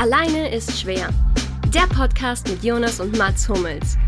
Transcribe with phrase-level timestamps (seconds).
[0.00, 1.08] Alleine ist schwer.
[1.74, 3.98] Der Podcast mit Jonas und Mats Hummels.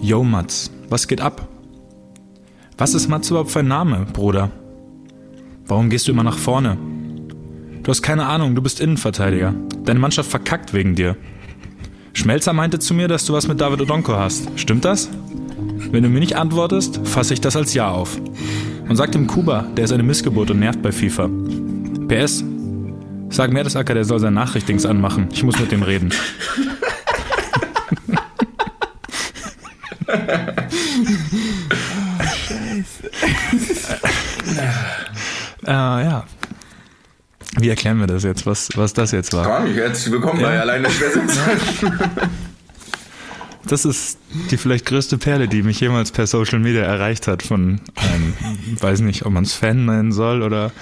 [0.00, 1.46] Yo Mats, was geht ab?
[2.78, 4.50] Was ist Mats überhaupt für ein Name, Bruder?
[5.66, 6.78] Warum gehst du immer nach vorne?
[7.82, 9.54] Du hast keine Ahnung, du bist Innenverteidiger.
[9.84, 11.16] Deine Mannschaft verkackt wegen dir.
[12.12, 14.48] Schmelzer meinte zu mir, dass du was mit David Odonko hast.
[14.56, 15.08] Stimmt das?
[15.90, 18.18] Wenn du mir nicht antwortest, fasse ich das als Ja auf.
[18.88, 21.30] Und sag dem Kuba, der ist eine Missgeburt und nervt bei FIFA.
[22.08, 22.44] PS,
[23.30, 25.28] sag Mertesacker, der soll sein Nachrichtings anmachen.
[25.32, 26.12] Ich muss mit dem reden.
[35.66, 36.24] Äh, ja.
[37.60, 39.44] Wie erklären wir das jetzt, was, was das jetzt war?
[39.44, 39.76] Gar nicht.
[39.76, 40.88] Herzlich willkommen bei Alleine.
[43.66, 44.18] Das ist
[44.50, 48.34] die vielleicht größte Perle, die mich jemals per Social Media erreicht hat von einem,
[48.80, 50.72] weiß nicht, ob man es Fan nennen soll oder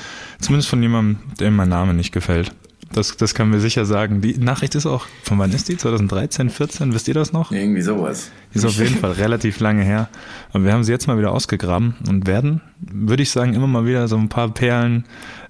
[0.40, 2.52] zumindest von jemandem, dem mein Name nicht gefällt.
[2.92, 4.22] Das, das können wir sicher sagen.
[4.22, 5.76] Die Nachricht ist auch, von wann ist die?
[5.76, 6.94] 2013, 14?
[6.94, 7.52] Wisst ihr das noch?
[7.52, 8.30] Irgendwie sowas.
[8.54, 10.08] Ist auf jeden Fall relativ lange her.
[10.52, 13.84] Aber wir haben sie jetzt mal wieder ausgegraben und werden, würde ich sagen, immer mal
[13.84, 15.04] wieder so ein paar Perlen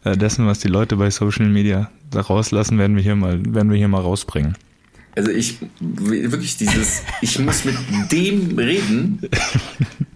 [0.05, 3.79] dessen, was die Leute bei Social Media da rauslassen, werden wir hier mal, werden wir
[3.79, 4.57] hier mal rausbringen.
[5.17, 7.75] Also ich, wirklich dieses, ich muss mit
[8.13, 9.21] dem reden,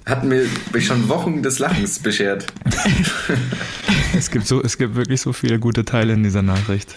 [0.06, 0.46] hat mir
[0.78, 2.46] schon Wochen des Lachens beschert.
[4.14, 6.94] Es gibt so, es gibt wirklich so viele gute Teile in dieser Nachricht.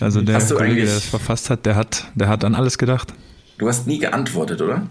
[0.00, 3.12] Also der Kollege, der das verfasst hat, der hat, der hat an alles gedacht.
[3.58, 4.86] Du hast nie geantwortet, oder?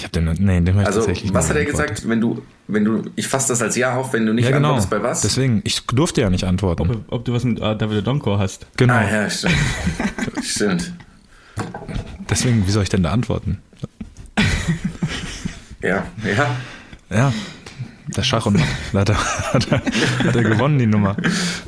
[0.00, 2.22] Ich habe den, nee, den hab ich Also, tatsächlich was nie hat er gesagt, wenn
[2.22, 4.68] du, wenn du, ich fasse das als Ja auf, wenn du nicht Ja, genau.
[4.68, 5.20] antwortest, bei was?
[5.20, 6.90] Deswegen, ich durfte ja nicht antworten.
[6.90, 8.66] Ob, ob du was mit äh, David Donko hast.
[8.78, 8.94] Genau.
[8.94, 9.54] Ah, ja, stimmt.
[10.42, 10.92] stimmt.
[12.30, 13.58] Deswegen, wie soll ich denn da antworten?
[15.82, 16.56] Ja, ja.
[17.10, 17.32] Ja,
[18.16, 18.66] der Schach und Matt.
[18.92, 19.82] Da hat er, hat, er,
[20.28, 21.16] hat er gewonnen, die Nummer.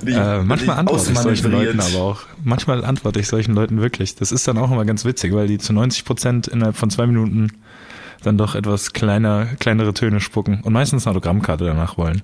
[0.02, 1.50] Die- äh, manchmal antworte ich solchen.
[1.50, 2.20] Leuten aber auch.
[2.44, 4.14] Manchmal antworte ich solchen Leuten wirklich.
[4.16, 7.06] Das ist dann auch immer ganz witzig, weil die zu 90 Prozent innerhalb von zwei
[7.06, 7.52] Minuten
[8.22, 12.22] dann doch etwas kleiner, kleinere Töne spucken und meistens eine Autogrammkarte danach wollen.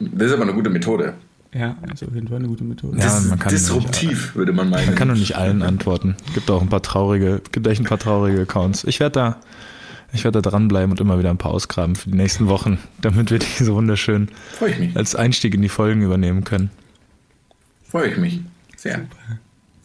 [0.00, 1.14] Das ist aber eine gute Methode.
[1.52, 2.98] Ja, ist auf jeden Fall eine gute Methode.
[2.98, 4.86] Ja, man kann disruptiv, würde man meinen.
[4.86, 6.16] Man kann nur nicht allen antworten.
[6.34, 8.82] Gibt auch ein paar traurige, gibt echt ein paar traurige Accounts.
[8.82, 9.36] Ich werde da,
[10.12, 13.30] ich werde da dranbleiben und immer wieder ein paar ausgraben für die nächsten Wochen, damit
[13.30, 14.30] wir diese wunderschön
[14.96, 16.70] als Einstieg in die Folgen übernehmen können.
[17.88, 18.40] Freue ich mich.
[18.76, 19.02] Sehr.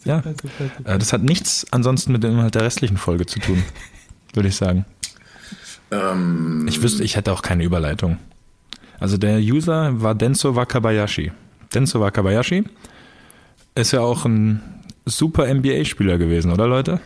[0.04, 0.90] Ja, Super, super, super.
[0.94, 3.62] äh, das hat nichts ansonsten mit dem Inhalt der restlichen Folge zu tun,
[4.34, 4.86] würde ich sagen.
[5.90, 8.18] Ähm, Ich wüsste, ich hätte auch keine Überleitung.
[8.98, 11.32] Also der User war Denso Wakabayashi.
[11.74, 12.64] Denso Wakabayashi
[13.74, 14.60] ist ja auch ein
[15.06, 17.00] super NBA-Spieler gewesen, oder Leute?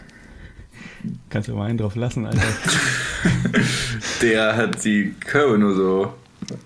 [1.29, 2.41] Kannst du mal einen drauf lassen, Alter.
[4.23, 6.15] der hat die Curve nur so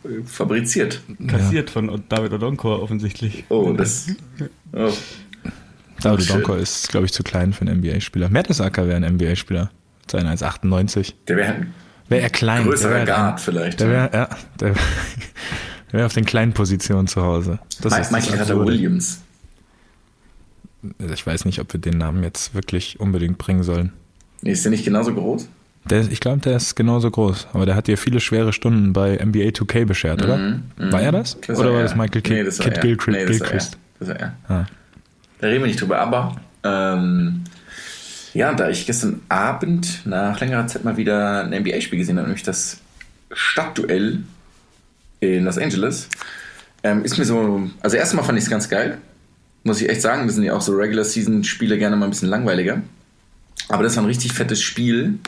[0.05, 1.03] äh, fabriziert.
[1.27, 3.45] Kassiert von David Odonko offensichtlich.
[3.49, 4.09] Oh, das.
[4.73, 4.93] Oh.
[6.03, 6.29] David.
[6.31, 8.29] Donko ist, glaube ich, zu klein für einen NBA-Spieler.
[8.29, 9.71] Mertesacker wäre ein NBA-Spieler.
[10.09, 11.17] Sein als 98.
[11.27, 11.75] Der wäre ein
[12.09, 12.65] Wäre er klein.
[12.65, 13.81] größerer wär Guard vielleicht.
[13.81, 14.29] Der wäre, ja,
[14.61, 14.75] der,
[15.93, 17.59] wäre auf den kleinen Positionen zu Hause.
[17.83, 18.65] Das Mi- ist Michael Carter.
[18.67, 19.21] Williams.
[21.13, 23.93] Ich weiß nicht, ob wir den Namen jetzt wirklich unbedingt bringen sollen.
[24.43, 25.49] Nee, ist der nicht genauso groß?
[25.87, 29.17] Der, ich glaube, der ist genauso groß, aber der hat dir viele schwere Stunden bei
[29.17, 30.37] NBA 2K beschert, oder?
[30.37, 30.93] Mhm, mhm.
[30.93, 31.37] War er das?
[31.47, 31.83] Das oder war er.
[31.85, 32.81] das Michael Kidd, nee, das war Kidd.
[32.81, 33.17] Gilchrist?
[33.19, 33.51] Nee, das war er.
[33.51, 33.79] Gilchrist?
[33.99, 34.37] Das war er.
[34.49, 34.67] Ah.
[35.41, 37.43] Da reden wir nicht drüber, aber ähm,
[38.35, 42.45] ja, da ich gestern Abend nach längerer Zeit mal wieder ein NBA-Spiel gesehen habe, nämlich
[42.45, 42.79] das
[43.33, 44.23] Stadtduell
[45.21, 46.09] in Los Angeles,
[46.83, 48.99] ähm, ist mir so, also erstmal fand ich es ganz geil,
[49.65, 52.83] muss ich echt sagen, das sind ja auch so Regular-Season-Spiele gerne mal ein bisschen langweiliger,
[53.69, 55.19] aber das war ein richtig fettes Spiel.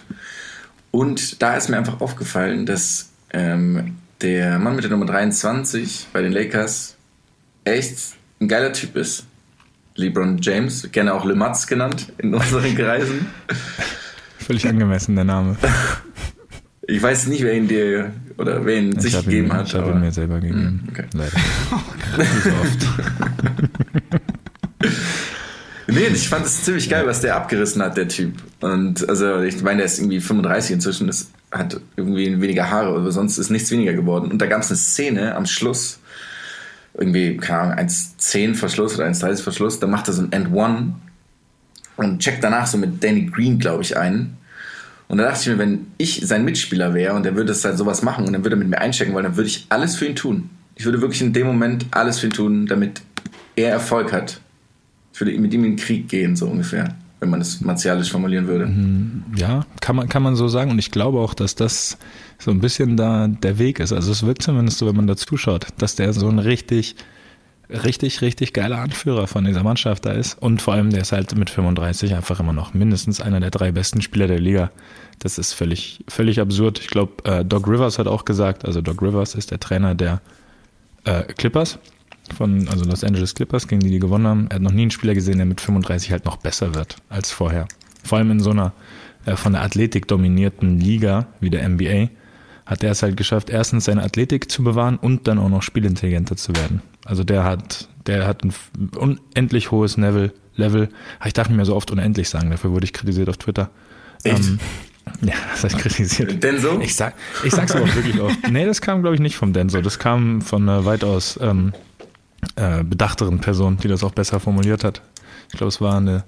[0.90, 6.22] Und da ist mir einfach aufgefallen, dass ähm, der Mann mit der Nummer 23 bei
[6.22, 6.96] den Lakers
[7.64, 7.98] echt
[8.40, 9.24] ein geiler Typ ist.
[9.96, 13.26] LeBron James, gerne auch Le Mats genannt in unseren Kreisen.
[14.38, 15.56] Völlig angemessen, der Name.
[16.82, 19.68] Ich weiß nicht, wer ihn dir oder wer ihn sich ich habe gegeben ihn, hat.
[19.68, 20.84] ich habe ihn mir selber gegeben.
[20.84, 21.04] Mm, okay.
[21.14, 21.36] Leider.
[22.62, 22.86] Oft.
[25.92, 28.34] Nee, ich fand es ziemlich geil, was der abgerissen hat, der Typ.
[28.60, 33.10] Und also, ich meine, der ist irgendwie 35 inzwischen, das hat irgendwie weniger Haare, aber
[33.10, 34.30] sonst ist nichts weniger geworden.
[34.30, 35.99] Und da gab es eine Szene am Schluss,
[37.00, 40.94] irgendwie, keine Ahnung, 1,10 Verschluss oder 1,30 Verschluss, da macht er so ein End One
[41.96, 44.36] und checkt danach so mit Danny Green, glaube ich, ein.
[45.08, 47.78] Und da dachte ich mir, wenn ich sein Mitspieler wäre und er würde es halt
[47.78, 50.06] sowas machen und dann würde er mit mir einchecken wollen, dann würde ich alles für
[50.06, 50.50] ihn tun.
[50.76, 53.00] Ich würde wirklich in dem Moment alles für ihn tun, damit
[53.56, 54.40] er Erfolg hat.
[55.12, 56.94] Ich würde mit ihm in den Krieg gehen, so ungefähr.
[57.20, 58.72] Wenn man es martialisch formulieren würde.
[59.36, 60.70] Ja, kann man, kann man so sagen.
[60.70, 61.98] Und ich glaube auch, dass das
[62.38, 63.92] so ein bisschen da der Weg ist.
[63.92, 66.96] Also es wirkt zumindest so, wenn man da zuschaut, dass der so ein richtig,
[67.68, 70.40] richtig, richtig geiler Anführer von dieser Mannschaft da ist.
[70.40, 73.70] Und vor allem, der ist halt mit 35 einfach immer noch mindestens einer der drei
[73.70, 74.70] besten Spieler der Liga.
[75.18, 76.78] Das ist völlig, völlig absurd.
[76.78, 80.22] Ich glaube, äh, Doc Rivers hat auch gesagt, also Doc Rivers ist der Trainer der
[81.04, 81.78] äh, Clippers
[82.34, 84.46] von also Los Angeles Clippers, gegen die die gewonnen haben.
[84.50, 87.30] Er hat noch nie einen Spieler gesehen, der mit 35 halt noch besser wird als
[87.30, 87.66] vorher.
[88.04, 88.72] Vor allem in so einer
[89.26, 92.08] äh, von der Athletik dominierten Liga wie der NBA
[92.70, 96.36] hat er es halt geschafft, erstens seine Athletik zu bewahren und dann auch noch spielintelligenter
[96.36, 96.82] zu werden.
[97.04, 98.54] Also der hat, der hat ein
[98.96, 100.32] unendlich hohes Level.
[100.54, 100.88] Level.
[101.24, 103.70] Ich darf nicht mehr so oft unendlich sagen, dafür wurde ich kritisiert auf Twitter.
[104.22, 104.38] Echt?
[104.38, 104.58] Ähm,
[105.22, 106.42] ja, das heißt kritisiert.
[106.44, 106.78] Denso?
[106.80, 108.48] Ich, sag, ich sag's aber auch wirklich oft.
[108.48, 109.80] Nee, das kam, glaube ich, nicht vom Denso.
[109.80, 111.72] Das kam von einer weitaus ähm,
[112.56, 115.02] äh, bedachteren Person, die das auch besser formuliert hat.
[115.48, 116.24] Ich glaube, es war eine,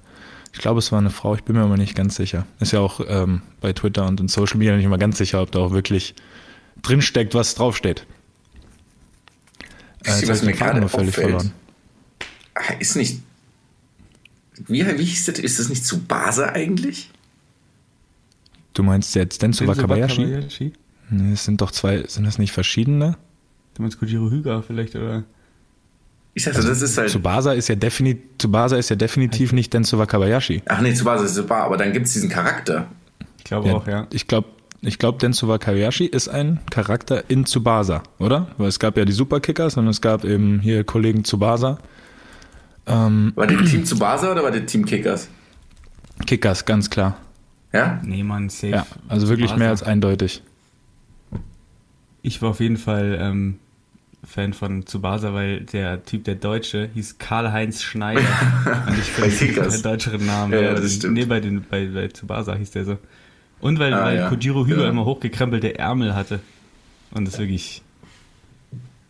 [0.53, 2.47] ich glaube, es war eine Frau, ich bin mir aber nicht ganz sicher.
[2.61, 5.51] Ist ja auch ähm, bei Twitter und in Social Media nicht immer ganz sicher, ob
[5.53, 6.15] da auch wirklich
[6.83, 8.07] drinsteckt, was draufsteht.
[10.05, 11.15] Ihr, jetzt was mir gerade völlig auffällt?
[11.15, 11.53] verloren.
[12.55, 13.21] Ah, Ist nicht.
[14.67, 15.39] Wie, wie hieß das?
[15.39, 17.11] Ist das nicht zu Base eigentlich?
[18.75, 20.23] Du meinst jetzt Denso Wakabayashi?
[20.23, 20.73] Wakabayashi?
[21.11, 23.17] Nee, es sind doch zwei, sind das nicht verschiedene?
[23.75, 25.25] Du meinst Kojiro Hyga vielleicht, oder?
[26.35, 27.11] Ich dachte, das ist halt.
[27.11, 30.63] Tsubasa ist ja definitiv, Tsubasa ist ja definitiv nicht Denso Wakabayashi.
[30.67, 32.87] Ach nee, zu Base ist super, aber dann gibt es diesen Charakter.
[33.39, 34.07] Ich glaube auch, ja.
[34.13, 34.49] Ich glaube,
[34.81, 38.49] ich glaube, Denso Wakabayashi ist ein Charakter in Tsubasa, oder?
[38.57, 41.79] Weil es gab ja die Superkickers und es gab eben hier Kollegen Tsubasa.
[42.87, 45.29] Ähm, War das Team zu Base oder war das Team Kickers?
[46.27, 47.17] Kickers, ganz klar.
[47.73, 48.01] Ja?
[48.05, 48.69] Nee, Mann, safe.
[48.73, 49.59] Ja, also wirklich Tsubasa.
[49.59, 50.43] mehr als eindeutig.
[52.23, 53.59] Ich war auf jeden Fall ähm,
[54.25, 58.21] Fan von Tsubasa, weil der Typ, der Deutsche, hieß Karl-Heinz Schneider.
[58.89, 60.53] Und ich Bei finde, keinen deutscheren Namen.
[60.53, 61.15] Ja, Ja, das stimmt.
[61.15, 62.99] Nee, bei, den, bei, bei Tsubasa hieß der so.
[63.61, 64.29] Und weil, Ah, weil ja.
[64.29, 64.89] Kojiro Hyga Ja.
[64.89, 66.41] immer hochgekrempelte Ärmel hatte.
[67.11, 67.83] Und das wirklich.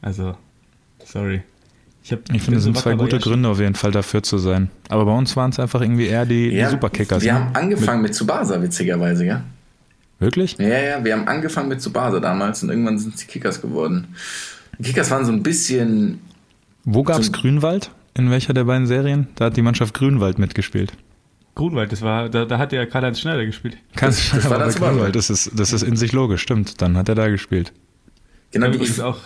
[0.00, 0.35] Also,
[1.05, 1.43] sorry.
[2.05, 4.70] Ich, hab, Ich finde, es sind zwei gute Gründe auf jeden Fall dafür zu sein.
[4.88, 7.23] Aber bei uns waren es einfach irgendwie eher die, die Superkickers.
[7.23, 7.38] Wir ne?
[7.38, 9.44] haben angefangen mit Tsubasa, witzigerweise, ja?
[10.19, 10.56] Wirklich?
[10.59, 14.14] Ja, ja, wir haben angefangen mit Tsubasa damals und irgendwann sind es die Kickers geworden.
[14.79, 16.21] Die Kickers waren so ein bisschen.
[16.85, 17.91] Wo gab's So- Grünwald?
[18.15, 19.29] In welcher der beiden Serien?
[19.37, 20.93] Da hat die Mannschaft Grünwald mitgespielt.
[21.55, 23.77] Grunwald, das war, da, da hat ja Karl-Heinz Schneider gespielt.
[23.97, 24.95] Kannst, das war das bei Grünwald.
[24.95, 26.81] Grünwald, das ist, das ist in sich logisch, stimmt.
[26.83, 27.73] Dann hat er da gespielt.
[28.51, 29.19] Genau, Ja, übrigens auch,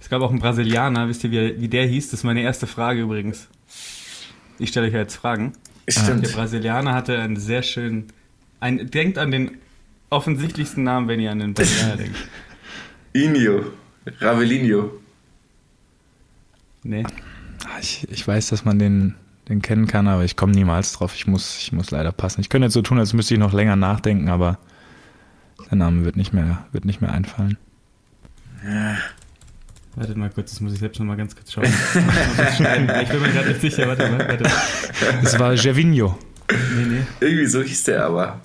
[0.00, 2.10] es gab auch einen Brasilianer, wisst ihr, wie, wie der hieß?
[2.10, 3.48] Das ist meine erste Frage übrigens.
[4.58, 5.52] Ich stelle euch ja jetzt Fragen.
[5.86, 6.32] Der stimmt.
[6.32, 8.06] Brasilianer hatte einen sehr schönen.
[8.60, 9.52] Ein, denkt an den
[10.10, 12.16] offensichtlichsten Namen, wenn ihr an den Brasilianer denkt.
[13.14, 13.64] Inho.
[14.20, 14.90] Ravelinho.
[16.82, 17.04] Nee.
[17.64, 19.14] Ah, Ich, ich weiß, dass man den,
[19.48, 21.14] den kennen kann, aber ich komme niemals drauf.
[21.14, 22.40] Ich muss, ich muss leider passen.
[22.40, 24.58] Ich könnte jetzt so tun, als müsste ich noch länger nachdenken, aber
[25.70, 27.56] der Name wird nicht mehr, wird nicht mehr einfallen.
[29.96, 31.64] Wartet mal kurz, das muss ich selbst noch mal ganz kurz schauen.
[31.64, 34.18] ich bin mir gerade nicht sicher, warte mal.
[34.28, 34.44] Warte.
[35.22, 36.18] Es war Gervinho.
[36.50, 37.02] Nee, nee.
[37.20, 38.40] Irgendwie so hieß der aber.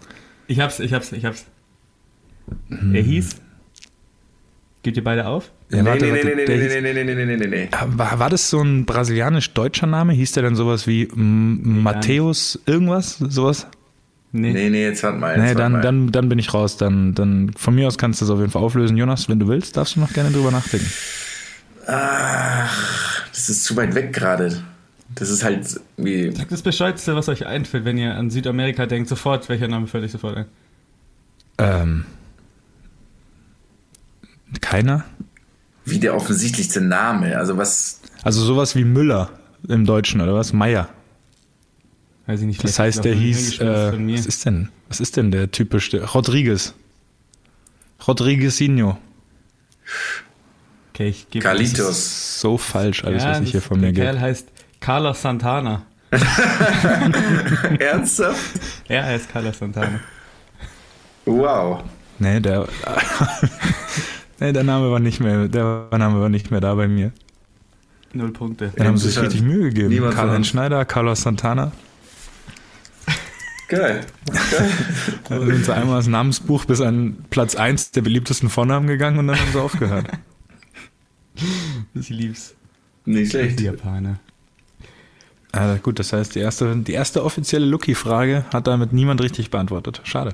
[0.47, 1.45] Ich hab's, ich hab's, ich hab's.
[2.69, 3.35] Er hieß.
[4.83, 5.51] Gebt ihr beide auf?
[5.71, 7.69] Ja, warte, nee, nee, warte, nee, nee, nee, nee, nee, nee, nee, nee, nee, nee.
[7.97, 10.13] War, war das so ein brasilianisch-deutscher Name?
[10.13, 13.17] Hieß der dann sowas wie Matthäus irgendwas?
[13.17, 13.67] Sowas?
[14.31, 14.53] Nee.
[14.53, 15.35] Nee, nee, jetzt warte mal.
[15.35, 15.81] Jetzt Nee, dann, mal.
[15.81, 16.77] dann, dann bin ich raus.
[16.77, 18.95] Dann, dann von mir aus kannst du das auf jeden Fall auflösen.
[18.95, 20.89] Jonas, wenn du willst, darfst du noch gerne drüber nachdenken.
[21.87, 24.63] Ach, das ist zu weit weg gerade.
[25.15, 25.65] Das ist halt
[25.97, 26.31] wie.
[26.31, 30.03] Sagt das Bescheidste, was euch einfällt, wenn ihr an Südamerika denkt, sofort, welcher Name fällt
[30.05, 30.45] euch sofort ein?
[31.57, 32.05] Ähm,
[34.61, 35.05] keiner?
[35.85, 37.37] Wie der offensichtlichste Name.
[37.37, 38.01] Also was.
[38.23, 39.29] Also sowas wie Müller
[39.67, 40.53] im Deutschen oder was?
[40.53, 40.89] Meier.
[42.27, 42.63] Weiß ich nicht.
[42.63, 44.17] Das heißt, der hieß, äh, von mir.
[44.17, 44.69] was ist denn?
[44.87, 46.03] Was ist denn der typische?
[46.03, 46.73] Rodriguez.
[48.07, 48.97] Rodriguezinho.
[50.93, 52.39] Okay, ich gebe Carlitos.
[52.41, 54.25] So falsch alles, ja, was ich hier von mir Der Kerl gebe.
[54.25, 54.47] heißt
[54.79, 55.83] Carlos Santana.
[57.79, 58.59] Ernsthaft?
[58.87, 59.99] Er heißt Carlos Santana.
[61.25, 61.83] Wow.
[62.17, 62.67] Nee, der,
[64.39, 67.11] nee, der Name war nicht mehr, der Name war nicht mehr da bei mir.
[68.13, 68.71] Null Punkte.
[68.75, 70.09] Dann haben sie sich richtig Mühe gegeben.
[70.09, 70.47] Karl-Heinz.
[70.47, 71.71] Schneider, Carlos Santana.
[73.67, 74.01] Geil.
[75.29, 79.27] Da sind sie einmal das Namensbuch bis an Platz 1 der beliebtesten Vornamen gegangen und
[79.27, 80.07] dann haben sie aufgehört.
[81.93, 82.55] Ich lieb's.
[83.05, 83.59] Nicht schlecht.
[83.59, 84.19] Die Japaner.
[85.51, 90.01] Ah, gut, das heißt, die erste, die erste offizielle Lucky-Frage hat damit niemand richtig beantwortet.
[90.03, 90.33] Schade.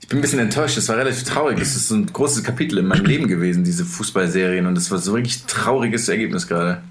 [0.00, 0.76] Ich bin ein bisschen enttäuscht.
[0.76, 1.58] Das war relativ traurig.
[1.58, 4.66] Das ist so ein großes Kapitel in meinem Leben gewesen, diese Fußballserien.
[4.66, 6.82] Und das war so ein wirklich trauriges Ergebnis gerade.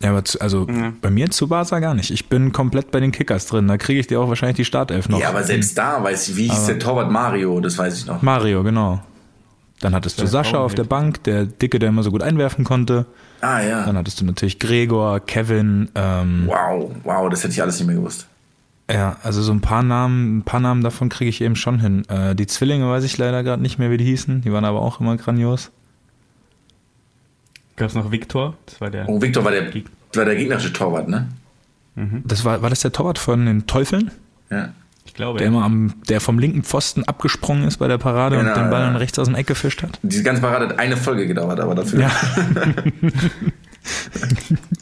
[0.00, 0.92] Ja, aber zu, also Ja.
[1.00, 2.10] bei mir zu Barca gar nicht.
[2.10, 3.66] Ich bin komplett bei den Kickers drin.
[3.68, 5.20] Da kriege ich dir auch wahrscheinlich die Startelf noch.
[5.20, 8.22] Ja, aber selbst da weiß ich, wie hieß der Torwart Mario, das weiß ich noch.
[8.22, 9.02] Mario, genau.
[9.80, 13.04] Dann hattest du Sascha auf der Bank, der Dicke, der immer so gut einwerfen konnte.
[13.42, 13.84] Ah ja.
[13.84, 17.96] Dann hattest du natürlich Gregor, Kevin, ähm, Wow, wow, das hätte ich alles nicht mehr
[17.96, 18.26] gewusst.
[18.90, 22.04] Ja, also so ein paar Namen, ein paar Namen davon kriege ich eben schon hin.
[22.08, 24.42] Äh, die Zwillinge weiß ich leider gerade nicht mehr, wie die hießen.
[24.42, 25.70] Die waren aber auch immer grandios.
[27.74, 28.56] Gab es noch Viktor?
[28.66, 29.08] Das war der.
[29.08, 29.72] Oh, Victor war der,
[30.14, 31.28] war der gegnerische Torwart, ne?
[32.24, 34.10] Das war, war das der Torwart von den Teufeln?
[34.50, 34.68] Ja.
[35.06, 35.38] Ich glaube.
[35.38, 38.70] Der immer am, der vom linken Pfosten abgesprungen ist bei der Parade Genau, und den
[38.70, 38.86] Ball ja.
[38.86, 39.98] dann rechts aus dem Eck gefischt hat?
[40.02, 42.00] Diese ganze Parade hat eine Folge gedauert, aber dafür.
[42.00, 42.10] Ja.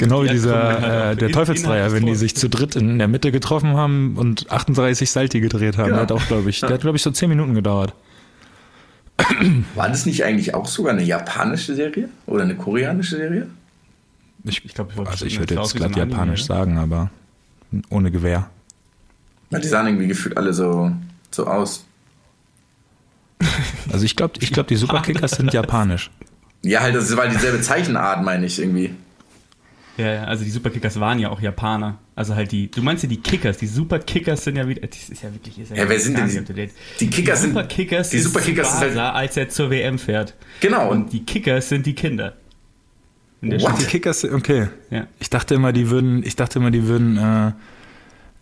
[0.00, 3.30] genau wie Ja, dieser, äh, der Teufelsdreier, wenn die sich zu dritt in der Mitte
[3.30, 5.90] getroffen haben und 38 Salti gedreht haben.
[5.90, 5.94] Ja.
[5.94, 7.94] Der hat auch, glaube ich, der hat, glaube ich, so 10 Minuten gedauert.
[9.74, 12.08] War das nicht eigentlich auch sogar eine japanische Serie?
[12.26, 13.48] Oder eine koreanische Serie?
[14.44, 17.10] Ich, Ich glaub, ich wollte also ich würde jetzt glatt japanisch sagen, aber
[17.90, 18.48] ohne Gewehr.
[19.52, 20.92] Die sahen irgendwie gefühlt alle so,
[21.30, 21.84] so aus.
[23.92, 26.10] Also ich glaube, ich glaub, die Superkickers sind japanisch.
[26.62, 28.94] Ja, halt, das war dieselbe Zeichenart, meine ich irgendwie.
[30.00, 31.98] Ja, ja, also die Superkickers waren ja auch Japaner.
[32.16, 35.22] Also halt die, du meinst ja die Kickers, die Superkickers sind ja wieder, das ist
[35.22, 38.24] ja wirklich, ist ja Ja, wer sind denn die- die Kickers sind- Superkickers die ist
[38.24, 40.34] Superkickers sind halt- als er zur WM fährt.
[40.60, 40.90] Genau.
[40.90, 42.34] Und die Kickers sind die Kinder.
[43.42, 43.78] In der What?
[43.80, 44.68] Die Kickers, okay.
[44.90, 45.06] Ja.
[45.18, 47.52] Ich dachte immer, die würden, ich dachte immer, die würden, äh,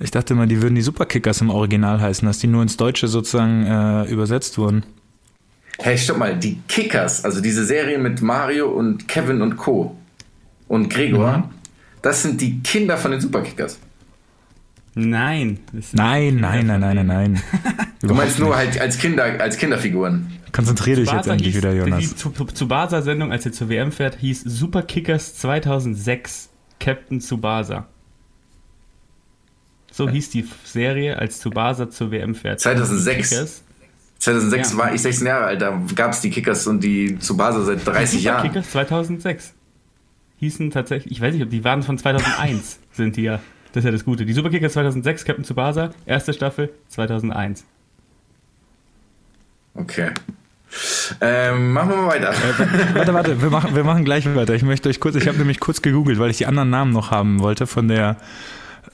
[0.01, 3.09] ich dachte immer, die würden die Superkickers im Original heißen, dass die nur ins Deutsche
[3.09, 4.85] sozusagen äh, übersetzt wurden.
[5.81, 9.97] Hey, stopp mal, die Kickers, also diese Serie mit Mario und Kevin und Co.
[10.69, 11.45] und Gregor, Mhm.
[12.03, 13.79] das sind die Kinder von den Superkickers.
[14.95, 15.61] Nein.
[15.93, 17.43] Nein, nein, nein, nein, nein, nein.
[18.01, 20.33] Du meinst nur halt als Kinder, als Kinderfiguren.
[20.53, 22.15] Konzentrier dich jetzt endlich wieder, Die Jonas.
[22.17, 26.49] Tsubasa-Sendung, als er zur WM fährt, hieß Superkickers 2006
[26.81, 27.87] Captain Tsubasa.
[29.93, 32.61] So hieß die Serie, als Tsubasa zur WM fährt.
[32.61, 33.29] 2006?
[33.31, 33.63] Kickers.
[34.21, 34.79] 2006 Ja.
[34.79, 38.23] war ich 16 Jahre alt, da gab es die Kickers und die Tsubasa seit 30
[38.23, 38.43] Jahren.
[38.43, 39.55] Superkickers 2006.
[40.39, 43.41] Hießen tatsächlich, ich weiß nicht, ob die waren von 2001, sind die ja.
[43.73, 44.25] Das ist ja das Gute.
[44.25, 47.65] Die Superkickers 2006, Captain Tsubasa, erste Staffel 2001.
[49.75, 50.11] Okay.
[51.21, 52.35] Ähm, machen wir mal weiter.
[52.95, 54.55] Warte, warte, wir machen, wir machen gleich weiter.
[54.55, 57.11] Ich möchte euch kurz, ich habe nämlich kurz gegoogelt, weil ich die anderen Namen noch
[57.11, 58.17] haben wollte von der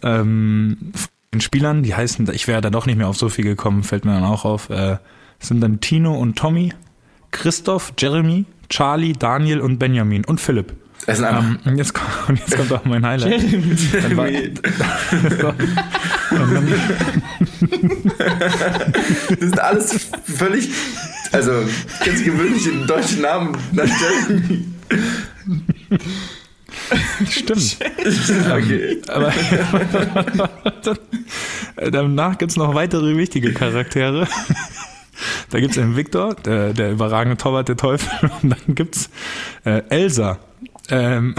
[0.03, 1.83] ähm, von den Spielern.
[1.83, 4.25] Die heißen, ich wäre da doch nicht mehr auf so viel gekommen, fällt mir dann
[4.25, 4.71] auch auf.
[4.71, 4.99] Äh,
[5.41, 6.73] es sind dann Tino und Tommy,
[7.33, 10.75] Christoph, Jeremy, Charlie, Daniel und Benjamin und Philipp.
[11.07, 11.43] Es sind einfach.
[11.43, 13.43] Ähm, und, jetzt kommt, und jetzt kommt auch mein Highlight.
[14.03, 14.27] Dann war,
[19.29, 20.69] Das sind alles völlig,
[21.33, 21.53] also
[22.05, 24.65] ganz gewöhnliche deutsche Namen nach Jeremy.
[27.31, 27.77] stimmt.
[28.51, 29.03] Okay.
[29.09, 29.33] Aber
[31.91, 34.27] danach gibt's noch weitere wichtige Charaktere.
[35.51, 38.31] Da gibt's einen Victor, der, der überragende Torwart der Teufel.
[38.43, 39.11] Und dann gibt's
[39.65, 40.39] äh, Elsa,
[40.91, 41.35] ähm,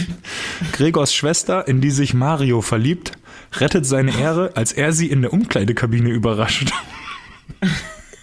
[0.72, 3.12] Gregors Schwester, in die sich Mario verliebt,
[3.58, 6.72] rettet seine Ehre, als er sie in der Umkleidekabine überrascht.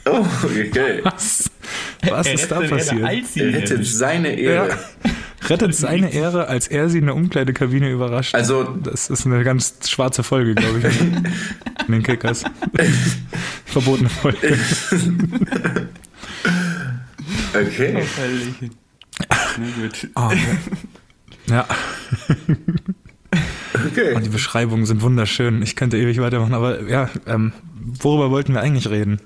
[0.05, 1.01] Oh, okay.
[1.03, 1.51] Was,
[2.07, 3.01] was Er ist da passiert?
[3.01, 4.69] Ehre, Er rettet seine Ehre.
[4.69, 4.77] Ja.
[5.49, 8.33] Rettet seine Ehre, als er sie in der Umkleidekabine überrascht.
[8.35, 12.43] Also, Das ist eine ganz schwarze Folge, glaube ich, in den Kickers.
[13.65, 14.57] Verbotene Folge.
[17.53, 18.03] okay.
[19.57, 20.07] Na gut.
[20.15, 20.31] Oh,
[21.47, 21.55] ja.
[21.55, 21.67] ja,
[23.85, 24.13] Okay.
[24.15, 25.61] und die Beschreibungen sind wunderschön.
[25.61, 27.51] Ich könnte ewig weitermachen, aber ja, ähm,
[28.01, 29.19] worüber wollten wir eigentlich reden?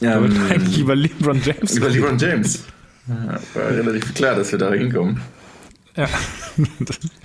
[0.00, 1.96] Ja, Wir wollten ähm, eigentlich über LeBron James über reden.
[2.00, 2.64] LeBron James.
[3.08, 5.20] Ja, War relativ klar, dass wir da hinkommen.
[5.96, 6.08] Ja.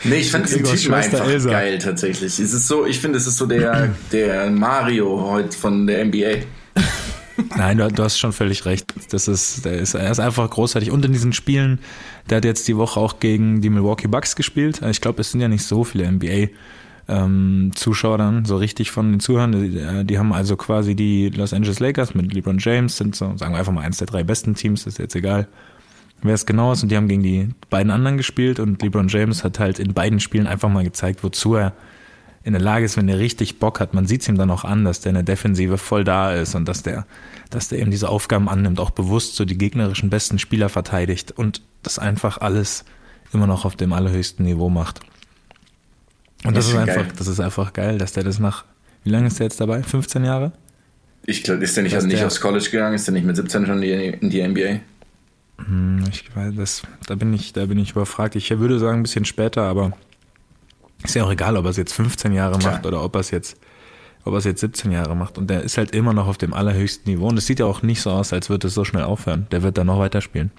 [0.04, 1.50] Nee, ich fand diesen Typen einfach Elsa.
[1.50, 2.40] geil tatsächlich.
[2.40, 6.44] Es ist so, ich finde, es ist so der, der Mario heute von der NBA.
[7.56, 8.94] Nein, du, du hast schon völlig recht.
[9.12, 10.92] Das ist, der ist, er ist einfach großartig.
[10.92, 11.80] Und in diesen Spielen,
[12.30, 14.82] der hat jetzt die Woche auch gegen die Milwaukee Bucks gespielt.
[14.90, 16.50] Ich glaube, es sind ja nicht so viele NBA.
[17.08, 19.52] Ähm, Zuschauer dann so richtig von den Zuhörern.
[19.52, 23.36] Die, äh, die haben also quasi die Los Angeles Lakers mit LeBron James, sind so,
[23.38, 25.48] sagen wir einfach mal eins der drei besten Teams, ist jetzt egal,
[26.22, 26.84] wer es genau ist.
[26.84, 30.20] Und die haben gegen die beiden anderen gespielt und LeBron James hat halt in beiden
[30.20, 31.74] Spielen einfach mal gezeigt, wozu er
[32.44, 33.94] in der Lage ist, wenn er richtig Bock hat.
[33.94, 36.56] Man sieht es ihm dann auch an, dass der in der Defensive voll da ist
[36.56, 37.06] und dass der,
[37.52, 41.62] dass der eben diese Aufgaben annimmt, auch bewusst so die gegnerischen besten Spieler verteidigt und
[41.84, 42.84] das einfach alles
[43.34, 45.02] immer noch auf dem allerhöchsten Niveau macht.
[46.44, 47.14] Und das Das ist ist einfach, geil.
[47.18, 48.66] das ist einfach geil, dass der das nach,
[49.04, 49.84] wie lange ist der jetzt dabei?
[49.84, 50.52] 15 Jahre?
[51.28, 52.96] Ich glaube, ist der nicht, Dass also nicht der- aufs College gegangen?
[52.96, 54.80] Ist der nicht mit 17 schon in die, in die NBA?
[55.64, 58.36] Hm, ich weiß, das, da bin ich, da bin ich überfragt.
[58.36, 59.94] Ich würde sagen ein bisschen später, aber
[61.04, 62.74] ist ja auch egal, ob er es jetzt 15 Jahre Klar.
[62.74, 63.58] macht oder ob er es jetzt,
[64.24, 65.38] ob er es jetzt 17 Jahre macht.
[65.38, 67.28] Und der ist halt immer noch auf dem allerhöchsten Niveau.
[67.28, 69.48] Und es sieht ja auch nicht so aus, als würde es so schnell aufhören.
[69.52, 70.52] Der wird dann noch weiterspielen.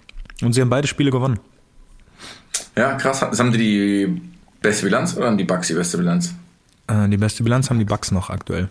[0.42, 1.38] Und sie haben beide Spiele gewonnen.
[2.76, 3.22] Ja, krass.
[3.22, 4.22] Haben die die
[4.60, 6.34] beste Bilanz oder haben die Bucks die beste Bilanz?
[6.86, 8.68] Äh, die beste Bilanz haben die Bucks noch aktuell.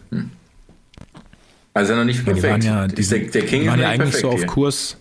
[1.73, 2.43] Also noch nicht perfekt.
[2.43, 4.47] waren ja, die, der, der King waren ist ja eigentlich so auf hier.
[4.47, 4.97] Kurs.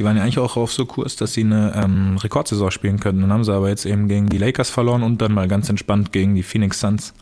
[0.00, 3.20] Die waren ja eigentlich auch auf so Kurs, dass sie eine ähm, Rekordsaison spielen könnten.
[3.20, 6.10] Dann haben sie aber jetzt eben gegen die Lakers verloren und dann mal ganz entspannt
[6.10, 7.12] gegen die Phoenix Suns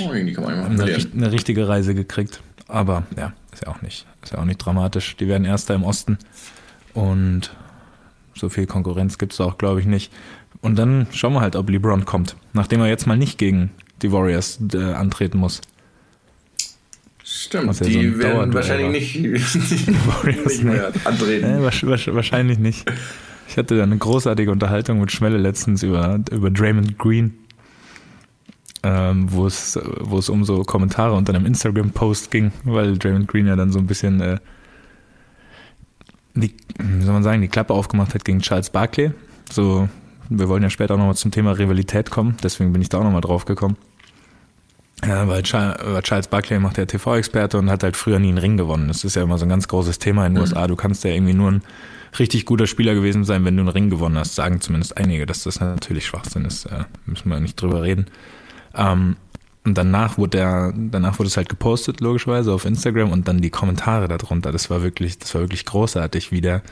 [0.00, 1.12] Oh, die kann man immer eine, verlieren.
[1.16, 2.40] eine richtige Reise gekriegt.
[2.66, 5.16] Aber ja, ist ja auch nicht, ist ja auch nicht dramatisch.
[5.16, 6.18] Die werden Erster im Osten
[6.94, 7.54] und
[8.34, 10.12] so viel Konkurrenz gibt es auch, glaube ich, nicht.
[10.60, 13.70] Und dann schauen wir halt, ob LeBron kommt, nachdem er jetzt mal nicht gegen
[14.02, 15.60] die Warriors äh, antreten muss.
[17.30, 19.84] Stimmt, ja die so werden wahrscheinlich nicht,
[20.46, 21.44] nicht mehr antreten.
[21.44, 22.90] Äh, wasch- wasch- wahrscheinlich nicht.
[23.48, 27.34] Ich hatte da eine großartige Unterhaltung mit Schmelle letztens über, über Draymond Green,
[28.82, 33.46] ähm, wo, es, wo es um so Kommentare unter einem Instagram-Post ging, weil Draymond Green
[33.46, 34.38] ja dann so ein bisschen äh,
[36.34, 39.10] die, wie soll man sagen, die Klappe aufgemacht hat gegen Charles Barkley.
[39.50, 39.88] So,
[40.28, 43.04] wir wollen ja später auch nochmal zum Thema Rivalität kommen, deswegen bin ich da auch
[43.04, 43.76] nochmal drauf gekommen.
[45.06, 48.56] Ja, weil Charles, Charles Barkley macht der TV-Experte und hat halt früher nie einen Ring
[48.56, 48.88] gewonnen.
[48.88, 50.66] Das ist ja immer so ein ganz großes Thema in den USA.
[50.66, 51.62] Du kannst ja irgendwie nur ein
[52.18, 54.34] richtig guter Spieler gewesen sein, wenn du einen Ring gewonnen hast.
[54.34, 56.66] Sagen zumindest einige, dass das natürlich Schwachsinn ist.
[56.66, 58.06] Äh, müssen wir nicht drüber reden.
[58.74, 59.16] Ähm,
[59.64, 63.50] und danach wurde der, danach wurde es halt gepostet, logischerweise, auf Instagram und dann die
[63.50, 64.50] Kommentare darunter.
[64.50, 66.62] Das war wirklich, das war wirklich großartig, wie der,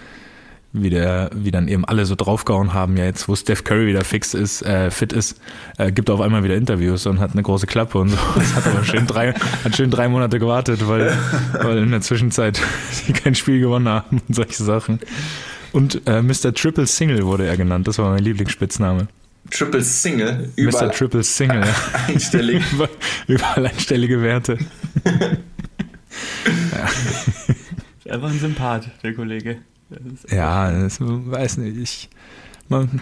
[0.73, 4.05] wie der, wie dann eben alle so draufgehauen haben, ja jetzt, wo Steph Curry wieder
[4.05, 5.41] fix ist, äh, fit ist,
[5.79, 8.17] äh, gibt er auf einmal wieder Interviews und hat eine große Klappe und so.
[8.35, 11.17] Das hat aber schön drei, hat schön drei Monate gewartet, weil,
[11.63, 15.01] weil in der Zwischenzeit sie kein Spiel gewonnen haben und solche Sachen.
[15.73, 16.53] Und äh, Mr.
[16.55, 19.09] Triple Single wurde er genannt, das war mein Lieblingsspitzname.
[19.51, 20.59] Triple Single, Mr.
[20.59, 21.75] überall Triple Single, ja.
[22.09, 22.63] einstellig.
[22.73, 22.89] Über-
[23.29, 24.59] Überall einstellige Werte.
[28.05, 29.59] Ist einfach ein Sympath, der Kollege.
[29.91, 31.77] Das ist Ja, das weiß nicht.
[31.77, 32.09] Ich,
[32.69, 33.01] man,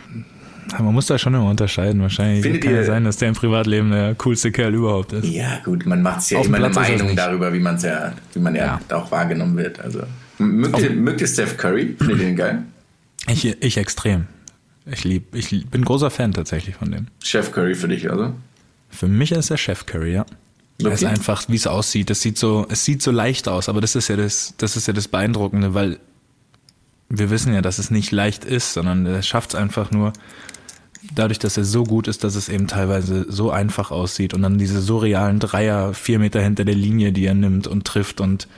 [0.79, 2.03] man muss da schon immer unterscheiden.
[2.03, 5.25] Wahrscheinlich Findet kann ja ihr- sein, dass der im Privatleben der coolste Kerl überhaupt ist.
[5.27, 8.12] Ja, gut, man macht sich ja Auf immer eine ist Meinung darüber, wie, man's ja,
[8.33, 8.97] wie man ja, Ja.
[8.97, 9.81] auch wahrgenommen wird.
[9.81, 10.03] Also,
[10.38, 11.94] mögt, ihr, mögt ihr Steph Curry?
[11.99, 12.62] Findet ihr den geil?
[13.29, 14.27] Ich, ich extrem.
[14.87, 17.07] Ich lieb, ich lieb, bin großer Fan tatsächlich von dem.
[17.23, 18.35] Chef Curry für dich, also?
[18.90, 20.27] Für mich ist der Chef Curry, ja.
[20.83, 21.07] Er ist Okay.
[21.12, 22.11] einfach, wie es aussieht.
[22.11, 24.87] Das sieht so, es sieht so leicht aus, aber das ist ja das, das ist
[24.87, 25.99] ja das Beeindruckende, weil
[27.08, 30.12] wir wissen ja, dass es nicht leicht ist, sondern er schafft es einfach nur
[31.14, 34.58] dadurch, dass er so gut ist, dass es eben teilweise so einfach aussieht und dann
[34.58, 38.48] diese surrealen Dreier vier Meter hinter der Linie, die er nimmt und trifft und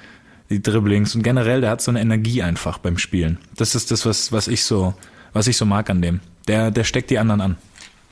[0.48, 3.38] die Dribblings und generell, der hat so eine Energie einfach beim Spielen.
[3.56, 4.94] Das ist das, was, was ich so,
[5.32, 6.20] was ich so mag an dem.
[6.46, 7.56] Der, der steckt die anderen an.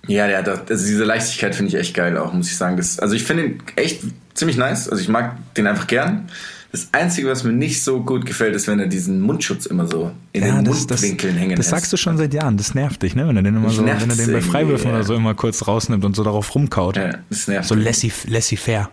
[0.06, 2.76] Ja, ja, das, also diese Leichtigkeit finde ich echt geil auch, muss ich sagen.
[2.76, 4.02] Das, also ich finde ihn echt
[4.34, 4.88] ziemlich nice.
[4.88, 6.28] Also ich mag den einfach gern.
[6.74, 10.10] Das Einzige, was mir nicht so gut gefällt, ist, wenn er diesen Mundschutz immer so
[10.32, 12.56] in den Mundwinkeln hängen Das sagst du schon seit Jahren.
[12.56, 13.28] Das nervt dich, ne?
[13.28, 14.96] Wenn er den immer so, wenn er den bei Freiwürfen ja.
[14.96, 16.96] oder so immer kurz rausnimmt und so darauf rumkaut.
[16.96, 17.68] Ja, das nervt.
[17.68, 18.90] So laissez- laissez-faire.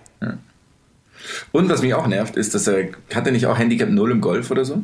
[1.52, 4.22] Und was mich auch nervt, ist, dass er, hat er nicht auch Handicap 0 im
[4.22, 4.84] Golf oder so?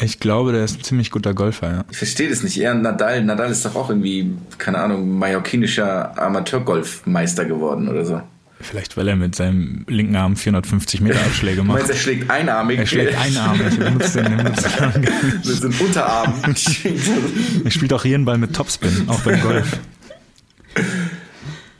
[0.00, 1.84] Ich glaube, der ist ein ziemlich guter Golfer, ja.
[1.90, 2.56] Ich verstehe das nicht.
[2.58, 8.22] Er Nadal, Nadal ist doch auch irgendwie, keine Ahnung, mallorquinischer Amateurgolfmeister geworden oder so.
[8.60, 11.90] Vielleicht, weil er mit seinem linken Arm 450 Meter Abschläge Du meinst, macht.
[11.90, 12.78] er schlägt einarmig?
[12.78, 13.60] Er schlägt einarmig.
[13.78, 15.00] Er benutzt den, benutzt den.
[15.00, 16.34] Mit einem Unterarm.
[17.64, 19.78] Er spielt auch jeden Ball mit Topspin, auch beim Golf.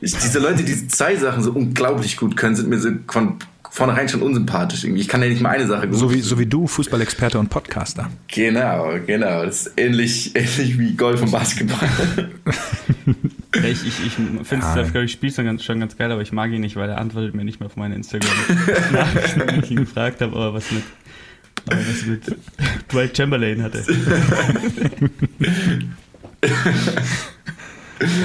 [0.01, 3.35] Ich, diese Leute, die diese zwei Sachen so unglaublich gut können, sind mir so von
[3.71, 5.01] vornherein schon unsympathisch irgendwie.
[5.01, 5.97] Ich kann ja nicht mal eine Sache gut.
[5.97, 8.09] So wie, so wie du, Fußballexperte und Podcaster.
[8.27, 9.45] Genau, genau.
[9.45, 11.89] Das ist ähnlich, ähnlich wie Golf und Basketball.
[13.53, 14.71] Ich ich, ich finde Ja.
[14.73, 16.99] Steph Curry spielt schon ganz, schon ganz geil, aber ich mag ihn nicht, weil er
[16.99, 20.83] antwortet mir nicht mehr auf meine Instagram-Nachrichten, wenn ich ihn gefragt habe, aber was mit,
[21.67, 22.37] aber was mit
[22.91, 23.83] Dwight Chamberlain hatte.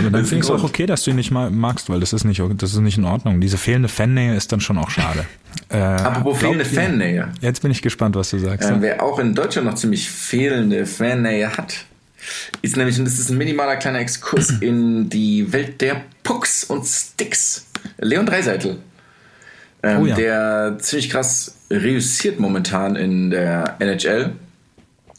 [0.00, 2.12] Aber dann finde ich es auch okay, dass du ihn nicht mal magst, weil das
[2.12, 3.40] ist nicht, das ist nicht in Ordnung.
[3.40, 5.24] Diese fehlende Fannähe ist dann schon auch schade.
[5.68, 7.28] Äh, Apropos fehlende ihr- Fannähe.
[7.40, 8.68] Jetzt bin ich gespannt, was du sagst.
[8.70, 8.80] Ja.
[8.80, 11.84] wer auch in Deutschland noch ziemlich fehlende Fannähe hat,
[12.62, 16.84] ist nämlich, und das ist ein minimaler kleiner Exkurs in die Welt der Pucks und
[16.86, 17.66] Sticks.
[17.98, 18.78] Leon Dreiseitel.
[19.82, 20.14] Ähm, Oh ja.
[20.14, 24.32] Der ziemlich krass reüssiert momentan in der NHL.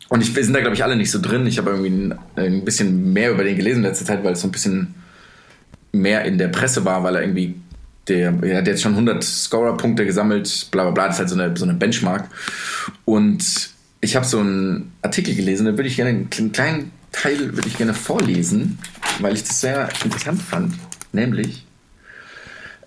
[0.10, 1.48] Und ich, wir sind da, glaube ich, alle nicht so drin.
[1.48, 4.42] Ich habe irgendwie ein, ein bisschen mehr über den gelesen in letzter Zeit, weil es
[4.42, 4.96] so ein bisschen
[5.92, 7.56] mehr in der Presse war, weil er irgendwie,
[8.08, 11.36] der, er hat jetzt schon 100 Scorer-Punkte gesammelt, bla bla bla, das ist halt so
[11.36, 12.30] eine, so eine Benchmark.
[13.06, 13.70] Und
[14.02, 17.78] ich habe so einen Artikel gelesen, da würde ich gerne einen kleinen Teil würde ich
[17.78, 18.78] gerne vorlesen,
[19.20, 20.76] weil ich das sehr interessant fand.
[21.14, 21.66] Nämlich,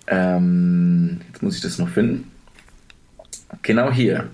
[0.07, 2.29] ähm, jetzt muss ich das noch finden.
[3.63, 4.29] Genau hier.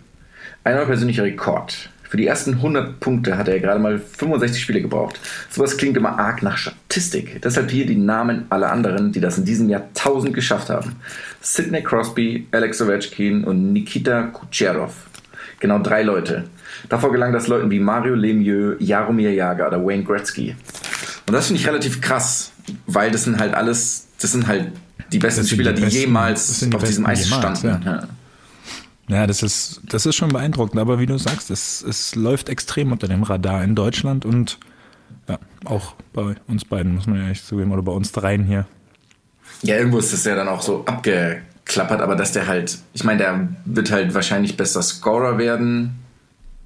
[0.65, 1.89] Ein neuer persönlicher Rekord.
[2.15, 5.19] Für die ersten 100 Punkte hat er gerade mal 65 Spiele gebraucht.
[5.49, 7.41] Sowas klingt immer arg nach Statistik.
[7.41, 10.95] Deshalb hier die Namen aller anderen, die das in diesem Jahr 1000 geschafft haben.
[11.41, 14.93] Sidney Crosby, Alex Ovechkin und Nikita Kucherov.
[15.59, 16.45] Genau drei Leute.
[16.87, 20.55] Davor gelang das Leuten wie Mario Lemieux, Jaromir Jager oder Wayne Gretzky.
[21.27, 22.53] Und das finde ich relativ krass,
[22.87, 24.71] weil das sind halt alles, das sind halt
[25.11, 27.83] die besten Spieler, die die, besten- jemals die auf diesem Eis jemals, standen.
[27.85, 27.91] ja.
[27.91, 28.07] Ja.
[29.07, 32.91] Ja, das ist, das ist schon beeindruckend, aber wie du sagst, es, es läuft extrem
[32.91, 34.57] unter dem Radar in Deutschland und
[35.27, 38.65] ja, auch bei uns beiden, muss man ja ehrlich zugeben, oder bei uns dreien hier.
[39.61, 43.19] Ja, irgendwo ist das ja dann auch so abgeklappert, aber dass der halt, ich meine,
[43.19, 45.99] der wird halt wahrscheinlich bester Scorer werden.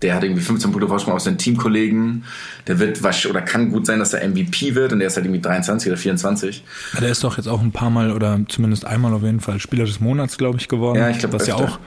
[0.02, 2.24] Der hat irgendwie 15 Punkte Vorsprung aus den Teamkollegen.
[2.68, 5.26] Der wird wasch oder kann gut sein, dass der MVP wird und der ist halt
[5.26, 6.64] irgendwie 23 oder 24.
[6.94, 9.60] Ja, der ist doch jetzt auch ein paar Mal oder zumindest einmal auf jeden Fall
[9.60, 11.00] Spieler des Monats, glaube ich, geworden.
[11.00, 11.68] Ja, ich glaub, Was ja öfter.
[11.74, 11.80] auch,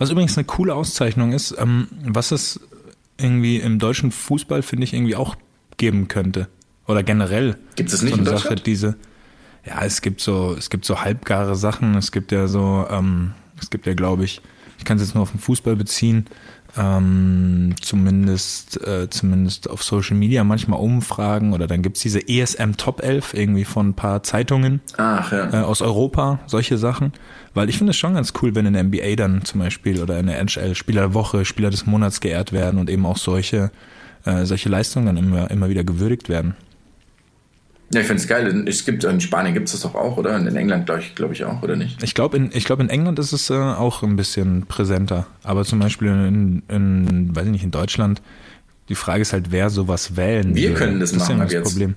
[0.00, 2.58] was übrigens eine coole Auszeichnung ist, ähm, was es
[3.18, 5.36] irgendwie im deutschen Fußball, finde ich, irgendwie auch
[5.76, 6.48] geben könnte.
[6.86, 7.58] Oder generell.
[7.76, 8.96] Gibt es nicht so eine in Sache, diese.
[9.66, 11.94] Ja, es gibt so, es gibt so halbgare Sachen.
[11.96, 14.40] Es gibt ja so, ähm, es gibt ja, glaube ich,
[14.78, 16.24] ich kann es jetzt nur auf den Fußball beziehen,
[16.78, 23.02] ähm, zumindest, äh, zumindest auf Social Media manchmal Umfragen oder dann gibt's diese ESM Top
[23.02, 25.52] 11 irgendwie von ein paar Zeitungen Ach ja.
[25.52, 27.12] äh, aus Europa, solche Sachen.
[27.54, 30.18] Weil ich finde es schon ganz cool, wenn in der NBA dann zum Beispiel oder
[30.18, 33.70] in der NHL Spieler der Woche, Spieler des Monats geehrt werden und eben auch solche,
[34.24, 36.54] äh, solche Leistungen dann immer, immer wieder gewürdigt werden.
[37.92, 38.64] Ja, ich finde es geil.
[38.68, 40.36] Es gibt in Spanien gibt es das doch auch, oder?
[40.36, 42.00] Und in England glaube ich, glaub ich auch, oder nicht?
[42.04, 45.26] Ich glaube, in, ich glaub, in England ist es äh, auch ein bisschen präsenter.
[45.42, 48.22] Aber zum Beispiel in, in, weiß ich nicht, in Deutschland,
[48.88, 50.78] die Frage ist halt, wer sowas wählen Wir würde.
[50.78, 51.70] können das ist machen ja ab das jetzt.
[51.70, 51.96] Problem.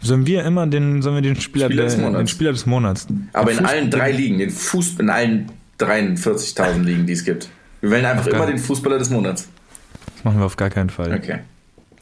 [0.00, 2.18] Sollen wir immer den, sollen wir den Spieler, Spieler des Monats.
[2.18, 3.06] den Spieler des Monats?
[3.32, 7.50] Aber in allen drei Ligen, den Fuß, in allen 43.000 Ligen, die es gibt.
[7.80, 9.48] Wir wählen einfach immer den Fußballer des Monats.
[10.14, 11.14] Das machen wir auf gar keinen Fall.
[11.14, 11.40] Okay.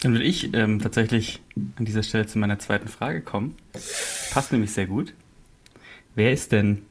[0.00, 1.40] Dann will ich ähm, tatsächlich
[1.76, 3.56] an dieser Stelle zu meiner zweiten Frage kommen.
[4.30, 5.12] Passt nämlich sehr gut.
[6.14, 6.82] Wer ist denn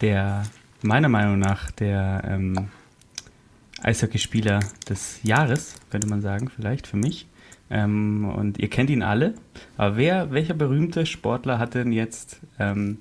[0.00, 0.44] der,
[0.82, 2.68] meiner Meinung nach, der ähm,
[3.82, 7.26] Eishockeyspieler des Jahres, könnte man sagen, vielleicht für mich?
[7.70, 9.34] Ähm, und ihr kennt ihn alle.
[9.76, 12.98] Aber wer, welcher berühmte Sportler hat denn jetzt ähm,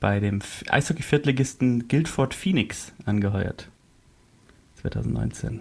[0.00, 3.68] bei dem Eishockey-Viertligisten Guildford Phoenix angeheuert?
[4.82, 5.60] 2019.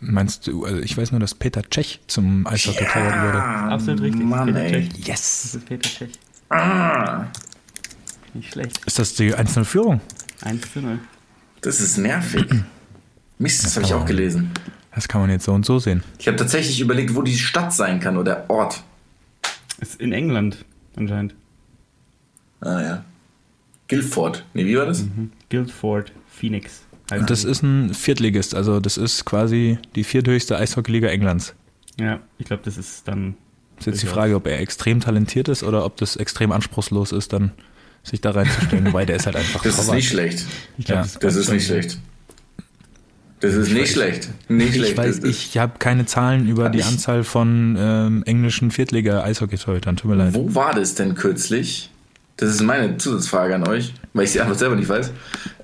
[0.00, 3.42] Meinst du, also ich weiß nur, dass Peter Tschech zum Eishockey getauert wurde.
[3.42, 4.22] Absolut richtig.
[4.24, 4.70] Mann, Peter ey.
[4.72, 4.88] Cech.
[4.98, 5.54] Das Yes!
[5.54, 6.10] ist Peter Tschech.
[6.50, 7.24] Ah,
[8.34, 8.84] Nicht schlecht.
[8.86, 10.00] Ist das die einzelne Führung?
[10.42, 10.98] 1 zu 0.
[11.62, 12.44] das ist nervig.
[13.38, 14.50] Mist, das habe ich auch gelesen.
[14.96, 16.02] Das kann man jetzt so und so sehen.
[16.18, 18.82] Ich habe tatsächlich überlegt, wo die Stadt sein kann oder Ort.
[19.78, 20.64] Ist in England
[20.96, 21.34] anscheinend.
[22.62, 23.04] Ah ja.
[23.88, 24.44] Guildford.
[24.54, 25.02] Nee, wie war das?
[25.02, 25.32] Mhm.
[25.50, 26.82] Guildford Phoenix.
[27.12, 31.54] Und das ist ein Viertligist, also das ist quasi die vierthöchste Eishockeyliga Englands.
[32.00, 33.36] Ja, ich glaube, das ist dann.
[33.78, 34.06] Ist jetzt die.
[34.06, 37.52] Frage, ob er extrem talentiert ist oder ob das extrem anspruchslos ist, dann
[38.02, 40.46] sich da reinzustellen, wobei der ist halt einfach Das ist nicht schlecht.
[40.78, 41.98] Ich glaube, Ja, das, Das ist nicht schlecht.
[43.40, 44.28] Das ist nicht schlecht.
[44.48, 44.96] Nicht Ich schlecht.
[44.96, 50.16] weiß, ich habe keine Zahlen über die Ich- Anzahl von ähm, englischen Viertliga-Eishockey-Torhütern, tut mir
[50.16, 50.34] leid.
[50.34, 51.90] Wo war das denn kürzlich?
[52.38, 55.10] Das ist meine Zusatzfrage an euch, weil ich sie einfach selber nicht weiß.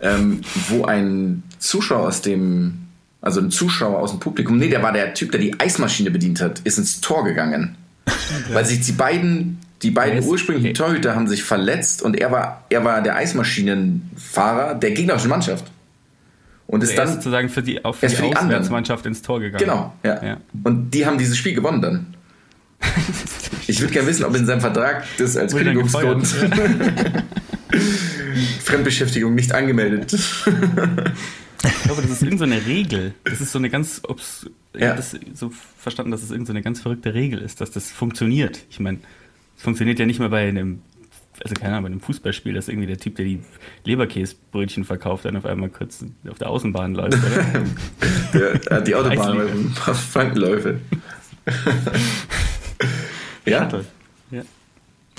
[0.03, 2.79] Ähm, wo ein Zuschauer aus dem,
[3.21, 6.41] also ein Zuschauer aus dem Publikum, nee, der war der Typ, der die Eismaschine bedient
[6.41, 7.77] hat, ist ins Tor gegangen.
[8.53, 10.75] Weil sich die beiden, die beiden ist- ursprünglichen okay.
[10.75, 15.65] Torhüter haben sich verletzt und er war, er war der Eismaschinenfahrer der gegnerischen Mannschaft.
[16.73, 18.47] Und ist Er ist dann, sozusagen für die, auch für die für die anderen.
[18.49, 19.63] Auswärtsmannschaft ins Tor gegangen.
[19.63, 20.25] genau, ja.
[20.25, 20.37] Ja.
[20.65, 22.07] Und die haben dieses Spiel gewonnen dann.
[23.69, 26.27] Ich würde gerne wissen, ob in seinem Vertrag das als Kündigungsgrund
[28.65, 30.13] Fremdbeschäftigung nicht angemeldet.
[30.13, 33.15] Ich glaube, das ist irgendeine so Regel.
[33.25, 34.01] Das ist so eine ganz.
[34.09, 34.89] Obs ich Ja.
[34.89, 37.91] habe das so verstanden, dass es irgendeine so eine ganz verrückte Regel ist, dass das
[37.93, 38.65] funktioniert.
[38.69, 38.99] Ich meine,
[39.57, 40.81] es funktioniert ja nicht mehr bei einem.
[41.45, 43.41] Also keine Ahnung, bei einem Fußballspiel, dass irgendwie der Typ, der die
[43.85, 47.65] Leberkäsebrötchen verkauft, dann auf einmal kurz auf der Außenbahn läuft, oder?
[48.69, 50.81] Der hat die Autobahn mit ein paar Frankenläufe.
[53.45, 53.85] ja, Toll.
[54.31, 54.43] Ja.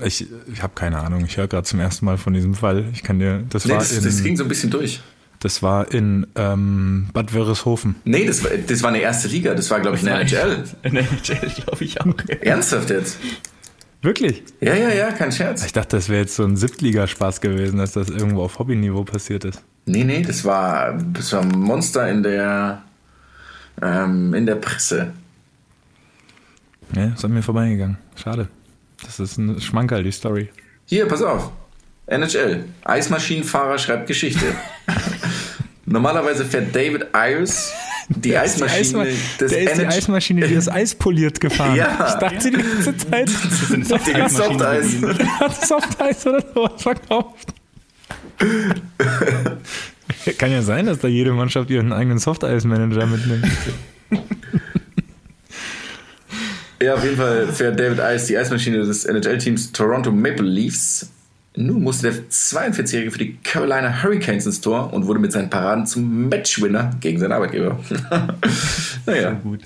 [0.04, 2.86] Ich, ich habe keine Ahnung, ich höre gerade zum ersten Mal von diesem Fall.
[2.94, 5.02] Ich kann dir, das nee, war das, das ging in, so ein bisschen durch.
[5.40, 7.96] das war in ähm, Bad Wörishofen.
[8.06, 9.54] Nee, das war, das war eine erste Liga.
[9.54, 10.64] Das war, glaube ich, eine NHL.
[10.84, 12.16] In der NHL, glaube ich auch.
[12.42, 13.20] Ernsthaft jetzt?
[14.04, 14.44] Wirklich?
[14.60, 15.66] Ja, ja, ja, kein Scherz.
[15.66, 19.46] Ich dachte, das wäre jetzt so ein Siebtligaspaß gewesen, dass das irgendwo auf Hobbyniveau passiert
[19.46, 19.64] ist.
[19.86, 22.84] Nee, nee, das war, das war ein Monster in der,
[23.82, 25.14] ähm, in der Presse.
[26.94, 27.98] Ja, ist an mir vorbeigegangen.
[28.22, 28.50] Schade.
[29.04, 30.50] Das ist ein Schmankerl, die Story.
[30.86, 31.52] Hier, pass auf.
[32.08, 32.66] NHL.
[32.84, 34.46] Eismaschinenfahrer schreibt Geschichte.
[35.86, 37.72] Normalerweise fährt David Ayers
[38.10, 39.08] die Eismaschine
[39.40, 41.76] des Der ist die Eismaschine, die das Eis poliert gefahren.
[41.76, 42.08] Ja.
[42.08, 44.30] Ich dachte die ganze Zeit, Das ist Die Softeismaschine.
[44.30, 45.40] Softeis.
[45.40, 47.54] hat Softeis oder sowas verkauft.
[50.38, 53.46] Kann ja sein, dass da jede Mannschaft ihren eigenen Softeis-Manager mitnimmt.
[56.82, 61.10] Ja, auf jeden Fall fährt David Ice die Eismaschine des NHL-Teams Toronto Maple Leafs.
[61.56, 65.86] Nun musste der 42-Jährige für die Carolina Hurricanes ins Tor und wurde mit seinen Paraden
[65.86, 67.80] zum Matchwinner gegen seinen Arbeitgeber.
[69.06, 69.62] naja, Gut.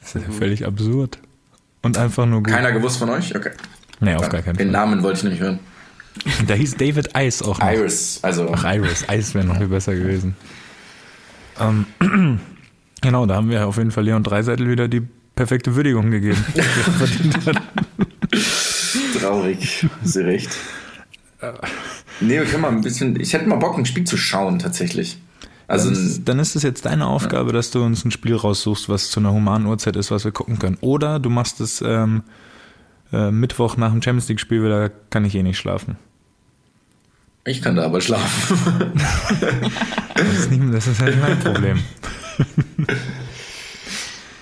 [0.00, 1.18] Das ist ja völlig absurd.
[1.82, 2.52] Und einfach nur gut.
[2.52, 3.34] keiner gewusst von euch?
[3.34, 3.50] Okay.
[4.00, 4.80] nee, auf gar keinen Den Fall.
[4.80, 5.58] Namen wollte ich nämlich hören.
[6.46, 7.70] Da hieß David Ice auch noch.
[7.70, 9.06] Iris, also Ach, Iris.
[9.10, 10.36] Ice wäre noch viel besser gewesen.
[11.60, 11.86] Ähm,
[13.00, 15.02] genau, da haben wir auf jeden Fall Leon Dreiseitel wieder die
[15.34, 16.44] perfekte Würdigung gegeben.
[19.18, 19.86] traurig.
[20.04, 20.50] Du recht.
[22.20, 23.18] Nee, wir können mal ein bisschen.
[23.20, 25.18] Ich hätte mal Bock, ein Spiel zu schauen, tatsächlich.
[25.68, 28.88] Also, dann, ist, dann ist es jetzt deine Aufgabe, dass du uns ein Spiel raussuchst,
[28.88, 30.78] was zu einer humanen Uhrzeit ist, was wir gucken können.
[30.80, 32.22] Oder du machst es ähm,
[33.12, 35.96] äh, Mittwoch nach dem Champions League-Spiel, weil da kann ich eh nicht schlafen.
[37.44, 38.92] ich kann da aber schlafen.
[40.14, 41.78] Das ist, nicht, das ist halt mein Problem.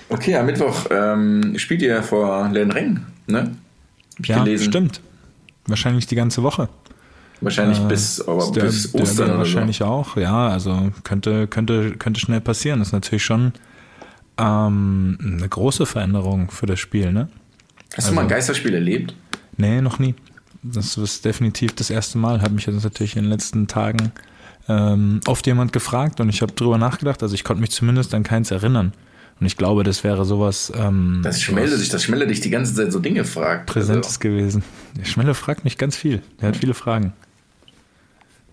[0.09, 3.51] Okay, am Mittwoch ähm, spielt ihr vor Lernen ne?
[4.17, 4.65] Hab ich Ja, gelesen.
[4.65, 5.01] stimmt.
[5.67, 6.69] Wahrscheinlich die ganze Woche.
[7.41, 12.19] Wahrscheinlich Äh, bis, aber Der- bis Ostern oder wahrscheinlich auch, ja, also könnte, könnte, könnte
[12.19, 12.79] schnell passieren.
[12.79, 13.53] Das ist natürlich schon
[14.39, 17.27] ähm, eine große Veränderung für das Spiel, ne?
[17.89, 17.97] so.
[17.97, 19.15] Hast du mal ein also- Geisterspiel erlebt?
[19.57, 20.15] Nee, noch nie.
[20.63, 22.41] Das ist definitiv das erste Mal.
[22.41, 24.11] Hat mich jetzt natürlich in den letzten Tagen
[24.67, 27.23] ähm, oft jemand gefragt und ich habe drüber nachgedacht.
[27.23, 28.93] Also ich konnte mich zumindest an keins erinnern.
[29.39, 32.73] Und ich glaube, das wäre sowas ähm, Das Schmelle dich, das Schmelle dich die ganze
[32.73, 33.67] Zeit so Dinge fragt.
[33.67, 34.63] Präsentes Also, gewesen.
[34.99, 36.21] Der Schmelle fragt mich ganz viel.
[36.41, 37.13] Der hat viele Fragen.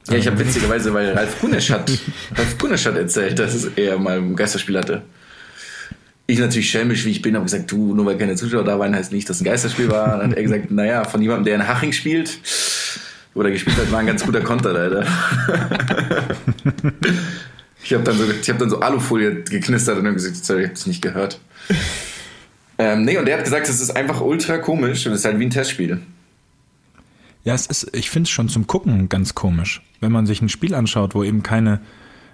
[0.08, 1.90] ja, ich habe witzigerweise, weil Ralf Kunisch hat,
[2.36, 5.02] Ralf Kunisch hat erzählt, dass er mal ein Geisterspiel hatte.
[6.26, 8.94] Ich natürlich schelmisch, wie ich bin, habe gesagt, du, nur weil keine Zuschauer da waren,
[8.94, 10.18] heißt nicht, dass es ein Geisterspiel war.
[10.18, 12.38] Dann hat er gesagt, naja, von jemandem, der in Haching spielt
[13.34, 15.06] oder gespielt hat, war ein ganz guter Konter leider.
[17.84, 20.66] ich habe dann, so, ich hab dann so Alufolie geknistert und dann gesagt, sorry, ich
[20.68, 21.40] habe es nicht gehört.
[22.76, 25.38] Ähm, nee, und der hat gesagt, es ist einfach ultra komisch und es ist halt
[25.38, 26.00] wie ein Testspiel.
[27.44, 30.48] Ja, es ist, ich finde es schon zum Gucken ganz komisch, wenn man sich ein
[30.48, 31.80] Spiel anschaut, wo eben keine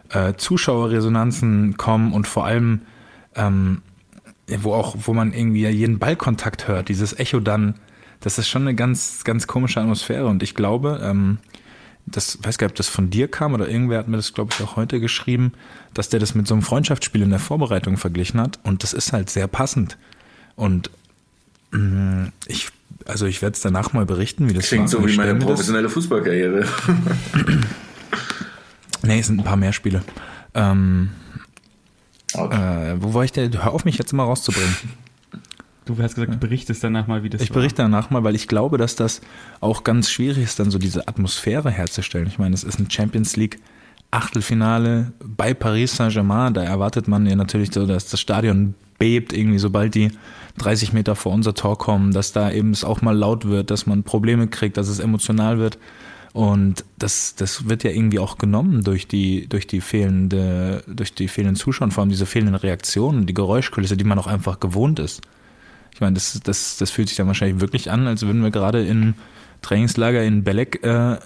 [0.08, 2.82] äh, Zuschauerresonanzen kommen und vor allem,
[3.34, 3.82] ähm,
[4.46, 7.74] wo auch, wo man irgendwie jeden Ballkontakt hört, dieses Echo dann,
[8.20, 11.38] das ist schon eine ganz, ganz komische Atmosphäre und ich glaube, ähm,
[12.12, 14.52] das weiß gar nicht, ob das von dir kam oder irgendwer hat mir das, glaube
[14.54, 15.52] ich, auch heute geschrieben,
[15.94, 19.12] dass der das mit so einem Freundschaftsspiel in der Vorbereitung verglichen hat und das ist
[19.12, 19.96] halt sehr passend.
[20.56, 20.90] Und
[21.70, 22.68] mh, ich,
[23.06, 25.00] also ich werde es danach mal berichten, wie das Klingt war.
[25.00, 26.66] so wie meine professionelle Fußballkarriere.
[29.02, 30.02] Nee, es sind ein paar mehr Spiele.
[30.54, 31.10] Ähm,
[32.34, 32.92] Okay.
[32.92, 33.52] äh, wo war ich denn?
[33.62, 34.76] Hör auf, mich jetzt mal rauszubringen.
[35.96, 37.56] Du hast gesagt, du berichtest danach mal, wie das Ich war.
[37.56, 39.20] berichte danach mal, weil ich glaube, dass das
[39.60, 42.26] auch ganz schwierig ist, dann so diese Atmosphäre herzustellen.
[42.26, 43.58] Ich meine, es ist ein Champions League
[44.10, 46.54] Achtelfinale bei Paris Saint-Germain.
[46.54, 50.10] Da erwartet man ja natürlich so, dass das Stadion bebt, irgendwie sobald die
[50.58, 53.86] 30 Meter vor unser Tor kommen, dass da eben es auch mal laut wird, dass
[53.86, 55.78] man Probleme kriegt, dass es emotional wird.
[56.32, 61.26] Und das, das wird ja irgendwie auch genommen durch die, durch die fehlende, durch die
[61.26, 65.22] fehlenden Zuschauer, vor allem diese fehlenden Reaktionen, die Geräuschkulisse, die man auch einfach gewohnt ist.
[65.94, 68.84] Ich meine, das, das, das fühlt sich dann wahrscheinlich wirklich an, als würden wir gerade
[68.86, 69.14] in
[69.62, 71.18] Trainingslager in Belek äh,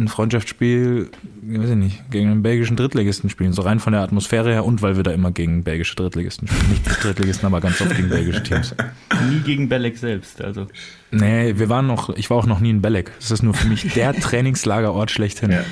[0.00, 1.10] ein Freundschaftsspiel,
[1.50, 3.52] ich weiß ich nicht, gegen einen belgischen Drittligisten spielen.
[3.52, 6.70] So rein von der Atmosphäre her und weil wir da immer gegen belgische Drittligisten spielen.
[6.70, 8.74] Nicht Drittligisten, aber ganz oft gegen belgische Teams.
[9.30, 10.66] Nie gegen Belek selbst, also.
[11.10, 13.12] Nee, wir waren noch, ich war auch noch nie in Belek.
[13.18, 15.50] Das ist nur für mich der Trainingslagerort schlechthin.
[15.50, 15.64] Ja.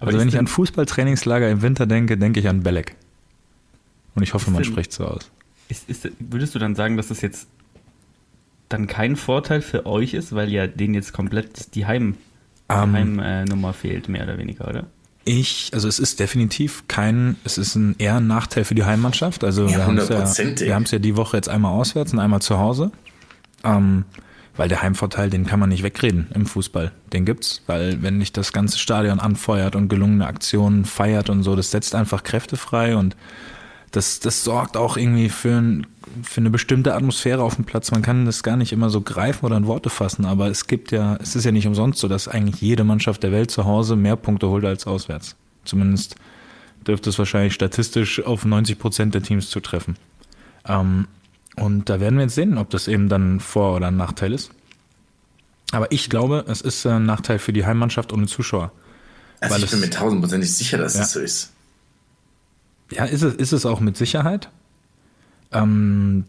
[0.00, 2.94] Aber also wenn ich an Fußballtrainingslager im Winter denke, denke ich an Belek.
[4.14, 5.30] Und ich hoffe, man denn- spricht so aus.
[5.68, 7.46] Ist, ist, würdest du dann sagen, dass das jetzt
[8.68, 12.16] dann kein Vorteil für euch ist, weil ja denen jetzt komplett die Heim,
[12.68, 14.84] Ähm, Heimnummer äh, Nummer fehlt, mehr oder weniger, oder?
[15.24, 19.44] Ich, also es ist definitiv kein, es ist ein eher ein Nachteil für die Heimmannschaft.
[19.44, 22.12] Also Ja, wir haben es ja, wir haben es ja die Woche jetzt einmal auswärts
[22.12, 22.90] und einmal zu Hause.
[23.64, 24.04] Ähm,
[24.56, 26.90] weil der Heimvorteil, den kann man nicht wegreden im Fußball.
[27.12, 31.54] Den gibt's, weil wenn nicht das ganze Stadion anfeuert und gelungene Aktionen feiert und so,
[31.54, 33.16] das setzt einfach Kräfte frei und
[33.90, 35.86] das, das sorgt auch irgendwie für, ein,
[36.22, 37.90] für eine bestimmte Atmosphäre auf dem Platz.
[37.90, 40.90] Man kann das gar nicht immer so greifen oder in Worte fassen, aber es gibt
[40.92, 43.96] ja, es ist ja nicht umsonst so, dass eigentlich jede Mannschaft der Welt zu Hause
[43.96, 45.36] mehr Punkte holt als auswärts.
[45.64, 46.16] Zumindest
[46.86, 49.96] dürfte es wahrscheinlich statistisch auf 90 Prozent der Teams zutreffen.
[50.66, 51.08] Ähm,
[51.56, 54.32] und da werden wir jetzt sehen, ob das eben dann ein Vor- oder ein Nachteil
[54.32, 54.50] ist.
[55.72, 58.72] Aber ich glaube, es ist ein Nachteil für die Heimmannschaft ohne Zuschauer.
[59.40, 61.02] Also Weil ich bin mir tausendprozentig sicher, dass Ja.
[61.02, 61.52] es so ist.
[62.90, 64.48] Ja, ist es, ist es auch mit Sicherheit.
[65.52, 66.24] Ähm,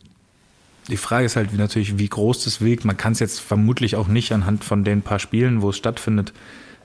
[0.89, 2.83] die Frage ist halt natürlich, wie groß das wiegt.
[2.83, 6.33] Man kann es jetzt vermutlich auch nicht anhand von den paar Spielen, wo es stattfindet,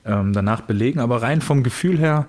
[0.05, 0.99] ähm, danach belegen.
[0.99, 2.27] Aber rein vom Gefühl her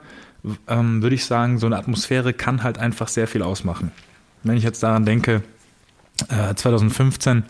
[0.69, 3.93] ähm, würde ich sagen, so eine Atmosphäre kann halt einfach sehr viel ausmachen.
[4.43, 5.43] Wenn ich jetzt daran denke,
[6.29, 7.45] äh, 2015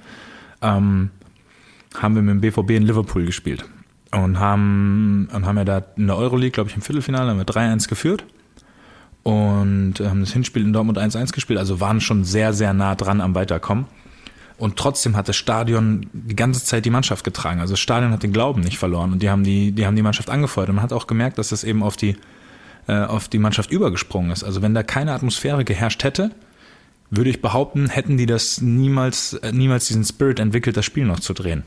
[0.62, 1.10] ähm,
[1.96, 3.64] haben wir mit dem BVB in Liverpool gespielt
[4.12, 7.46] und haben, und haben ja da in der Euroleague, glaube ich, im Viertelfinale haben wir
[7.46, 8.24] 3-1 geführt
[9.26, 13.20] und haben das Hinspiel in Dortmund 1-1 gespielt, also waren schon sehr, sehr nah dran
[13.20, 13.86] am Weiterkommen.
[14.56, 17.60] Und trotzdem hat das Stadion die ganze Zeit die Mannschaft getragen.
[17.60, 20.02] Also das Stadion hat den Glauben nicht verloren und die haben die, die haben die
[20.02, 20.68] Mannschaft angefeuert.
[20.68, 22.14] Und man hat auch gemerkt, dass das eben auf die,
[22.86, 24.44] äh, auf die Mannschaft übergesprungen ist.
[24.44, 26.30] Also wenn da keine Atmosphäre geherrscht hätte,
[27.10, 31.18] würde ich behaupten, hätten die das niemals, äh, niemals diesen Spirit entwickelt, das Spiel noch
[31.18, 31.64] zu drehen.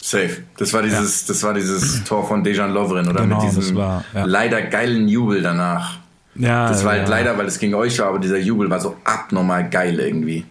[0.00, 0.36] Safe.
[0.56, 3.22] Das war dieses, das war dieses Tor von Dejan Lovren, oder?
[3.22, 4.24] Genau, Mit diesem war, ja.
[4.24, 6.05] leider geilen Jubel danach.
[6.38, 7.08] Ja, Das war halt ja.
[7.08, 10.44] leider, weil es gegen euch war, aber dieser Jubel war so abnormal geil irgendwie.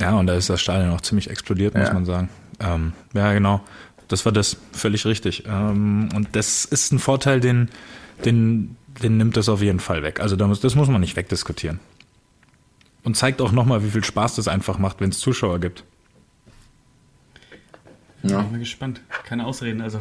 [0.00, 1.94] Ja, und da ist das Stadion auch ziemlich explodiert, muss Ja.
[1.94, 2.28] man sagen.
[2.60, 3.60] Ähm, ja, genau.
[4.08, 4.56] Das war das.
[4.72, 5.44] Völlig richtig.
[5.46, 7.68] Ähm, und das ist ein Vorteil, den,
[8.24, 10.20] den, den nimmt das auf jeden Fall weg.
[10.20, 11.80] Also da muss, das muss man nicht wegdiskutieren.
[13.02, 15.84] Und zeigt auch nochmal, wie viel Spaß das einfach macht, wenn es Zuschauer gibt.
[18.22, 18.40] Ja.
[18.42, 19.00] Bin mal gespannt.
[19.24, 20.00] Keine Ausreden, also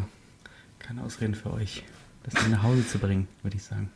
[0.79, 1.83] keine Ausreden für euch,
[2.23, 3.89] das nach Hause zu bringen, würde ich sagen.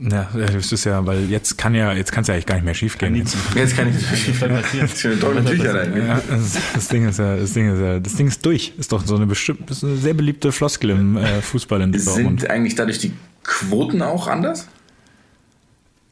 [0.00, 2.64] Ja, das ist ja, weil jetzt kann ja, jetzt kann es ja eigentlich gar nicht
[2.64, 3.16] mehr schief gehen.
[3.16, 4.88] Jetzt, Jetzt kann ich passieren?
[4.88, 5.96] schöne trockene Tücher rein.
[5.96, 8.72] ja, das, das Ding ist ja, das Ding ist ja, das Ding ist durch.
[8.78, 12.40] Ist doch so eine bestimmt, ist eine sehr beliebte Floskel im äh, Fußball in Dortmund.
[12.40, 14.68] Sind eigentlich dadurch die Quoten auch anders?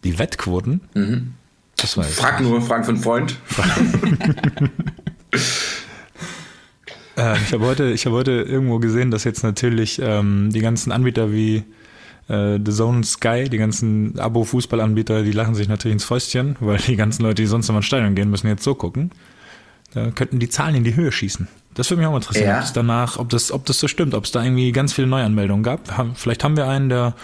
[0.02, 0.80] Die Wettquoten?
[1.76, 2.12] Das weiß.
[2.14, 3.38] Frag nur, frag für einen Freund.
[7.16, 10.92] Äh, ich habe heute, ich habe heute irgendwo gesehen, dass jetzt natürlich ähm, die ganzen
[10.92, 11.64] Anbieter wie
[12.28, 16.96] äh, The Zone Sky, die ganzen Abo-Fußballanbieter, die lachen sich natürlich ins Fäustchen, weil die
[16.96, 19.10] ganzen Leute, die sonst immer ins Stadion gehen, müssen jetzt so gucken.
[19.94, 21.48] Da könnten die Zahlen in die Höhe schießen.
[21.74, 22.60] Das würde mich auch mal interessieren, Ja.
[22.66, 25.62] ob danach, ob das, ob das so stimmt, ob es da irgendwie ganz viele Neuanmeldungen
[25.62, 25.96] gab.
[25.96, 27.14] Haben, vielleicht haben wir einen, der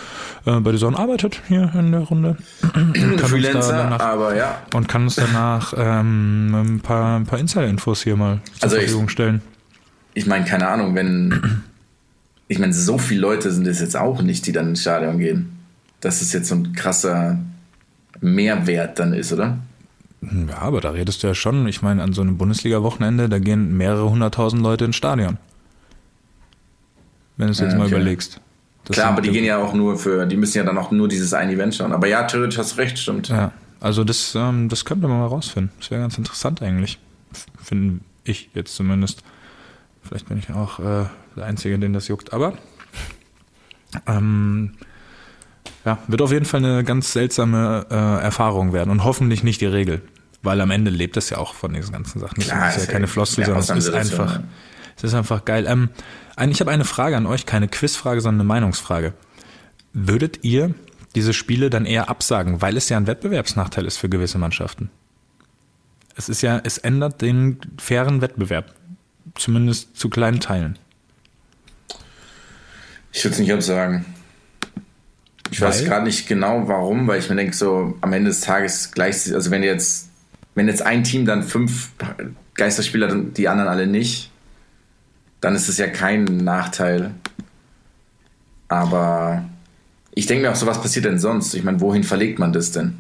[0.47, 2.37] äh, bei The Zone arbeitet hier in der Runde.
[2.75, 4.59] Uns da Freelancer, danach- aber ja.
[4.75, 8.83] und kann uns danach ähm, ein paar, ein paar Insider-Infos hier mal zur Also ich-
[8.85, 9.43] Verfügung stellen.
[10.15, 11.63] Ich meine, keine Ahnung, wenn.
[12.49, 15.59] Ich meine, so viele Leute sind es jetzt auch nicht, die dann ins Stadion gehen.
[16.01, 17.39] Dass es jetzt so ein krasser
[18.21, 19.59] Mehrwert dann ist, oder?
[20.21, 21.67] Ja, aber da redest du ja schon.
[21.67, 25.39] Ich meine, an so einem Bundesliga-Wochenende, da gehen mehrere hunderttausend Leute ins Stadion.
[27.37, 27.97] Wenn du es jetzt Ja, mal okay.
[27.97, 28.41] überlegst.
[28.85, 31.09] Das Klar, aber die gehen ja auch nur für, die müssen ja dann auch nur
[31.09, 31.93] dieses eine Event schauen.
[31.93, 33.29] Aber ja, theoretisch hast du recht, stimmt.
[33.29, 35.73] Ja, also das, ähm, das könnte man mal rausfinden.
[35.79, 36.99] Das wäre ganz interessant eigentlich.
[37.63, 39.23] Finde ich jetzt zumindest.
[40.13, 42.35] Vielleicht bin ich auch äh, der Einzige, den das juckt.
[42.35, 42.53] Aber
[44.07, 44.75] ähm,
[45.87, 49.67] ja, wird auf jeden Fall eine ganz seltsame äh, Erfahrung werden und hoffentlich nicht die
[49.67, 50.03] Regel.
[50.43, 52.43] Weil am Ende lebt es ja auch von diesen ganzen Sachen.
[52.43, 54.41] Klar, ist ja ist ja keine Floskel, sondern es ist einfach,
[54.99, 55.65] es ist einfach geil.
[55.67, 55.89] Ähm,
[56.51, 59.15] ich habe eine Frage an euch, keine Quizfrage, sondern eine Meinungsfrage.
[59.95, 60.75] Würdet ihr
[61.15, 64.91] diese Spiele dann eher absagen, weil es ja ein Wettbewerbsnachteil ist für gewisse Mannschaften?
[66.17, 68.75] Es ist ja, es ändert den fairen Wettbewerb.
[69.35, 70.79] Zumindest zu kleinen Teilen.
[73.13, 74.05] Ich würde es nicht absagen.
[75.51, 75.89] Ich weiß Weil?
[75.89, 79.51] gerade nicht genau warum, weil ich mir denke, so am Ende des Tages gleich, also
[79.51, 80.09] wenn jetzt,
[80.55, 81.91] wenn jetzt ein Team dann fünf
[82.55, 84.31] Geisterspieler hat und die anderen alle nicht,
[85.43, 87.15] dann ist es ja kein Nachteil.
[88.69, 89.45] Aber
[90.15, 91.55] ich denke mir auch so, was passiert denn sonst?
[91.55, 92.95] Ich meine, wohin verlegt man das denn?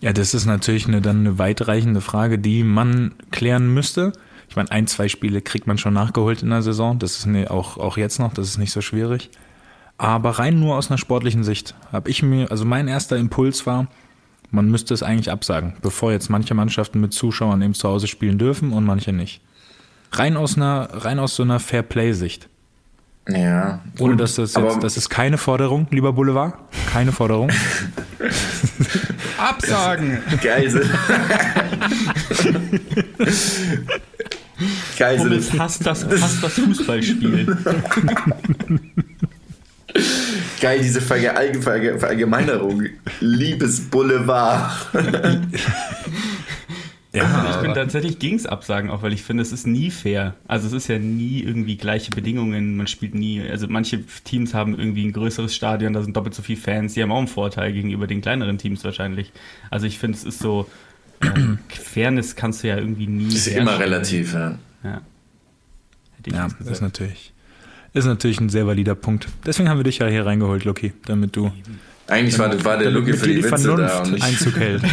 [0.00, 4.12] Ja, das ist natürlich eine, dann eine weitreichende Frage, die man klären müsste.
[4.48, 6.98] Ich meine, ein, zwei Spiele kriegt man schon nachgeholt in der Saison.
[6.98, 9.30] Das ist ne, auch, auch jetzt noch, das ist nicht so schwierig.
[9.96, 13.86] Aber rein nur aus einer sportlichen Sicht habe ich mir, also mein erster Impuls war,
[14.50, 18.38] man müsste es eigentlich absagen, bevor jetzt manche Mannschaften mit Zuschauern eben zu Hause spielen
[18.38, 19.40] dürfen und manche nicht.
[20.12, 22.48] Rein aus einer, rein aus so einer Fair-Play-Sicht.
[23.28, 23.80] Ja.
[23.98, 26.54] Ohne dass das jetzt, das ist keine Forderung, lieber Boulevard.
[26.92, 27.50] Keine Forderung.
[29.38, 30.22] Absagen!
[30.42, 30.84] Geil sind.
[34.98, 35.18] Geil.
[35.18, 37.56] Hummels hasst das, hasst das Fußballspiel.
[40.60, 42.84] Geil, diese Verge Verge Verallgemeinerung.
[43.20, 44.72] Liebes Boulevard.
[47.14, 50.34] Ja, Ich bin tatsächlich gegens Absagen, auch weil ich finde, es ist nie fair.
[50.48, 54.76] Also es ist ja nie irgendwie gleiche Bedingungen, man spielt nie, also manche Teams haben
[54.76, 57.72] irgendwie ein größeres Stadion, da sind doppelt so viele Fans, die haben auch einen Vorteil
[57.72, 59.30] gegenüber den kleineren Teams wahrscheinlich.
[59.70, 60.68] Also ich finde, es ist so,
[61.68, 64.58] Fairness kannst du ja irgendwie nie Ist immer relativ, ja.
[64.82, 65.00] Ja.
[66.16, 67.32] Hätte ich ja, ist natürlich,
[67.92, 69.28] ist natürlich ein sehr valider Punkt.
[69.46, 71.52] Deswegen haben wir dich ja hier reingeholt, Lucky, damit du
[72.06, 74.24] Eigentlich war, war der Lucky für die die Witze da Vernunft und nicht.
[74.24, 74.82] Einzug hält.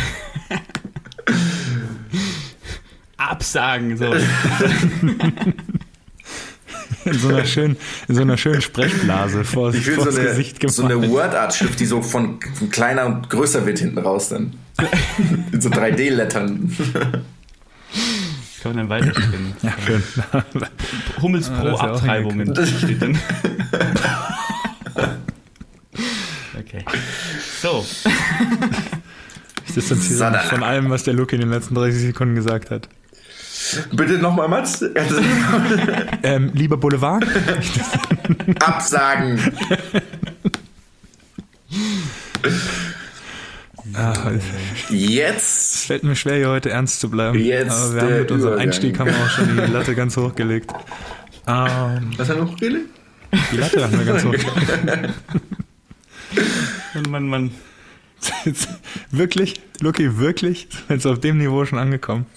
[3.18, 4.14] Absagen, so.
[7.06, 7.78] In so einer schönen,
[8.08, 10.76] in so einer schönen Sprechblase vor, Ich will vor so das eine, Gesicht gemacht.
[10.76, 14.54] so eine Word-Art-Schrift, die so von von kleiner und größer wird hinten raus dann.
[15.52, 16.76] In so 3D-Lettern.
[18.62, 19.54] Kann man dann weiterspinnen.
[19.64, 20.04] ja, schön.
[21.22, 23.18] Hummels Ah, pro ja Abtreibungen steht dann.
[26.60, 26.86] Okay.
[27.62, 27.86] So,
[29.68, 32.88] Ich distanziere mich von allem, was der Lucky in den letzten 30 Sekunden gesagt hat.
[33.92, 34.84] Bitte nochmal, Mats.
[36.24, 37.26] Ähm, lieber Boulevard,
[38.60, 39.40] Absagen.
[43.96, 44.14] ah,
[44.90, 45.76] Jetzt.
[45.76, 47.40] es fällt mir schwer, hier heute ernst zu bleiben.
[47.40, 48.68] Jetzt Aber wir haben mit unserem Übergang.
[48.68, 50.72] Einstieg haben wir auch schon die Latte ganz hochgelegt.
[51.48, 52.84] Ähm, Was haben wir noch geredet?
[53.52, 54.34] die Latte haben wir ganz hoch.
[56.94, 57.52] Mann, Mann, Mann.
[59.10, 60.68] Wirklich, Lucky, wirklich?
[60.70, 62.28] Sind wir jetzt auf dem Niveau schon angekommen?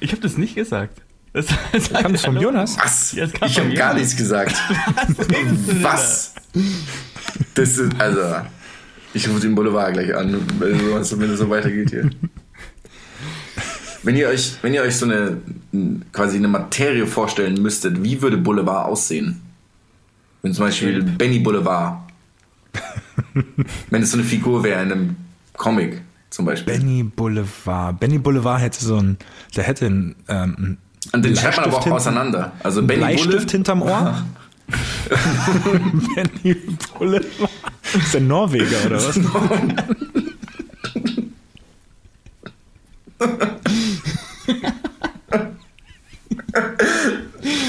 [0.00, 1.00] Ich habe das nicht gesagt.
[1.32, 2.76] Das, das Kam das vom Jonas?
[2.78, 3.12] Was?
[3.12, 4.02] Ja, das kam ich habe von gar Jonas.
[4.02, 4.56] nichts gesagt.
[5.82, 6.34] Was?
[7.54, 8.20] Das ist, also,
[9.14, 12.10] ich rufe den Boulevard gleich an, wenn es wenn es so weitergeht hier.
[14.02, 15.36] Wenn ihr euch, wenn ihr euch so eine
[16.12, 19.40] quasi eine Materie vorstellen müsstet, wie würde Boulevard aussehen?
[20.42, 21.98] Wenn zum Beispiel Benny Boulevard,
[23.90, 25.16] wenn es so eine Figur wäre in einem
[25.56, 26.00] Comic
[26.30, 26.74] zum Beispiel.
[26.74, 27.98] Benny Boulevard.
[28.00, 29.18] Benny Boulevard hätte so ein,
[29.56, 30.78] der hätte ein, ähm,
[31.12, 32.52] Und den schreibt man aber auch Bleistift auseinander.
[32.62, 34.24] Also Benny Bleistift Bulle, hinterm Ohr.
[36.14, 36.54] Benny
[36.98, 37.50] Boulevard.
[37.94, 39.18] Ist der Norweger oder was?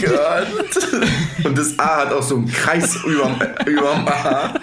[0.02, 0.48] Gott.
[1.44, 4.54] Und das A hat auch so einen Kreis überm, überm A.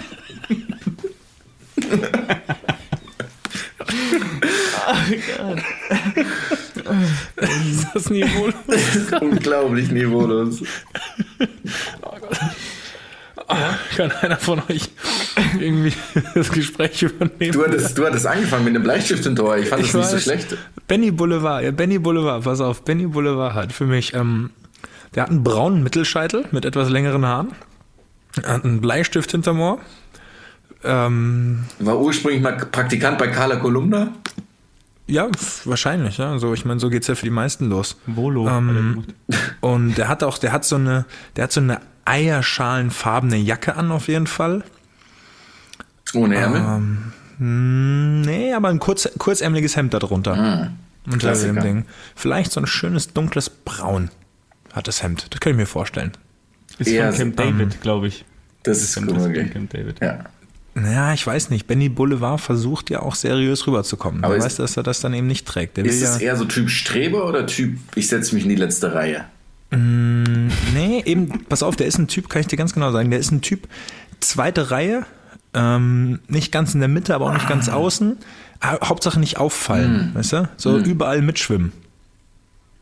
[7.41, 8.49] ist das Niveau?
[9.20, 10.62] Unglaublich niveaulos.
[13.97, 14.91] Kann einer von euch
[15.59, 15.95] irgendwie
[16.34, 17.53] das Gespräch übernehmen?
[17.53, 19.57] Du hattest, du hattest angefangen mit einem Bleistift im Tor.
[19.57, 20.57] Ich fand das Ich nicht so schlecht.
[20.86, 24.51] Benny Boulevard, ja, Benny Boulevard, pass auf, Benny Boulevard hat für mich, ähm,
[25.14, 27.53] der hat einen braunen Mittelscheitel mit etwas längeren Haaren,
[28.43, 29.80] er hat einen Bleistift hinterm Ohr,
[30.85, 34.12] ähm, War ursprünglich mal Praktikant bei Carla Kolumna.
[35.07, 35.29] ja,
[35.64, 37.97] wahrscheinlich, ja, so, ich meine, so geht's ja für die meisten los.
[38.07, 38.49] Volo.
[38.49, 39.39] Ähm, er.
[39.61, 41.05] Und der hat auch, der hat so eine,
[41.37, 44.64] der hat so eine eierschalenfarbene Jacke an auf jeden Fall.
[46.14, 46.97] Ohne Ärmel.
[47.39, 50.70] Hm, nee, aber ein kurz, kurzärmeliges Hemd darunter.
[51.11, 51.61] Unter dem.
[51.61, 51.85] Ding.
[52.14, 54.11] Vielleicht so ein schönes dunkles Braun
[54.72, 55.26] hat das Hemd.
[55.31, 56.12] Das kann ich mir vorstellen.
[56.79, 58.24] Ist eher von Camp ähm, David, glaube ich.
[58.62, 59.33] das ist Von cool.
[59.33, 60.01] Camp David.
[60.01, 60.24] Ja.
[60.85, 61.66] Ja, ich weiß nicht.
[61.66, 64.22] Benny Boulevard versucht ja auch seriös rüberzukommen.
[64.24, 65.76] Aber ist- weiß, dass er das dann eben nicht trägt.
[65.76, 68.57] Der Ist ja, es eher so Typ Streber oder Typ, ich setze mich in die
[68.57, 69.24] letzte Reihe?
[69.70, 73.20] nee, eben, pass auf, der ist ein Typ, kann ich dir ganz genau sagen, der
[73.20, 73.68] ist ein Typ,
[74.18, 75.05] zweite Reihe,
[75.53, 78.16] ähm, nicht ganz in der Mitte, aber auch nicht ganz außen.
[78.61, 80.49] Aber Hauptsache nicht auffallen, weißt du?
[80.57, 81.72] So überall mitschwimmen.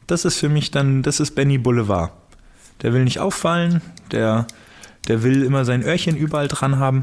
[0.07, 2.13] Das ist für mich dann, das ist Benny Boulevard.
[2.83, 3.83] Der will nicht auffallen,
[4.13, 4.47] der,
[5.09, 7.01] der will immer sein Öhrchen überall dran haben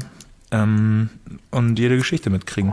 [0.54, 1.08] ähm,
[1.50, 2.72] und jede Geschichte mitkriegen.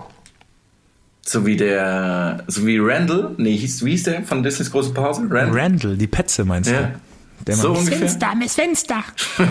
[1.23, 5.21] So wie der, so wie Randall, nee, hieß, wie hieß der von Disneys große Pause?
[5.29, 5.51] Randall?
[5.61, 6.81] Randall, die Petze meinst Ja.
[6.81, 6.99] du?
[7.47, 7.97] Der so ungefähr.
[7.97, 9.03] Fenster, Miss Fenster.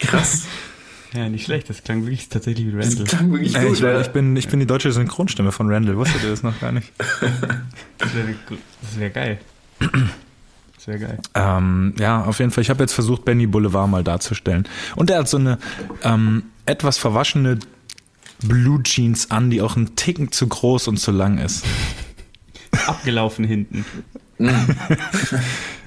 [0.00, 0.46] Krass.
[1.12, 1.68] Ja, nicht schlecht.
[1.70, 3.04] Das klang wirklich tatsächlich wie Das Randall.
[3.06, 3.72] klang wirklich gut.
[3.72, 4.00] ich, ja.
[4.00, 5.96] ich, bin, ich bin die deutsche Synchronstimme von Randall.
[5.96, 6.92] Wusstet ihr das noch gar nicht?
[7.98, 8.34] Das wäre
[8.96, 9.38] wär geil.
[10.86, 11.18] Wäre geil.
[11.34, 12.62] Ähm, ja, auf jeden Fall.
[12.62, 14.68] Ich habe jetzt versucht, Benny Boulevard mal darzustellen.
[14.94, 15.58] Und er hat so eine
[16.02, 17.58] ähm, etwas verwaschene
[18.42, 21.64] Blue Jeans an, die auch einen Ticken zu groß und zu lang ist.
[22.86, 23.84] Abgelaufen hinten.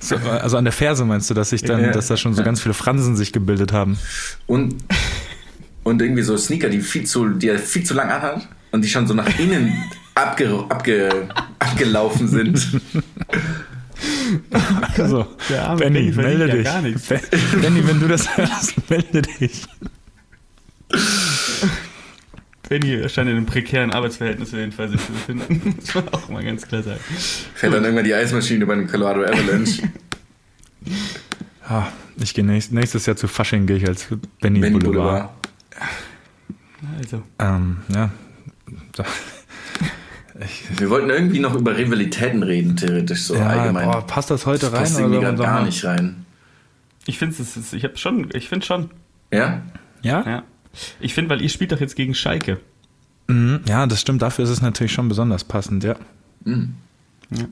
[0.01, 1.91] So, also an der Ferse meinst du, dass sich dann, Ja.
[1.91, 3.99] dass da schon so ganz viele Fransen sich gebildet haben?
[4.47, 4.75] Und,
[5.83, 8.87] und irgendwie so Sneaker, die viel zu, die er viel zu lang anhat und die
[8.87, 9.73] schon so nach innen
[10.15, 11.27] abge, abge,
[11.59, 12.81] abgelaufen sind.
[14.97, 16.63] Also, Der arme Benny, melde ja dich.
[16.65, 17.07] gar nichts.
[17.07, 17.21] Ben-
[17.61, 19.65] Benny, wenn du das hörst, melde dich.
[22.67, 25.75] Benny scheint in einem prekären Arbeitsverhältnis auf jeden Fall sich zu befinden.
[25.83, 26.99] Das muss man auch mal ganz klar sagen.
[27.55, 29.81] Fährt dann irgendwann die Eismaschine bei den Colorado Avalanche.
[31.67, 31.87] Ah,
[32.17, 34.07] ich gehe nächst, nächstes Jahr zu Fasching gehe ich als
[34.39, 35.29] Benny, Benny Boulevard.
[35.31, 36.99] Boulevard.
[37.03, 38.11] Also, Ähm, ja.
[40.77, 43.85] Wir wollten irgendwie noch über Rivalitäten reden, theoretisch so ja, allgemein.
[43.91, 44.79] boah, passt das heute das rein?
[44.81, 46.25] passt oder irgendwie gerade gar nicht rein.
[47.05, 48.89] ich finde es, ich habe schon, ich finde schon,
[49.31, 49.61] Ja?
[50.01, 50.23] Ja?
[50.25, 50.43] ja.
[51.01, 52.59] Ich finde, weil ihr spielt doch jetzt gegen Schalke.
[53.27, 54.21] Mhm, ja, das stimmt.
[54.21, 55.95] Dafür ist es natürlich schon besonders passend, ja.
[56.45, 56.75] Hm.
[57.31, 57.45] Ja.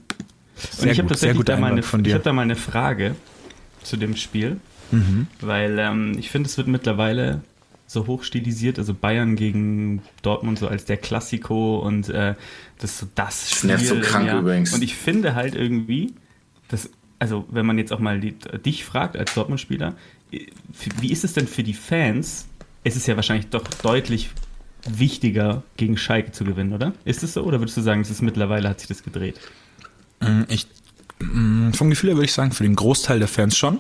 [0.56, 2.16] Sehr und ich habe tatsächlich da mal, eine, Einwand von ich dir.
[2.16, 3.16] hab da mal eine Frage
[3.84, 4.58] zu dem Spiel,
[4.92, 5.28] Mhm.
[5.42, 7.42] weil ähm, ich finde, es wird mittlerweile
[7.88, 12.36] so hoch stilisiert, also Bayern gegen Dortmund so als der Klassiko und äh,
[12.80, 13.70] das ist so das Das Spiel.
[13.70, 14.40] nervt so krank Jahr.
[14.42, 14.74] übrigens.
[14.74, 16.14] Und ich finde halt irgendwie,
[16.68, 18.34] dass, also wenn man jetzt auch mal die,
[18.66, 19.96] dich fragt als Dortmund-Spieler,
[20.32, 20.48] äh,
[21.00, 22.48] wie ist es denn für die Fans?
[22.84, 24.30] Es ist ja wahrscheinlich doch deutlich
[24.90, 26.94] wichtiger, gegen Schalke zu gewinnen, oder?
[27.06, 27.44] Ist es so?
[27.44, 29.40] Oder würdest du sagen, es ist mittlerweile hat sich das gedreht?
[30.22, 30.68] Mm, Ich,
[31.20, 33.80] mm, vom Gefühl her würde ich sagen, für den Großteil der Fans schon.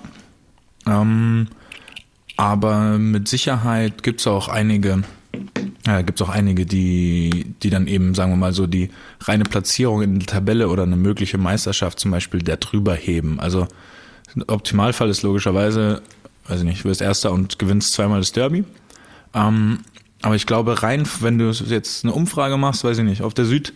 [0.85, 1.47] Ähm,
[2.37, 5.03] aber mit Sicherheit gibt es auch einige,
[5.85, 8.89] ja, gibt es auch einige, die, die dann eben, sagen wir mal so, die
[9.21, 13.39] reine Platzierung in der Tabelle oder eine mögliche Meisterschaft zum Beispiel der drüber heben.
[13.39, 13.67] Also
[14.47, 16.03] Optimalfall ist logischerweise,
[16.47, 18.63] weiß ich nicht, du wirst Erster und gewinnst zweimal das Derby.
[19.33, 19.79] Ähm,
[20.21, 23.45] aber ich glaube, rein, wenn du jetzt eine Umfrage machst, weiß ich nicht, auf der
[23.45, 23.73] Süd,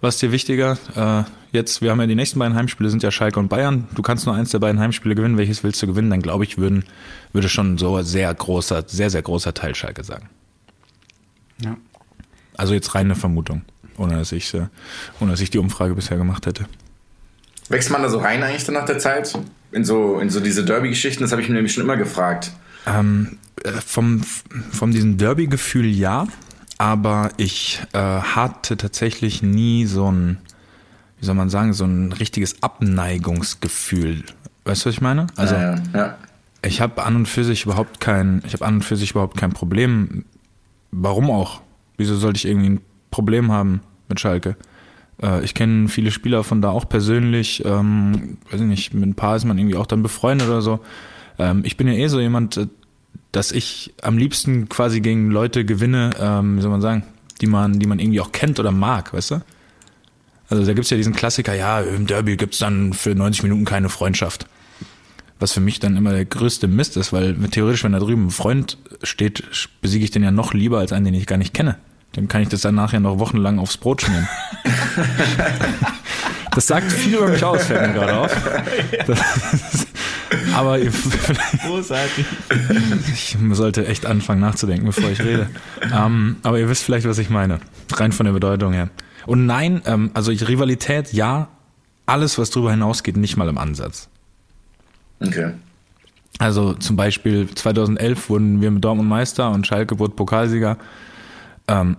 [0.00, 0.78] was dir wichtiger?
[0.94, 3.88] Äh, jetzt, wir haben ja die nächsten beiden Heimspiele, sind ja Schalke und Bayern.
[3.94, 5.36] Du kannst nur eins der beiden Heimspiele gewinnen.
[5.38, 6.10] Welches willst du gewinnen?
[6.10, 6.84] Dann glaube ich, würden,
[7.32, 10.28] würde schon so sehr großer, sehr, sehr großer Teil Schalke sagen.
[11.60, 11.76] Ja.
[12.56, 13.62] Also jetzt reine Vermutung,
[13.96, 14.66] ohne dass ich, äh,
[15.20, 16.66] ohne dass ich die Umfrage bisher gemacht hätte.
[17.68, 19.36] Wächst man da so rein eigentlich dann nach der Zeit?
[19.70, 22.52] In so, in so diese Derby-Geschichten, das habe ich mir nämlich schon immer gefragt.
[22.86, 26.26] Ähm, äh, vom, vom diesem Derby-Gefühl ja,
[26.78, 30.38] aber ich äh, hatte tatsächlich nie so ein,
[31.18, 34.24] wie soll man sagen, so ein richtiges Abneigungsgefühl.
[34.64, 35.26] Weißt du, was ich meine?
[35.36, 36.18] Also ja, ja.
[36.62, 39.36] ich habe an und für sich überhaupt kein, ich habe an und für sich überhaupt
[39.36, 40.24] kein Problem.
[40.92, 41.60] Warum auch?
[41.96, 44.56] Wieso sollte ich irgendwie ein Problem haben mit Schalke?
[45.20, 47.64] Äh, ich kenne viele Spieler von da auch persönlich.
[47.64, 50.80] Ähm, weiß ich nicht, mit ein paar ist man irgendwie auch dann befreundet oder so.
[51.38, 52.66] Ähm, ich bin ja eh so jemand, äh,
[53.32, 57.04] dass ich am liebsten quasi gegen Leute gewinne, ähm, wie soll man sagen,
[57.40, 59.42] die man, die man irgendwie auch kennt oder mag, weißt du?
[60.50, 63.90] Also da gibt's ja diesen Klassiker, ja, im Derby gibt's dann für 90 Minuten keine
[63.90, 64.46] Freundschaft.
[65.38, 68.30] Was für mich dann immer der größte Mist ist, weil theoretisch, wenn da drüben ein
[68.30, 69.44] Freund steht,
[69.80, 71.76] besiege ich den ja noch lieber als einen, den ich gar nicht kenne.
[72.12, 74.26] Dann kann ich das dann nachher noch wochenlang aufs Brot schmieren.
[76.54, 78.36] das sagt viel über mich aus, fällt mir gerade auf.
[79.06, 79.86] Das,
[80.58, 80.78] aber
[81.66, 82.26] Großartig.
[83.12, 85.48] ich sollte echt anfangen nachzudenken, bevor ich rede.
[85.94, 87.60] ähm, aber ihr wisst vielleicht, was ich meine.
[87.92, 88.90] Rein von der Bedeutung her.
[89.26, 91.48] Und nein, ähm, also Rivalität, ja,
[92.06, 94.08] alles, was darüber hinausgeht, nicht mal im Ansatz.
[95.20, 95.52] Okay.
[96.38, 100.76] Also zum Beispiel 2011 wurden wir mit Dortmund Meister und Schalke wurde Pokalsieger.
[101.66, 101.96] Ähm,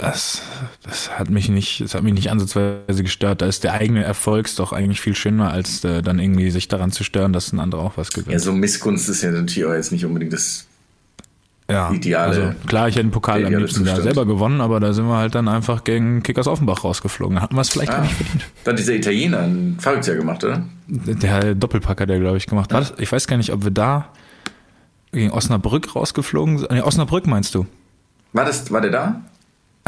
[0.00, 0.42] das,
[0.82, 3.42] das hat mich nicht, das hat mich nicht ansatzweise gestört.
[3.42, 6.90] Da ist der eigene Erfolg doch eigentlich viel schöner, als äh, dann irgendwie sich daran
[6.92, 8.32] zu stören, dass ein anderer auch was gewinnt.
[8.32, 10.66] Ja, so Missgunst ist ja natürlich auch jetzt nicht unbedingt das.
[11.70, 14.92] ja, ideale- Also klar, ich hätte den Pokal am liebsten da selber gewonnen, aber da
[14.92, 17.36] sind wir halt dann einfach gegen Kickers Offenbach rausgeflogen.
[17.36, 18.44] Da hatten wir es vielleicht Ah, nicht verdient.
[18.64, 20.64] da hat dieser Italiener ein Verrücktes gemacht, oder?
[20.88, 22.72] Der Doppelpacker, der glaube ich gemacht.
[22.72, 24.08] Das, ich weiß gar nicht, ob wir da
[25.12, 26.70] gegen Osnabrück rausgeflogen sind.
[26.70, 27.66] Nee, Osnabrück meinst du?
[28.34, 29.20] War, das, war der da?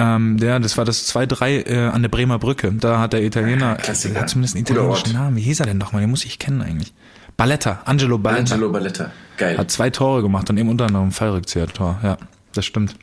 [0.01, 2.73] Ähm, der, das war das 2-3 äh, an der Bremer Brücke.
[2.73, 4.15] Da hat der Italiener, Klassiker.
[4.15, 5.13] der hat zumindest einen italienischen.
[5.13, 5.37] Namen.
[5.37, 6.01] Wie hieß er denn nochmal?
[6.01, 6.95] Den muss ich kennen eigentlich.
[7.37, 8.55] Balletta, Angelo Balletta.
[8.55, 9.11] Angelo Balletta.
[9.37, 9.59] Geil.
[9.59, 12.01] Hat zwei Tore gemacht und eben unter anderem ein Fallrückzieher-Tor.
[12.03, 12.17] Ja,
[12.55, 12.95] das stimmt.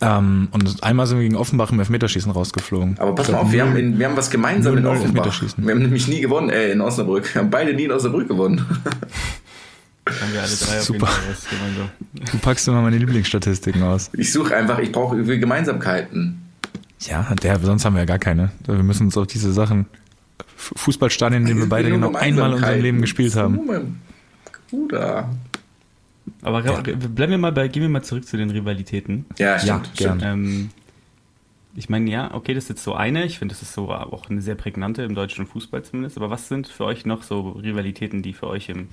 [0.00, 2.96] Ähm, und einmal sind wir gegen Offenbach im Elfmeterschießen rausgeflogen.
[2.98, 5.42] Aber pass mal auf, wir haben, in, wir haben was gemeinsam in 0-0 Offenbach.
[5.56, 7.32] Wir haben nämlich nie gewonnen, äh, in Osnabrück.
[7.34, 8.64] Wir haben beide nie in Osnabrück gewonnen.
[10.06, 11.06] Haben wir alle drei auf Super.
[11.06, 11.90] jeden Fall was gemeinsam.
[12.32, 14.10] Du packst immer meine Lieblingsstatistiken aus.
[14.12, 16.42] Ich suche einfach, ich brauche irgendwie Gemeinsamkeiten.
[17.00, 18.50] Ja, der, sonst haben wir ja gar keine.
[18.66, 19.86] Wir müssen uns auf diese Sachen.
[20.56, 24.00] Fußballstadien, in denen wir beide genau einmal in unserem Leben gespielt haben.
[24.70, 25.30] Bruder.
[26.42, 29.26] Aber bleiben wir mal bei, gehen wir mal zurück zu den Rivalitäten.
[29.38, 29.94] Ja, Ja, stimmt.
[29.96, 30.18] gern.
[30.20, 30.22] stimmt.
[30.24, 30.70] Ähm,
[31.76, 33.24] ich meine, ja, okay, das ist jetzt so eine.
[33.24, 36.16] Ich finde, das ist so auch eine sehr prägnante im deutschen Fußball zumindest.
[36.16, 38.88] Aber was sind für euch noch so Rivalitäten, die für euch im,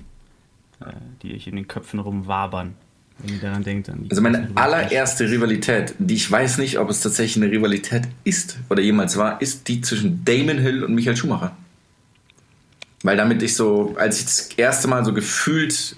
[1.22, 2.74] die euch in den Köpfen rumwabern,
[3.18, 3.88] wenn ihr daran denkt?
[3.88, 8.58] An Also meine allererste Rivalität, die ich weiß nicht, ob es tatsächlich eine Rivalität ist
[8.70, 11.56] oder jemals war, ist die zwischen Damon Hill und Michael Schumacher.
[13.02, 15.96] Weil damit ich so, als ich das erste Mal so gefühlt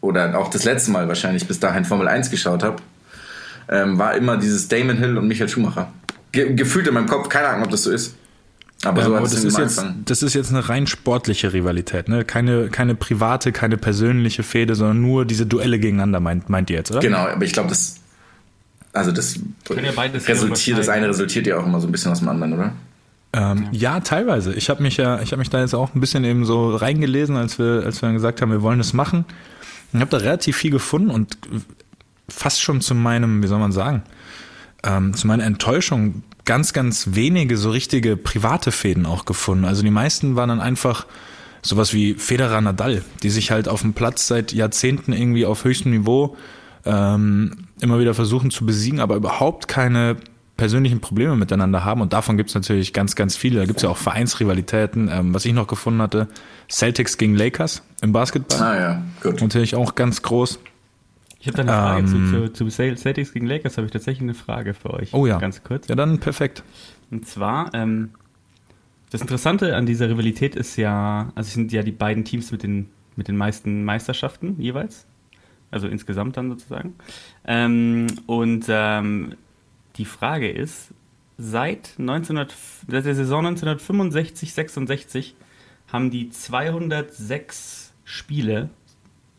[0.00, 2.76] oder auch das letzte Mal wahrscheinlich bis dahin Formel 1 geschaut habe,
[3.68, 5.92] ähm, war immer dieses Damon Hill und Michael Schumacher.
[6.32, 8.16] Ge gefühlt in meinem Kopf, keine Ahnung, ob das so ist.
[8.86, 11.52] Aber Ja, so aber hat es das, ist jetzt, das ist jetzt eine rein sportliche
[11.52, 12.24] Rivalität, ne?
[12.24, 16.90] Keine, keine private, keine persönliche Fehde, sondern nur diese Duelle gegeneinander, meint, meint ihr jetzt,
[16.90, 17.00] oder?
[17.00, 17.96] Genau, aber ich glaube, das.
[18.92, 19.74] Also das ja
[20.28, 22.72] resultiert, das eine resultiert ja auch immer so ein bisschen aus dem anderen, oder?
[23.32, 23.98] Ähm, ja.
[23.98, 24.54] teilweise.
[24.54, 27.36] Ich habe mich ja, ich habe mich da jetzt auch ein bisschen eben so reingelesen,
[27.36, 29.24] als wir, als wir dann gesagt haben, wir wollen das machen.
[29.92, 31.36] Ich habe da relativ viel gefunden und
[32.28, 34.02] fast schon zu meinem, wie soll man sagen,
[34.84, 39.64] ähm, zu meiner Enttäuschung ganz, ganz wenige so richtige private Fäden auch gefunden.
[39.64, 41.06] Also die meisten waren dann einfach
[41.62, 45.92] sowas wie Federer Nadal, die sich halt auf dem Platz seit Jahrzehnten irgendwie auf höchstem
[45.92, 46.36] Niveau
[46.84, 50.16] ähm, immer wieder versuchen zu besiegen, aber überhaupt keine
[50.56, 52.00] persönlichen Probleme miteinander haben.
[52.00, 53.58] Und davon gibt es natürlich ganz, ganz viele.
[53.58, 55.08] Da gibt es ja auch Vereinsrivalitäten.
[55.10, 56.28] Ähm, was ich noch gefunden hatte,
[56.70, 58.60] Celtics gegen Lakers im Basketball.
[58.60, 59.40] Ah ja, gut.
[59.40, 60.60] Natürlich auch ganz groß.
[61.44, 62.32] Ich habe da eine Frage Ähm.
[62.32, 65.12] zu, zu, zu Celtics gegen Lakers, habe ich tatsächlich eine Frage für euch.
[65.12, 65.38] Oh ja.
[65.38, 65.88] Ganz kurz.
[65.88, 66.64] Ja, dann perfekt.
[67.10, 68.12] Und zwar, ähm,
[69.10, 72.62] das Interessante an dieser Rivalität ist ja, also es sind ja die beiden Teams mit
[72.62, 75.04] den, mit den meisten Meisterschaften jeweils.
[75.70, 76.94] Also insgesamt dann sozusagen.
[77.46, 79.34] Ähm, und ähm,
[79.96, 80.94] die Frage ist,
[81.36, 82.54] seit 1900,
[82.88, 85.34] seit der Saison 1965, 66
[85.92, 88.70] haben die 206 Spiele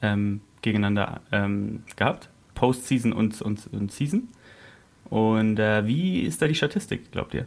[0.03, 2.30] ähm, gegeneinander ähm, gehabt.
[2.55, 4.28] Postseason und, und, und Season.
[5.05, 7.45] Und äh, wie ist da die Statistik, glaubt ihr?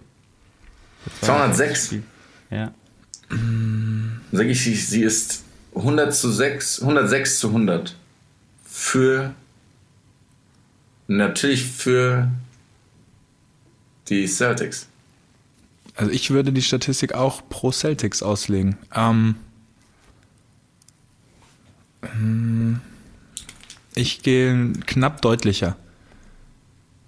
[1.02, 1.86] Für 206?
[1.86, 2.02] Spiel.
[2.50, 2.72] Ja.
[4.32, 5.44] Sag ich, sie, sie ist
[5.74, 7.96] 100 zu 6, 106 zu 100.
[8.64, 9.34] Für.
[11.08, 12.30] Natürlich für
[14.08, 14.88] die Celtics.
[15.94, 18.76] Also ich würde die Statistik auch pro Celtics auslegen.
[18.94, 19.36] Ähm,
[22.02, 22.80] hm,
[23.98, 25.76] ich gehe knapp deutlicher.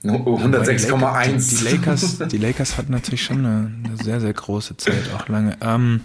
[0.03, 1.51] Wobei die 106,1.
[1.51, 5.29] Die, die, Lakers, die Lakers hatten natürlich schon eine, eine sehr, sehr große Zeit, auch
[5.29, 5.57] lange.
[5.61, 6.01] Ähm,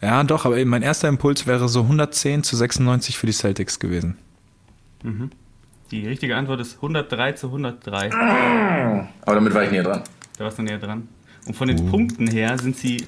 [0.00, 4.16] ja, doch, aber mein erster Impuls wäre so 110 zu 96 für die Celtics gewesen.
[5.92, 8.12] Die richtige Antwort ist 103 zu 103.
[8.12, 10.02] Aber damit war ich näher dran.
[10.38, 11.08] Da warst du näher dran.
[11.46, 13.06] Und von den Punkten her sind sie,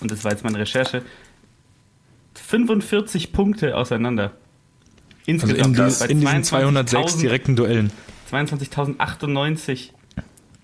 [0.00, 1.02] und das war jetzt meine Recherche,
[2.34, 4.32] 45 Punkte auseinander.
[5.28, 5.78] Also in, Insgesamt.
[5.78, 7.90] dies, Bei in diesen 206 22.000 direkten Duellen.
[8.30, 9.90] 22.098.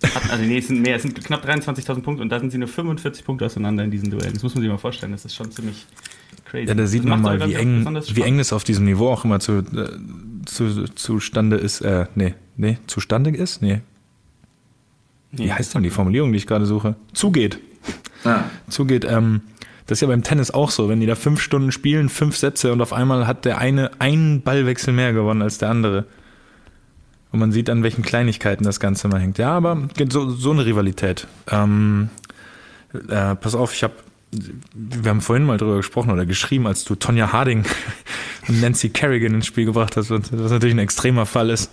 [0.03, 2.59] Hat- Also nee, es sind mehr, es sind knapp 23.000 Punkte und da sind sie
[2.59, 4.33] nur 45 Punkte auseinander in diesen Duellen.
[4.35, 5.87] Das muss man sich mal vorstellen, das ist schon ziemlich
[6.45, 6.67] crazy.
[6.69, 7.85] Ja, da sieht Das man mal, wie eng,
[8.15, 9.89] wie eng das auf diesem Niveau auch immer zu, äh,
[10.47, 11.83] zu, zustande ist.
[11.83, 13.63] Äh, nee, nee, zustande ist?
[13.63, 13.81] Nee.
[15.31, 15.53] Wie Nee.
[15.53, 16.97] heißt denn die Formulierung, die ich gerade suche?
[17.15, 17.59] Zugeht.
[18.25, 18.51] Ja.
[18.69, 19.05] Zugeht.
[19.09, 19.41] Ähm,
[19.87, 20.89] das ist ja beim Tennis auch so.
[20.89, 24.43] Wenn die da fünf Stunden spielen, fünf Sätze und auf einmal hat der eine einen
[24.43, 26.07] Ballwechsel mehr gewonnen als der andere.
[27.33, 29.39] Und man sieht, an welchen Kleinigkeiten das Ganze mal hängt.
[29.39, 31.27] Ja, aber so, so eine Rivalität.
[31.51, 32.11] Ähm,
[33.09, 33.95] äh, pass auf, ich habe,
[34.75, 37.65] wir haben vorhin mal drüber gesprochen oder geschrieben, als du Tonja Harding
[38.49, 41.71] und Nancy Kerrigan ins Spiel gebracht hast, was was natürlich ein extremer Fall ist.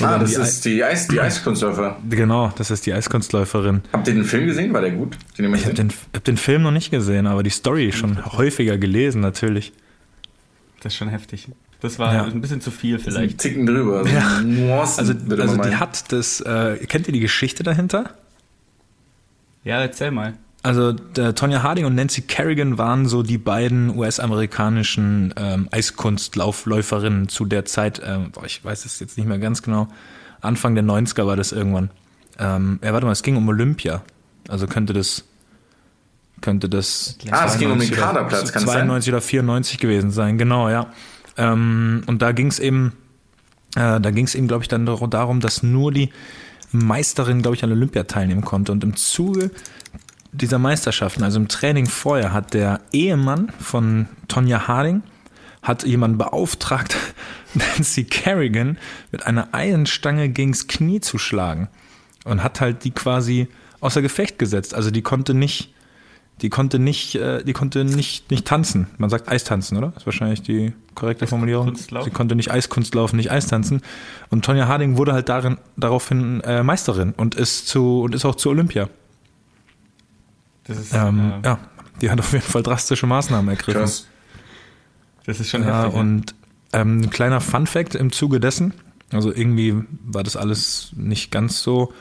[0.00, 1.98] Ah, das die ist die, Eis, die Eiskunstläufer.
[2.08, 3.82] Genau, das ist die Eiskunstläuferin.
[3.92, 4.72] Habt ihr den Film gesehen?
[4.72, 5.16] War der gut?
[5.38, 8.78] Den Ich habe den, hab den Film noch nicht gesehen, aber die Story schon häufiger
[8.78, 9.72] gelesen, natürlich.
[10.80, 11.48] Das ist schon heftig.
[11.80, 12.24] Das war Ja.
[12.24, 13.38] ein bisschen zu viel vielleicht.
[13.38, 14.04] Ticken drüber.
[14.04, 14.40] So Ja.
[14.40, 15.80] Nuancen, Also, also die meinen.
[15.80, 18.10] hat das, äh, kennt ihr die Geschichte dahinter?
[19.64, 20.34] Ja, erzähl mal.
[20.64, 27.44] Also der Tonya Harding und Nancy Kerrigan waren so die beiden US-amerikanischen ähm, Eiskunstlaufläuferinnen zu
[27.44, 29.88] der Zeit, ähm, boah, ich weiß es jetzt nicht mehr ganz genau,
[30.40, 31.90] Anfang der 90er war das irgendwann.
[32.38, 34.02] Ähm, ja, warte mal, es ging um Olympia.
[34.48, 35.24] Also könnte das
[36.40, 38.78] könnte das Ah, es ging um den 92 oder- Kaderplatz, kann es sein?
[38.86, 40.86] 92 oder 94 gewesen sein, genau, ja.
[41.36, 42.92] Ähm, und da ging es eben,
[43.76, 46.10] äh, da ging es eben, glaube ich, dann dar- darum, dass nur die
[46.72, 48.72] Meisterin, glaube ich, an Olympia teilnehmen konnte.
[48.72, 49.50] Und im Zuge
[50.32, 55.02] dieser Meisterschaften, also im Training vorher, hat der Ehemann von Tonja Harding
[55.62, 56.96] hat jemanden beauftragt,
[57.54, 58.78] Nancy Kerrigan
[59.12, 61.68] mit einer Eisenstange gegens Knie zu schlagen
[62.24, 63.48] und hat halt die quasi
[63.80, 64.74] außer Gefecht gesetzt.
[64.74, 65.72] Also die konnte nicht,
[66.40, 68.88] die konnte nicht, äh, die konnte nicht, nicht tanzen.
[68.98, 69.92] Man sagt Eistanzen, oder?
[69.96, 71.76] ist wahrscheinlich die korrekte Formulierung.
[71.76, 73.82] Sie konnte nicht Eiskunst laufen, nicht Eistanzen.
[74.30, 78.34] Und Tonja Harding wurde halt darin, daraufhin äh, Meisterin und ist zu und ist auch
[78.34, 78.88] zu Olympia.
[80.66, 81.58] Das ist, Ähm, äh, Ja,
[82.00, 83.80] die hat auf jeden Fall drastische Maßnahmen ergriffen.
[83.80, 84.06] Krass.
[85.26, 86.00] das ist schon Ja, heftig.
[86.00, 86.34] und
[86.72, 88.72] ähm, ein kleiner Fun-Fact im Zuge dessen,
[89.12, 91.92] also irgendwie war das alles nicht ganz so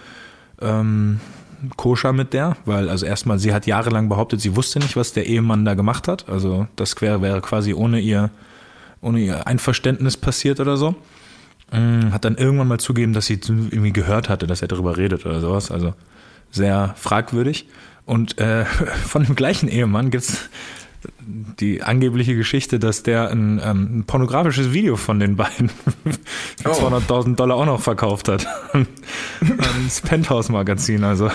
[0.62, 1.20] ähm,
[1.76, 5.26] koscher mit der, weil also erstmal, sie hat jahrelang behauptet, sie wusste nicht, was der
[5.28, 6.30] Ehemann da gemacht hat.
[6.30, 8.30] Also das wäre, wäre quasi ohne ihr,
[9.02, 10.96] ohne ihr Einverständnis passiert oder so.
[11.72, 15.26] Mm, Hat dann irgendwann mal zugegeben, dass sie irgendwie gehört hatte, dass er darüber redet
[15.26, 15.70] oder sowas.
[15.70, 15.94] Also
[16.50, 17.68] sehr fragwürdig.
[18.06, 18.66] Und äh,
[19.08, 20.50] von dem gleichen Ehemann gibt's
[21.60, 26.74] die angebliche Geschichte, dass der ein, ähm, ein pornografisches Video von den beiden für Oh.
[26.74, 28.46] 200.000 Dollar auch noch verkauft hat.
[29.74, 31.04] Ans Penthouse-Magazin.
[31.04, 31.32] Also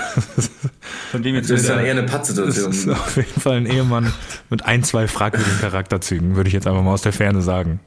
[1.10, 2.94] Von dem jetzt Das ist dann eher eine das ist Pattsituation.
[2.94, 4.12] auf jeden Fall ein Ehemann
[4.50, 7.80] mit ein, zwei fragwürdigen Charakterzügen, würde ich jetzt einfach mal aus der Ferne sagen.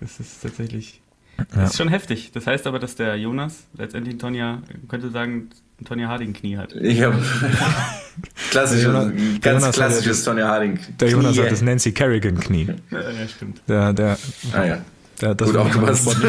[0.00, 1.00] das ist tatsächlich,
[1.38, 1.44] Ja.
[1.54, 2.30] das ist schon heftig.
[2.34, 5.48] Das heißt aber, dass der Jonas letztendlich Tonja, könnte sagen,
[5.84, 6.72] Tonja Harding Knie hat.
[6.74, 7.14] Ich hab
[8.50, 9.12] klassisches, Der Jonas-
[9.42, 10.78] der ganz klassisches Sonja Harding.
[11.00, 11.42] Der Jonas Knie.
[11.44, 12.68] hat das Nancy Kerrigan-Knie.
[12.90, 13.60] Ja, ja stimmt.
[13.68, 14.18] Der, der,
[14.52, 14.78] Ah ja.
[15.20, 16.16] der hat das Gut aufgepasst.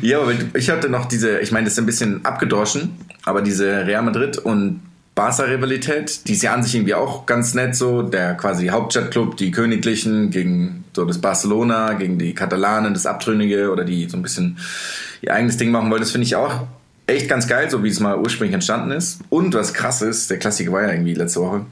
[0.00, 2.90] Ja, aber ich hatte noch diese, ich meine, das ist ein bisschen abgedroschen,
[3.24, 4.80] aber diese Real Madrid und
[5.14, 8.02] Barca-Rivalität, die ist ja an sich irgendwie auch ganz nett so.
[8.02, 13.84] Der quasi Hauptstadtclub, die Königlichen gegen so das Barcelona, gegen die Katalanen, das Abtrünnige oder
[13.84, 14.58] die so ein bisschen
[15.22, 16.00] ihr eigenes Ding machen wollen.
[16.00, 16.66] Das finde ich auch
[17.06, 19.20] echt ganz geil, so wie es mal ursprünglich entstanden ist.
[19.30, 21.66] Und was krass ist, der Klassiker war ja irgendwie letzte Woche.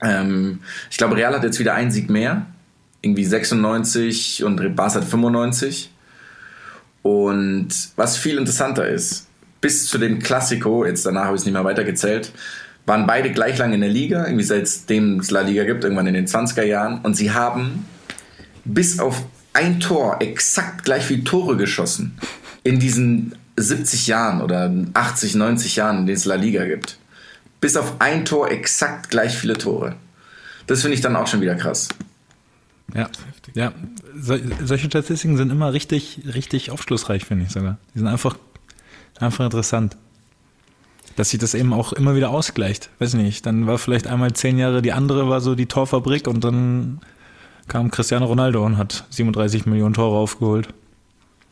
[0.00, 2.46] Ähm, ich glaube, Real hat jetzt wieder einen Sieg mehr.
[3.02, 5.90] Irgendwie 96 und Barca hat 95.
[7.02, 9.26] Und was viel interessanter ist,
[9.64, 12.32] bis zu dem Klassiko, jetzt danach habe ich es nicht mehr weitergezählt,
[12.84, 16.12] waren beide gleich lang in der Liga, irgendwie seitdem es La Liga gibt, irgendwann in
[16.12, 17.00] den 20er Jahren.
[17.00, 17.86] Und sie haben
[18.66, 22.18] bis auf ein Tor exakt gleich viele Tore geschossen.
[22.62, 26.98] In diesen 70 Jahren oder 80, 90 Jahren, in denen es La Liga gibt.
[27.62, 29.94] Bis auf ein Tor exakt gleich viele Tore.
[30.66, 31.88] Das finde ich dann auch schon wieder krass.
[32.94, 33.08] Ja,
[33.54, 33.72] ja.
[34.14, 37.78] Sol solche Statistiken sind immer richtig, richtig aufschlussreich, finde ich sogar.
[37.94, 38.36] Die sind einfach,
[39.18, 39.96] einfach interessant.
[41.16, 42.90] Dass sich das eben auch immer wieder ausgleicht.
[42.98, 46.42] Weiß nicht, dann war vielleicht einmal zehn Jahre die andere, war so die Torfabrik und
[46.42, 47.00] dann
[47.68, 50.68] kam Cristiano Ronaldo und hat 37 Millionen Tore aufgeholt.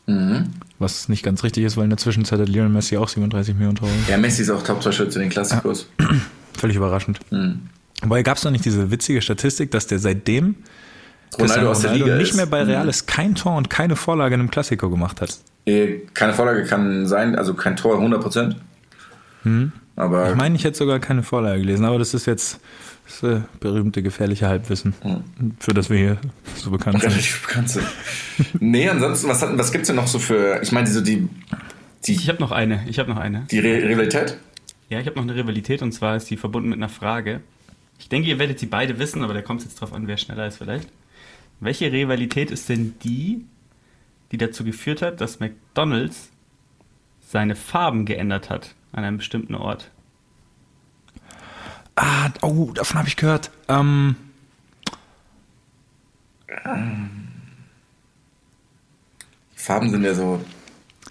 [0.05, 0.49] Mhm.
[0.79, 3.77] Was nicht ganz richtig ist, weil in der Zwischenzeit hat Lionel Messi auch 37 Millionen
[3.77, 3.91] Tore.
[4.09, 5.87] Ja, Messi ist auch Top-Torschütze in den Klassikos.
[6.57, 7.19] Völlig überraschend.
[7.31, 7.69] Mhm.
[8.01, 10.55] Wobei gab es noch nicht diese witzige Statistik, dass der seitdem
[11.39, 14.41] Ronaldo aus der Liga nicht mehr bei Real ist, kein Tor und keine Vorlage in
[14.41, 15.39] einem Klassiko gemacht hat.
[15.65, 18.55] Eh, Keine Vorlage kann sein, also kein Tor 100%.
[19.95, 22.59] Aber Ich meine, ich hätte sogar keine Vorlage gelesen, aber das ist jetzt
[23.05, 24.93] das äh, berühmte gefährliche Halbwissen,
[25.59, 26.17] für das wir hier
[26.55, 27.09] so bekannt sind.
[27.11, 27.85] relativ bekannt sind.
[28.59, 31.27] nee, ansonsten, was, hat- was gibt es denn noch so für, ich meine, so die,
[32.05, 33.45] die, Ich habe noch eine, ich habe noch eine.
[33.51, 34.37] die Re Rivalität?
[34.89, 37.41] Ja, ich habe noch eine Rivalität und zwar ist die verbunden mit einer Frage.
[37.99, 40.17] Ich denke, ihr werdet sie beide wissen, aber da kommt es jetzt drauf an, wer
[40.17, 40.87] schneller ist vielleicht.
[41.59, 43.45] Welche Rivalität ist denn die,
[44.33, 46.29] die dazu geführt hat, dass McDonald's
[47.29, 49.91] seine Farben geändert hat an einem bestimmten Ort?
[51.95, 53.51] Ah, oh, davon habe ich gehört.
[53.69, 54.15] Ähm,
[59.55, 60.41] Farben sind ja so,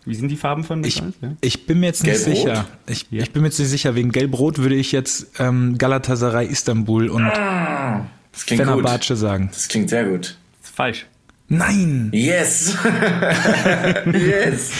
[0.05, 1.19] Wie sind die Farben von ich, McDonald's?
[1.23, 1.37] Ja?
[1.41, 2.67] ich bin mir jetzt nicht sicher.
[2.87, 3.23] Ich, Ja.
[3.23, 3.95] ich bin mir jetzt nicht sicher.
[3.95, 8.69] Wegen Gelb-Rot würde ich jetzt ähm, Galatasaray Istanbul und das klingt gut.
[8.71, 9.51] Fenerbahce sagen.
[9.53, 10.37] Das klingt sehr gut.
[10.61, 11.07] Das ist falsch.
[11.53, 12.09] Nein!
[12.15, 12.79] Yes!
[14.07, 14.71] yes!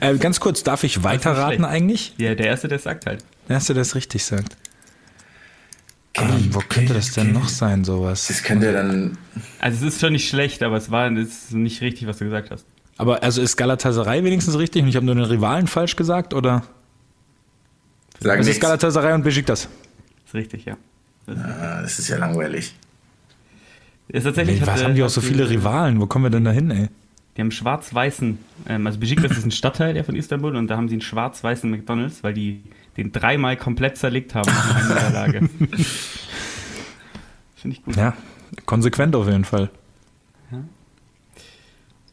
[0.00, 2.14] Äh, ganz kurz, darf ich weiterraten eigentlich?
[2.18, 3.24] Ja, der Erste, der es sagt halt.
[3.48, 4.56] Der Erste, der es richtig sagt.
[6.14, 8.28] Ähm, wo könnte das denn noch sein, sowas?
[8.28, 9.18] Das könnte ja dann,
[9.58, 12.26] Also es ist schon nicht schlecht, aber es war es ist nicht richtig, was du
[12.26, 12.64] gesagt hast.
[12.96, 16.62] Aber also ist Galatasaray wenigstens richtig und ich habe nur den Rivalen falsch gesagt oder?
[18.20, 18.60] sagen Es ist nichts.
[18.62, 19.68] Galatasaray und Besiktas.
[20.26, 20.76] Ist richtig, ja.
[21.26, 22.72] Das ist, Ah, das ist ja langweilig.
[24.12, 26.00] Ist tatsächlich Nee, was hatte- haben die auch so viele Rivalen?
[26.00, 26.88] Wo kommen wir denn da hin, ey?
[27.36, 28.38] Die haben schwarz-weißen,
[28.68, 31.70] ähm, also Besiktas ist ein Stadtteil der von Istanbul und da haben sie einen schwarz-weißen
[31.70, 32.62] McDonalds, weil die
[32.98, 35.38] den dreimal komplett zerlegt haben nach einer Niederlage.
[37.54, 37.96] Finde ich gut.
[37.96, 38.14] Ja,
[38.66, 39.70] konsequent auf jeden Fall.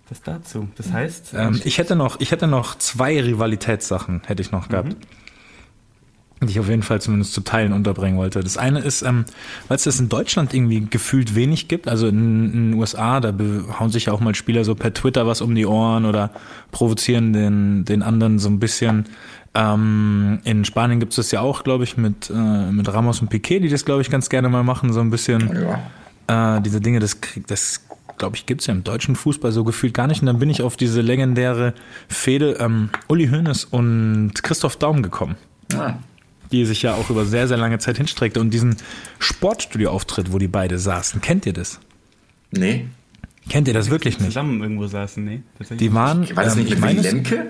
[0.08, 0.68] Das dazu.
[0.76, 4.96] Das heißt, Ähm, ich hätte noch, ich hätte noch zwei Rivalitätssachen, hätte ich noch gehabt.
[6.42, 8.40] Die ich auf jeden Fall zumindest zu Teilen unterbringen wollte.
[8.42, 9.26] Das eine ist, ähm,
[9.68, 13.34] weil es das in Deutschland irgendwie gefühlt wenig gibt, also in, in den USA, da
[13.78, 16.32] hauen sich ja auch mal Spieler so per Twitter was um die Ohren oder
[16.72, 19.06] provozieren den, den anderen so ein bisschen.
[19.54, 23.30] Ähm, in Spanien gibt es das ja auch, glaube ich, mit, äh, mit Ramos und
[23.30, 25.52] Piquet, die das, glaube ich, ganz gerne mal machen, so ein bisschen
[26.28, 26.58] Ja.
[26.58, 27.84] äh, diese Dinge, das, krieg- das
[28.18, 30.22] glaube ich, gibt's ja im deutschen Fußball so gefühlt gar nicht.
[30.22, 31.74] Und dann bin ich auf diese legendäre
[32.08, 35.36] Fehde ähm, Uli Hoeneß und Christoph Daum gekommen,
[35.74, 35.94] Ah,
[36.52, 38.40] die sich ja auch über sehr, sehr lange Zeit hinstreckte.
[38.40, 38.78] Und diesen
[39.20, 41.80] Sportstudio-Auftritt, wo die beide saßen, kennt ihr das?
[42.52, 42.88] nee.
[43.48, 44.28] Kennt ihr das wirklich nicht?
[44.28, 45.42] zusammen irgendwo saßen, nee.
[45.72, 47.48] Die waren, War das ähm, nicht ich mit Willy es- Lemke?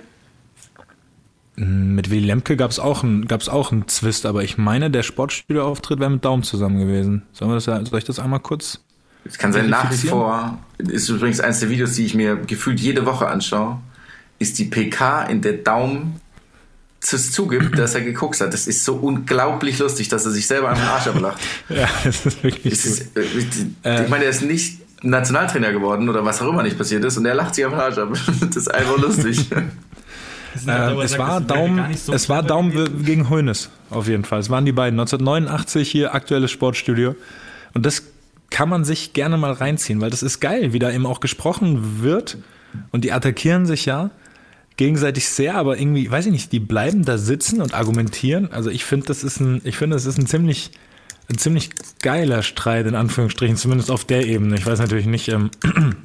[1.57, 5.99] mit Willy Lemke gab's auch ein, gab's auch einen Zwist, aber ich meine, der Sportstudio-Auftritt
[5.99, 7.23] wäre mit Daum zusammen gewesen.
[7.33, 8.79] Sollen wir das, ja- soll ich das einmal kurz
[9.25, 12.79] Es kann sein, nach wie vor, ist übrigens eines der Videos, die ich mir gefühlt
[12.79, 13.79] jede Woche anschaue,
[14.37, 16.28] ist die PK, in der Daumen es
[16.99, 18.53] zugibt, dass er geguckt hat.
[18.53, 21.39] Das ist so unglaublich lustig, dass er sich selber am Arsch ablacht.
[21.69, 23.15] ja, das ist wirklich das ist,
[23.83, 27.17] äh, Ich meine, er ist nicht Nationaltrainer geworden oder was auch immer nicht passiert ist
[27.17, 28.09] und er lacht sich am Arsch ab.
[28.41, 29.47] Das ist einfach lustig.
[30.65, 34.39] Äh, es, war Daumen, so es war Daumen gegen Hoeneß, auf jeden Fall.
[34.39, 34.99] Es waren die beiden.
[34.99, 37.15] 1989 hier aktuelles Sportstudio.
[37.75, 38.03] Und das
[38.49, 42.01] kann man sich gerne mal reinziehen, weil das ist geil, wie da eben auch gesprochen
[42.01, 42.37] wird.
[42.91, 44.09] Und die attackieren sich ja
[44.79, 48.49] gegenseitig sehr, aber irgendwie, weiß ich nicht, die bleiben da sitzen und argumentieren.
[48.53, 50.71] Also ich finde, das ist ein, ich finde, das ist ein ziemlich,
[51.29, 51.71] ein ziemlich
[52.01, 54.55] geiler Streit, in Anführungsstrichen, zumindest auf der Ebene.
[54.55, 55.51] Ich weiß natürlich nicht, ähm,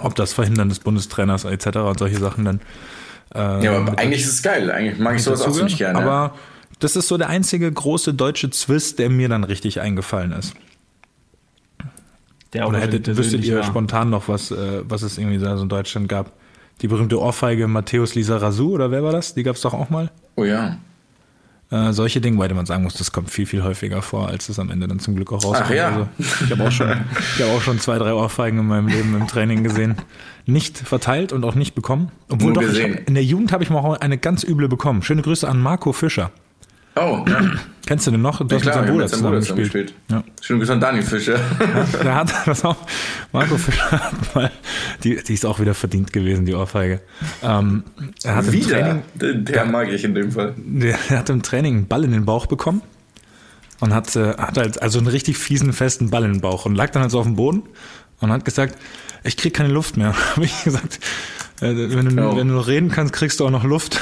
[0.00, 1.76] ob das Verhindern des Bundestrainers etc.
[1.76, 2.60] und solche Sachen dann.
[3.32, 4.68] Äh, ja, aber eigentlich ist es geil.
[4.68, 6.00] Eigentlich mag ich sowas auch ziemlich gerne.
[6.00, 6.34] Aber
[6.80, 10.54] das ist so der einzige große deutsche Zwist, der mir dann richtig eingefallen ist.
[12.54, 13.62] Der Oder hättet, wüsstet ihr war.
[13.62, 16.32] spontan noch was, äh, was es irgendwie da so in Deutschland gab?
[16.80, 19.34] Die berühmte Ohrfeige Matthäus Lisa Rasu, oder wer war das?
[19.34, 20.10] Die gab es doch auch mal.
[20.36, 20.78] Oh ja.
[21.72, 24.58] Äh, solche Dinge, weil man sagen muss, das kommt viel, viel häufiger vor, als es
[24.58, 25.64] am Ende dann zum Glück auch rauskommt.
[25.64, 25.88] Ach ja.
[25.88, 29.26] Also, ich habe auch, schon, hab auch schon zwei, drei Ohrfeigen in meinem Leben im
[29.26, 29.96] Training gesehen.
[30.44, 32.12] Nicht verteilt und auch nicht bekommen.
[32.28, 35.02] Obwohl Nur doch, hab, in der Jugend habe ich mal auch eine ganz üble bekommen.
[35.02, 36.30] Schöne Grüße an Marco Fischer.
[36.94, 37.40] Oh, ja.
[37.86, 38.38] Kennst du den noch?
[38.38, 39.72] Du ja, hast klar, mit seinem Bruder zusammen gespielt.
[39.72, 39.94] gespielt.
[40.08, 40.22] Ja.
[40.40, 41.38] Schönen Grüße an Daniel Fischer.
[41.38, 42.76] Ja, der hat das auch.
[43.32, 44.50] Marco Fischer hat mal,
[45.02, 47.00] die, die ist auch wieder verdient gewesen, die Ohrfeige.
[47.42, 47.82] Ähm,
[48.22, 48.78] er hat wieder?
[48.78, 50.54] Im Training, den, der mag ich in dem Fall.
[50.56, 52.82] Der, der hat im Training einen Ball in den Bauch bekommen
[53.80, 56.76] und hat, äh, hat halt also einen richtig fiesen, festen Ball in den Bauch und
[56.76, 57.64] lag dann halt so auf dem Boden
[58.20, 58.78] und hat gesagt,
[59.24, 60.14] ich krieg keine Luft mehr.
[60.36, 61.00] Habe ich gesagt,
[61.60, 62.36] äh, wenn, du, oh.
[62.36, 64.00] wenn du noch reden kannst, kriegst du auch noch Luft.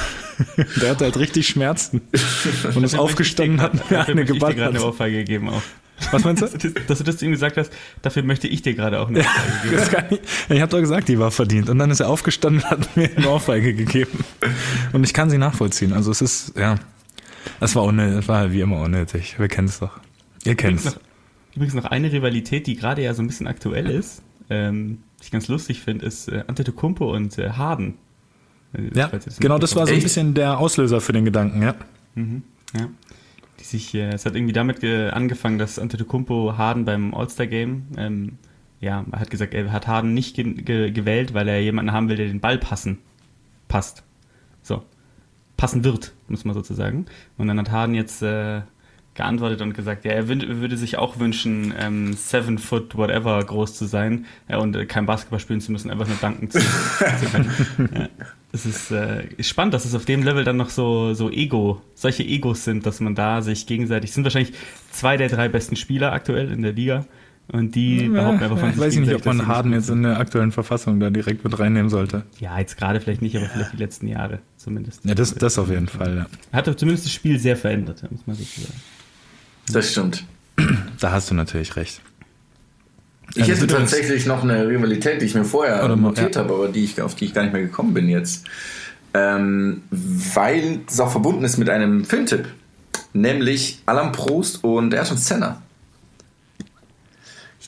[0.80, 2.02] Der hatte halt richtig Schmerzen.
[2.74, 4.52] Und ist aufgestanden hat mir eine geballt.
[4.52, 5.62] Ich dir gerade eine Ohrfeige gegeben auch.
[6.10, 6.70] Was meinst du?
[6.88, 7.72] Dass du das zu ihm gesagt hast,
[8.02, 9.82] dafür möchte ich dir gerade auch eine Ohrfeige geben.
[9.92, 11.68] Ja, ich, ich habe doch gesagt, die war verdient.
[11.68, 14.24] Und dann ist er aufgestanden und hat mir eine Ohrfeige gegeben.
[14.92, 15.92] Und ich kann sie nachvollziehen.
[15.92, 16.76] Also es ist, ja,
[17.60, 19.38] das war, unnötig, das war wie immer unnötig.
[19.38, 20.00] Wir kennen es doch.
[20.44, 20.98] Ihr kennt es.
[21.54, 25.30] Übrigens noch eine Rivalität, die gerade ja so ein bisschen aktuell ist, ähm, die ich
[25.30, 27.98] ganz lustig finde, ist äh, Antetokounmpo und äh, Harden.
[28.94, 29.10] Ja,
[29.40, 31.74] genau, das war so ein bisschen der Auslöser für den Gedanken, ja.
[32.14, 32.42] Mhm,
[32.74, 32.88] ja.
[33.58, 38.38] Die sich, äh, es hat irgendwie damit angefangen, dass Antetokounmpo Harden beim All-Star-Game, ähm,
[38.80, 42.16] ja, hat gesagt, er hat Harden nicht ge ge gewählt, weil er jemanden haben will,
[42.16, 42.98] der den Ball passen,
[43.68, 44.04] passt.
[44.62, 44.82] So.
[45.56, 47.06] Passen wird, muss man sozusagen.
[47.36, 48.62] Und dann hat Harden jetzt äh,
[49.14, 53.84] geantwortet und gesagt, ja, er würde sich auch wünschen, ähm, seven foot whatever groß zu
[53.84, 57.50] sein ja, und äh, kein Basketball spielen zu müssen, einfach nur danken zu, zu können.
[57.94, 58.08] Ja,
[58.52, 61.82] es ist, äh, ist spannend, dass es auf dem Level dann noch so, so Ego,
[61.94, 64.54] solche Egos sind, dass man da sich gegenseitig, sind wahrscheinlich
[64.90, 67.06] zwei der drei besten Spieler aktuell in der Liga.
[67.52, 68.80] Und die ja, behaupten einfach von sich.
[68.80, 71.90] Weiß ich nicht, ob man Harden jetzt in der aktuellen Verfassung da direkt mit reinnehmen
[71.90, 72.24] sollte.
[72.38, 75.04] Ja, jetzt gerade vielleicht nicht, aber vielleicht die letzten Jahre zumindest.
[75.04, 76.26] Ja, das, das auf jeden Fall, ja.
[76.56, 78.80] Hat zumindest das Spiel sehr verändert, muss man so sagen.
[79.72, 80.24] Das stimmt.
[81.00, 82.02] Da hast du natürlich recht.
[83.34, 86.42] Ich hätte tatsächlich noch eine Rivalität, die ich mir vorher notiert ja.
[86.42, 88.46] habe, aber die ich, auf die ich gar nicht mehr gekommen bin jetzt.
[89.12, 92.46] Ähm, weil es auch verbunden ist mit einem Filmtipp.
[93.12, 95.62] Nämlich Alan Prost und Ayrton Senna.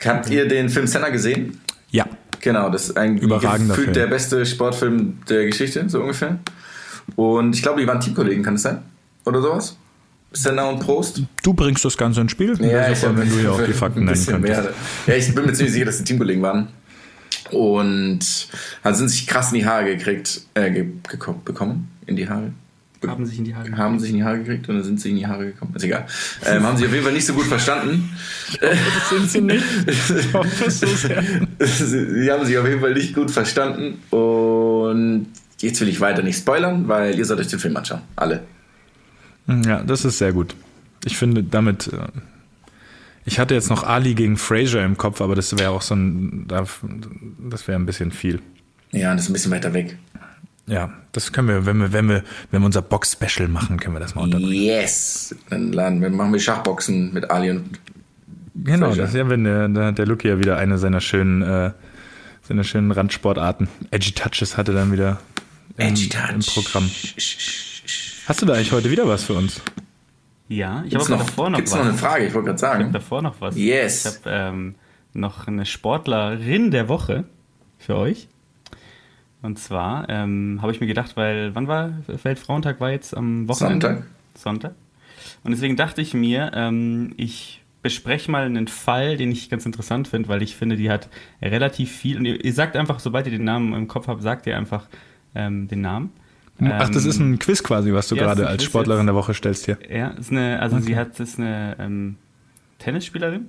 [0.05, 1.61] Habt ihr den Film Senna gesehen?
[1.91, 2.07] Ja.
[2.41, 3.93] Genau, das ist ein Überragender Film.
[3.93, 6.39] der beste Sportfilm der Geschichte, so ungefähr.
[7.15, 8.83] Und ich glaube, die waren Teamkollegen, kann das sein?
[9.25, 9.77] Oder sowas?
[10.33, 11.23] Senna und Prost.
[11.43, 12.57] Du bringst das Ganze ins Spiel.
[12.61, 14.63] Ja, ich super, wenn du ja auch die Fakten nennen könntest.
[14.63, 14.73] Mehr.
[15.07, 16.69] Ja, ich bin mir ziemlich sicher, dass die Teamkollegen waren.
[17.51, 18.21] Und
[18.83, 20.87] also sind sich krass in die Haare gekriegt, äh, ge
[21.45, 22.53] bekommen, in die Haare.
[23.07, 23.83] Haben sich in die Haare gekriegt.
[23.83, 25.75] Haben sich in die Haare gekriegt und dann sind sie in die Haare gekommen.
[25.75, 26.07] Ist egal.
[26.47, 28.11] Ähm, haben sich auf jeden Fall nicht so gut verstanden.
[28.61, 29.65] das sind sie nicht.
[29.87, 31.23] Ich hoffe so sehr.
[31.59, 33.99] sie haben sich auf jeden Fall nicht gut verstanden.
[34.11, 35.27] Und
[35.61, 38.03] jetzt will ich weiter nicht spoilern, weil ihr sollt euch den Film anschauen.
[38.15, 38.45] Alle.
[39.47, 40.55] Ja, das ist sehr gut.
[41.05, 41.89] Ich finde damit.
[41.93, 42.07] Äh,
[43.25, 46.47] ich hatte jetzt noch Ali gegen Fraser im Kopf, aber das wäre auch so ein.
[46.49, 48.41] Das wäre ein bisschen viel.
[48.91, 49.97] Ja, das ist ein bisschen weiter weg.
[50.67, 54.01] Ja, das können wir, wenn wir, wenn wir, wenn wir unser Box-Special machen, können wir
[54.01, 54.53] das mal unterbringen.
[54.53, 55.35] Yes!
[55.51, 57.81] Dann laden wir, machen wir Schachboxen mit Ali und.
[58.55, 59.03] Genau, Fraser.
[59.03, 61.73] das ja, wenn der, der Lucky ja wieder eine seiner schönen, äh,
[62.43, 65.21] seiner schönen Randsportarten, Edgy Touches hatte dann wieder
[65.79, 66.31] im, Edgy Touch.
[66.31, 66.91] im Programm.
[68.27, 69.61] Hast du da eigentlich heute wieder was für uns?
[70.49, 71.79] Ja, ich habe noch, davor noch gibt's was.
[71.81, 72.81] noch eine Frage, ich wollte gerade sagen.
[72.81, 73.57] Ich habe davor noch was.
[73.57, 74.05] Yes.
[74.05, 74.75] Ich habe ähm,
[75.13, 77.25] noch eine Sportlerin der Woche
[77.79, 78.29] für euch.
[79.41, 82.81] Und zwar ähm, habe ich mir gedacht, weil, wann war Weltfrauentag?
[82.81, 83.89] War jetzt am Wochenende?
[83.89, 84.07] Sonntag.
[84.37, 84.75] Sonntag.
[85.43, 90.07] Und deswegen dachte ich mir, ähm, ich bespreche mal einen Fall, den ich ganz interessant
[90.07, 91.09] finde, weil ich finde, die hat
[91.41, 92.19] relativ viel.
[92.19, 94.87] Und ihr, ihr sagt einfach, sobald ihr den Namen im Kopf habt, sagt ihr einfach
[95.35, 96.13] ähm, den Namen.
[96.61, 99.07] Ach, das ist Ähm, ein Quiz quasi, was du ja, gerade als Quiz Sportlerin jetzt.
[99.09, 99.79] der Woche stellst hier.
[99.91, 100.85] Ja, ist eine, also Okay.
[100.87, 102.17] sie hat ist eine ähm,
[102.79, 103.49] Tennisspielerin.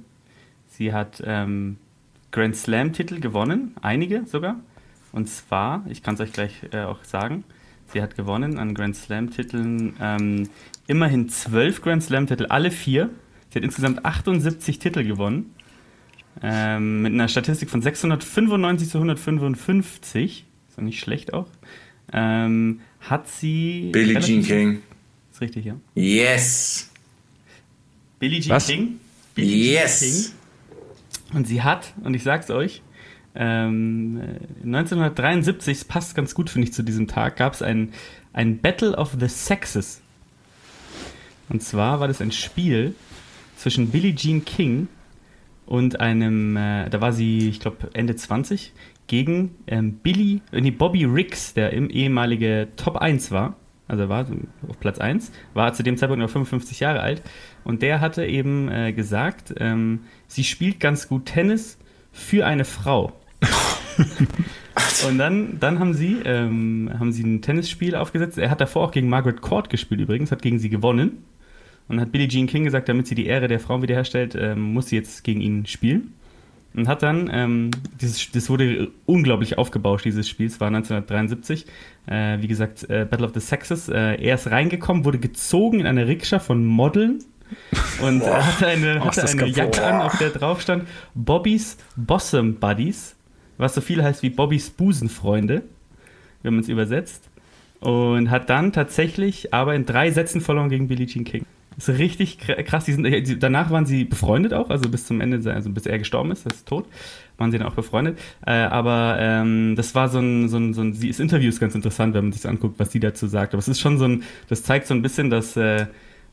[0.69, 1.77] Sie hat ähm,
[2.31, 4.55] Grand Slam-Titel gewonnen, einige sogar.
[5.11, 7.43] Und zwar, ich kann es euch gleich äh, auch sagen,
[7.91, 10.49] sie hat gewonnen an Grand Slam-Titeln ähm,
[10.87, 13.09] immerhin zwölf Grand Slam-Titel, alle vier.
[13.49, 15.53] Sie hat insgesamt 78 Titel gewonnen.
[16.41, 20.45] Ähm, mit einer Statistik von 695 zu 155.
[20.67, 21.45] Ist doch nicht schlecht auch.
[22.13, 23.89] Ähm, hat sie.
[23.91, 24.81] Billie Jean King.
[25.31, 25.75] Ist richtig, ja.
[25.95, 26.91] Yes.
[28.19, 28.67] Billie Jean Was?
[28.67, 28.99] King.
[29.35, 29.99] Billie Jean Yes.
[29.99, 31.37] King.
[31.37, 32.81] Und sie hat, und ich sag's euch,
[33.35, 37.91] ähm, äh, 1973, es passt ganz gut, finde ich, zu diesem Tag, gab es ein,
[38.31, 40.01] ein Battle of the Sexes.
[41.49, 42.95] Und zwar war das ein Spiel
[43.57, 44.87] zwischen Billie Jean King
[45.65, 48.73] und einem, äh, da war sie, ich glaube, Ende 20,
[49.07, 53.55] gegen ähm, Billy, äh, nee, Bobby Riggs, der im ehemalige Top 1 war.
[53.87, 54.25] Also er war
[54.67, 57.21] auf Platz 1, war zu dem Zeitpunkt noch 55 Jahre alt.
[57.63, 61.77] Und der hatte eben äh, gesagt, ähm, sie spielt ganz gut Tennis
[62.11, 63.13] für eine Frau.
[65.07, 68.37] Und dann, dann haben sie, ähm, haben sie ein Tennisspiel aufgesetzt.
[68.37, 71.23] Er hat davor auch gegen Margaret Court gespielt übrigens, hat gegen sie gewonnen.
[71.87, 74.87] Und hat Billie Jean King gesagt, damit sie die Ehre der Frauen wiederherstellt, ähm, muss
[74.87, 76.13] sie jetzt gegen ihn spielen.
[76.75, 77.71] Und hat dann, ähm,
[78.01, 81.67] dieses, das wurde unglaublich aufgebauscht, dieses Spiel, es war 1973,
[82.07, 83.89] äh, wie gesagt, äh, Battle of the Sexes.
[83.89, 87.19] Äh, er ist reingekommen, wurde gezogen in eine Rikscha von Modeln
[88.01, 89.55] und er hatte eine, hatte eine kaputt.
[89.55, 93.15] Jacke an, auf der drauf stand Bobbys Bosom Buddies,
[93.57, 95.63] was so viel heißt wie Bobbys Busenfreunde,
[96.41, 97.29] wenn man es übersetzt.
[97.79, 101.45] Und hat dann tatsächlich aber in drei Sätzen verloren gegen Billie Jean King.
[101.75, 102.85] Das ist richtig kr- krass.
[102.85, 105.85] Die sind, äh, die- danach waren sie befreundet auch, also bis zum Ende, also bis
[105.85, 106.85] er gestorben ist, er ist tot,
[107.37, 108.19] waren sie dann auch befreundet.
[108.45, 111.59] Äh, aber ähm, das war so ein, so ein, so ein, sie- das Interview ist
[111.59, 113.53] ganz interessant, wenn man sich anguckt, was sie dazu sagt.
[113.53, 115.87] Aber es ist schon so ein, das zeigt so ein bisschen, dass äh,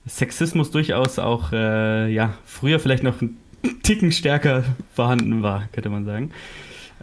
[0.07, 3.37] Sexismus durchaus auch, äh, ja, früher vielleicht noch ein
[3.83, 4.65] Ticken stärker
[4.95, 6.31] vorhanden war, könnte man sagen.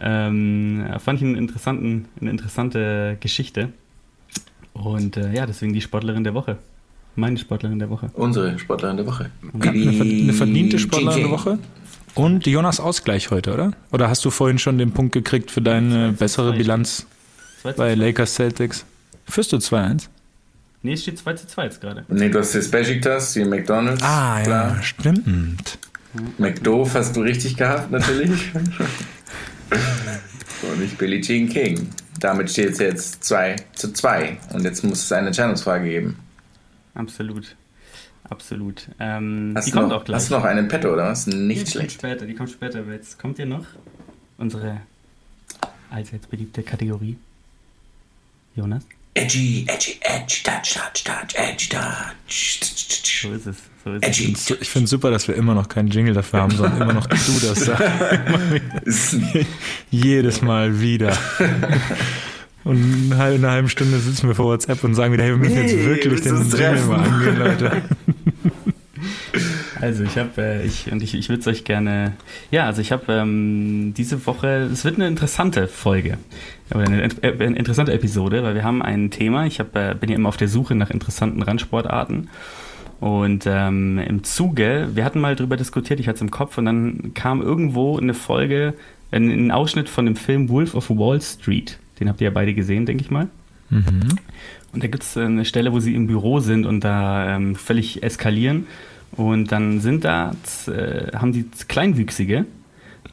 [0.00, 3.70] Ähm, fand ich einen interessanten, eine interessante Geschichte.
[4.74, 6.58] Und äh, ja, deswegen die Sportlerin der Woche.
[7.18, 8.10] Meine Sportlerin der Woche.
[8.14, 9.30] Unsere Sportlerin der Woche.
[9.60, 11.30] Eine, ver eine verdiente Sportlerin der.
[11.30, 11.58] Woche.
[12.14, 13.72] Und Jonas Ausgleich heute, oder?
[13.90, 16.52] Oder hast du vorhin schon den Punkt gekriegt für deine bessere.
[16.52, 17.08] Bilanz
[17.76, 17.96] bei.
[17.96, 18.84] Lakers Celtics?
[19.26, 20.04] Führst du 2-1?
[20.82, 22.04] Nee, es steht 2 zu 2 jetzt gerade.
[22.06, 24.00] Nee, du hast jetzt Besiktas, die McDonalds.
[24.00, 24.76] Ah, klar.
[24.76, 25.76] ja, stimmt.
[26.38, 28.52] McDoof hast du richtig gehabt, natürlich.
[30.62, 31.88] Und nicht Billie Jean King.
[32.20, 34.38] Damit steht es jetzt 2 zu 2.
[34.52, 36.16] Und jetzt muss es eine Entscheidungsfrage geben.
[36.94, 37.56] Absolut.
[38.30, 38.88] Absolut.
[38.98, 40.16] Ähm, Hast, die du kommt noch, auch gleich.
[40.16, 41.24] hast du noch einen Petto, oder was?
[41.24, 41.92] die Nicht kommt schlecht.
[41.92, 42.80] später, die kommt später.
[42.80, 43.64] Aber jetzt kommt ihr noch
[44.36, 44.80] unsere
[45.90, 47.16] allseits beliebte Kategorie.
[48.54, 48.84] Jonas?
[49.14, 52.60] Edgy, edgy, edgy, touch, touch, touch, edgy, touch.
[53.22, 53.56] So ist es.
[53.84, 54.08] So ist es.
[54.20, 54.34] Edgy.
[54.36, 57.06] So, Ich finde super, dass wir immer noch keinen Jingle dafür haben, sondern immer noch
[57.06, 59.16] du das sagst.
[59.90, 61.16] Jedes Mal wieder.
[62.64, 65.56] Und in einer halben Stunde sitzen wir vor WhatsApp und sagen wieder, hey, wir müssen
[65.56, 66.88] jetzt wirklich wir den treffen.
[66.88, 67.82] mal angehen, Leute.
[69.80, 72.14] Also ich habe, äh, ich und ich, ich würde es euch gerne,
[72.50, 76.18] ja, also ich habe ähm, diese Woche, es wird eine interessante Folge
[76.70, 79.46] oder eine, äh, eine interessante Episode, weil wir haben ein Thema.
[79.46, 82.28] Ich hab, äh, bin ja immer auf der Suche nach interessanten Randsportarten
[83.00, 86.64] und ähm, im Zuge, wir hatten mal drüber diskutiert, ich hatte es im Kopf und
[86.64, 88.74] dann kam irgendwo eine Folge,
[89.12, 91.78] ein, ein Ausschnitt von dem Film Wolf of Wall Street.
[92.00, 93.28] Den habt ihr ja beide gesehen, denke ich mal.
[93.70, 98.02] Und da gibt es eine Stelle, wo sie im Büro sind und da ähm, völlig
[98.02, 98.66] eskalieren.
[99.12, 100.32] Und dann sind da,
[100.66, 102.44] äh, haben die Kleinwüchsige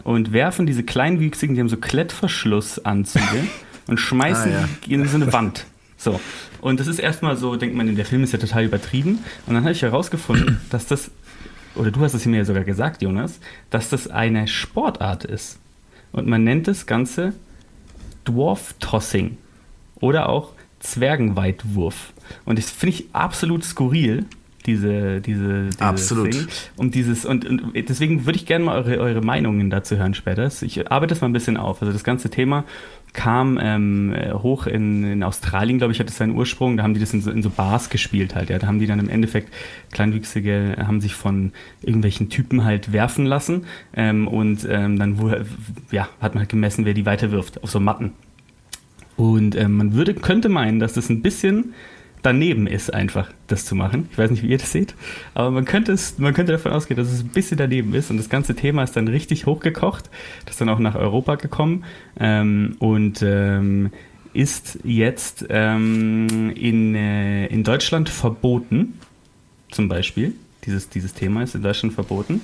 [0.04, 3.48] und werfen diese Kleinwüchsigen, die haben so Klettverschlussanzüge
[3.88, 4.70] und schmeißen Ah, ja.
[4.86, 5.66] die in so eine Wand.
[5.98, 6.20] So.
[6.62, 9.20] Und das ist erstmal so, denkt man, der Film ist ja total übertrieben.
[9.48, 11.12] Und dann habe ich herausgefunden, dass das,
[11.76, 15.60] oder du hast es mir ja sogar gesagt, Jonas, dass das eine Sportart ist.
[16.12, 17.34] Und man nennt das Ganze
[18.26, 19.38] Dwarf Tossing
[20.00, 22.14] oder auch Zwergenweitwurf.
[22.46, 24.26] Und das finde ich absolut skurril,
[24.66, 26.34] diese, diese, diese Absolut.
[26.34, 26.48] Ding.
[26.76, 30.50] Und dieses, und, und deswegen würde ich gerne mal eure, eure Meinungen dazu hören später.
[30.62, 31.82] Ich arbeite das mal ein bisschen auf.
[31.82, 32.66] Also das ganze Thema
[33.16, 36.78] kam ähm, äh, hoch in, in Australien, glaube ich, hat es seinen Ursprung.
[36.78, 38.50] Da haben die das in so, in so Bars gespielt halt.
[38.50, 38.60] Ja.
[38.60, 39.52] Da haben die dann im Endeffekt
[39.92, 45.32] Kleinwüchsige haben sich von irgendwelchen Typen halt werfen lassen ähm, und ähm, dann wo,
[45.92, 48.12] ja, hat man halt gemessen, wer die weiterwirft auf so Matten.
[49.16, 51.74] Und ähm, man würde, könnte meinen, dass das ein bisschen
[52.26, 54.10] daneben ist, einfach das zu machen.
[54.12, 54.96] Ich weiß nicht, wie ihr das seht,
[55.34, 58.18] aber man könnte, es, man könnte davon ausgehen, dass es ein bisschen daneben ist und
[58.18, 60.10] das ganze Thema ist dann richtig hochgekocht.
[60.46, 61.84] Das ist dann auch nach Europa gekommen
[62.20, 63.92] ähm, und ähm,
[64.34, 69.00] ist jetzt ähm, in, äh, in Deutschland verboten,
[69.72, 70.34] zum Beispiel.
[70.66, 72.42] Dieses, dieses Thema ist in Deutschland verboten.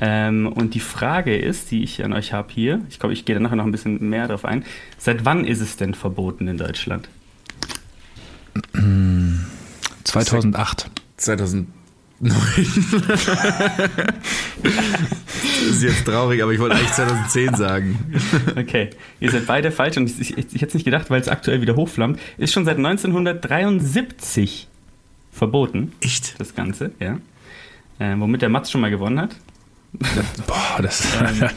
[0.00, 3.34] Ähm, und die Frage ist, die ich an euch habe hier, ich glaube, ich gehe
[3.34, 4.64] da nachher noch ein bisschen mehr darauf ein,
[4.96, 7.08] seit wann ist es denn verboten in Deutschland?
[10.04, 10.90] 2008.
[11.16, 11.72] 2009.
[12.20, 12.34] das
[15.70, 17.98] ist jetzt traurig, aber ich wollte eigentlich 2010 sagen.
[18.56, 18.90] Okay,
[19.20, 21.60] ihr seid beide falsch und ich, ich, ich hätte es nicht gedacht, weil es aktuell
[21.60, 22.18] wieder hochflammt.
[22.36, 24.66] Ist schon seit 1973
[25.30, 25.92] verboten.
[26.00, 26.40] Echt?
[26.40, 27.18] Das Ganze, ja.
[28.00, 29.36] Äh, womit der Mats schon mal gewonnen hat.
[30.46, 31.48] Boah, das Ähm,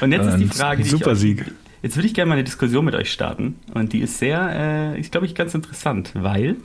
[0.00, 1.44] und jetzt ist die Frage, die Super ich euch, Sieg.
[1.82, 3.56] Jetzt würde ich gerne mal eine Diskussion mit euch starten.
[3.74, 6.56] Und die ist sehr, äh, ist glaube ich ganz interessant, weil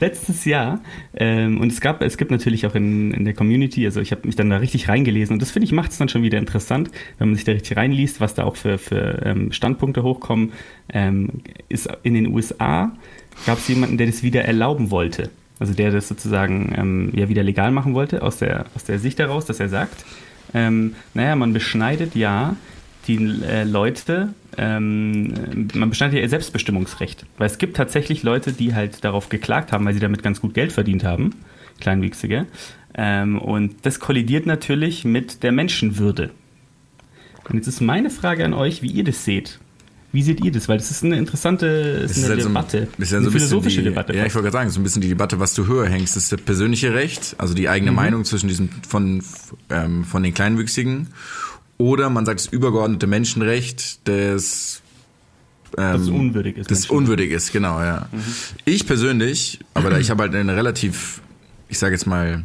[0.00, 0.80] letztes Jahr,
[1.14, 4.26] ähm, und es gab, es gibt natürlich auch in, in der Community, also ich habe
[4.26, 6.90] mich dann da richtig reingelesen und das finde ich macht es dann schon wieder interessant,
[7.18, 10.52] wenn man sich da richtig reinliest, was da auch für, für ähm, Standpunkte hochkommen.
[10.92, 12.92] Ähm, ist in den USA
[13.44, 15.30] gab es jemanden, der das wieder erlauben wollte.
[15.58, 19.18] Also der das sozusagen ähm, ja wieder legal machen wollte, aus der, aus der Sicht
[19.18, 20.04] heraus, dass er sagt,
[20.54, 22.56] ähm, naja, man beschneidet ja
[23.08, 27.26] die äh, Leute, ähm, man beschneidet ja ihr Selbstbestimmungsrecht.
[27.38, 30.54] Weil es gibt tatsächlich Leute, die halt darauf geklagt haben, weil sie damit ganz gut
[30.54, 31.34] Geld verdient haben,
[31.80, 32.46] Kleinwüchsige.
[32.94, 36.30] Ähm, und das kollidiert natürlich mit der Menschenwürde.
[37.48, 39.60] Und jetzt ist meine Frage an euch, wie ihr das seht.
[40.12, 40.68] Wie seht ihr das?
[40.68, 42.88] Weil das ist eine interessante ist eine halt so Debatte.
[42.96, 44.14] ist ja eine so ein philosophische die, Debatte.
[44.16, 46.32] Ja, ich wollte gerade sagen, so ein bisschen die Debatte, was du höher hängst, ist
[46.32, 47.96] das persönliche Recht, also die eigene Mhm.
[47.96, 49.22] Meinung zwischen diesem von
[49.68, 51.08] ähm, von den Kleinwüchsigen,
[51.78, 54.82] oder man sagt das übergeordnete Menschenrecht des
[55.76, 58.08] ähm, Dass es unwürdig ist, Das unwürdig ist, genau, ja.
[58.64, 61.20] Ich persönlich, aber da ich habe halt eine relativ,
[61.68, 62.44] ich sage jetzt mal,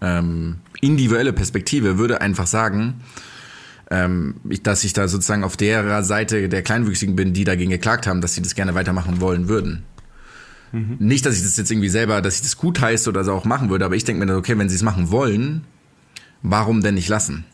[0.00, 3.00] ähm, individuelle Perspektive, würde einfach sagen,
[3.90, 8.06] ähm, ich, dass ich da sozusagen auf der Seite der Kleinwüchsigen bin, die dagegen geklagt
[8.06, 9.84] haben, dass sie das gerne weitermachen wollen würden.
[10.98, 13.46] Nicht, dass ich das jetzt irgendwie selber, dass ich das gut heiße oder so auch
[13.46, 15.64] machen würde, aber ich denke mir dann, okay, wenn sie es machen wollen,
[16.42, 17.46] warum denn nicht lassen?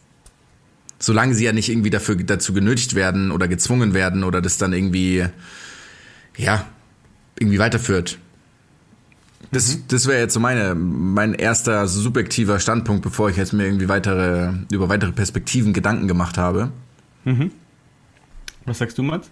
[1.04, 4.72] Solange sie ja nicht irgendwie dafür, dazu genötigt werden oder gezwungen werden oder das dann
[4.72, 5.26] irgendwie,
[6.38, 6.64] ja,
[7.38, 8.18] irgendwie weiterführt.
[9.52, 13.90] Das, das wäre jetzt so meine, mein erster subjektiver Standpunkt, bevor ich jetzt mir irgendwie
[13.90, 16.72] weitere, über weitere Perspektiven Gedanken gemacht habe.
[18.64, 19.28] Was sagst du, Mats?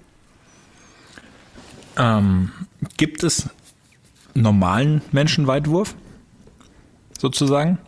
[1.97, 2.51] Ähm,
[2.99, 3.49] gibt es
[4.35, 5.95] normalen Menschenweitwurf?
[7.19, 7.79] Sozusagen?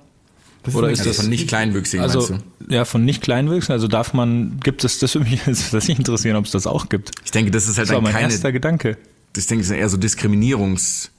[0.65, 2.75] Das Oder ist Also das- von nicht Kleinwüchsigen, Also, meinst du?
[2.75, 3.73] ja, von nicht Kleinwüchsen.
[3.73, 6.89] Also darf man, gibt es, das würde mich jetzt tatsächlich interessieren, ob es das auch
[6.89, 7.11] gibt.
[7.25, 8.97] Ich denke, das ist halt Das dann mein keine, erster Gedanke.
[9.35, 11.11] das denke ich ist eher so Diskriminierungsthema,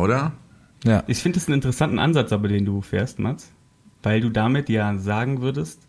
[0.00, 0.32] oder?
[0.84, 1.02] Ja.
[1.06, 3.50] Ich finde es einen interessanten Ansatz, aber den du fährst, Mats,
[4.02, 5.80] weil du damit ja sagen würdest,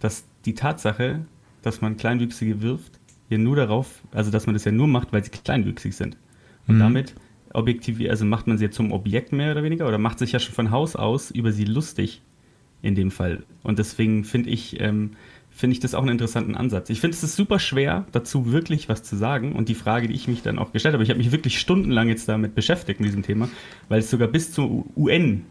[0.00, 1.24] dass die Tatsache,
[1.62, 2.92] dass man Kleinwüchsige wirft,
[3.28, 6.16] ja nur darauf, also dass man das ja nur macht, weil sie kleinwüchsig sind.
[6.66, 7.14] Und damit
[7.52, 10.54] objektiviert, also macht man sie zum Objekt mehr oder weniger oder macht sich ja schon
[10.54, 12.22] von Haus aus über sie lustig
[12.82, 13.42] in dem Fall.
[13.62, 15.10] Und deswegen finde ich, ähm,
[15.50, 16.90] finde ich das auch einen interessanten Ansatz.
[16.90, 19.52] Ich finde es ist super schwer, dazu wirklich was zu sagen.
[19.52, 22.08] Und die Frage, die ich mich dann auch gestellt habe, ich habe mich wirklich stundenlang
[22.08, 23.48] jetzt damit beschäftigt, mit diesem Thema,
[23.88, 25.44] weil es sogar bis zur UN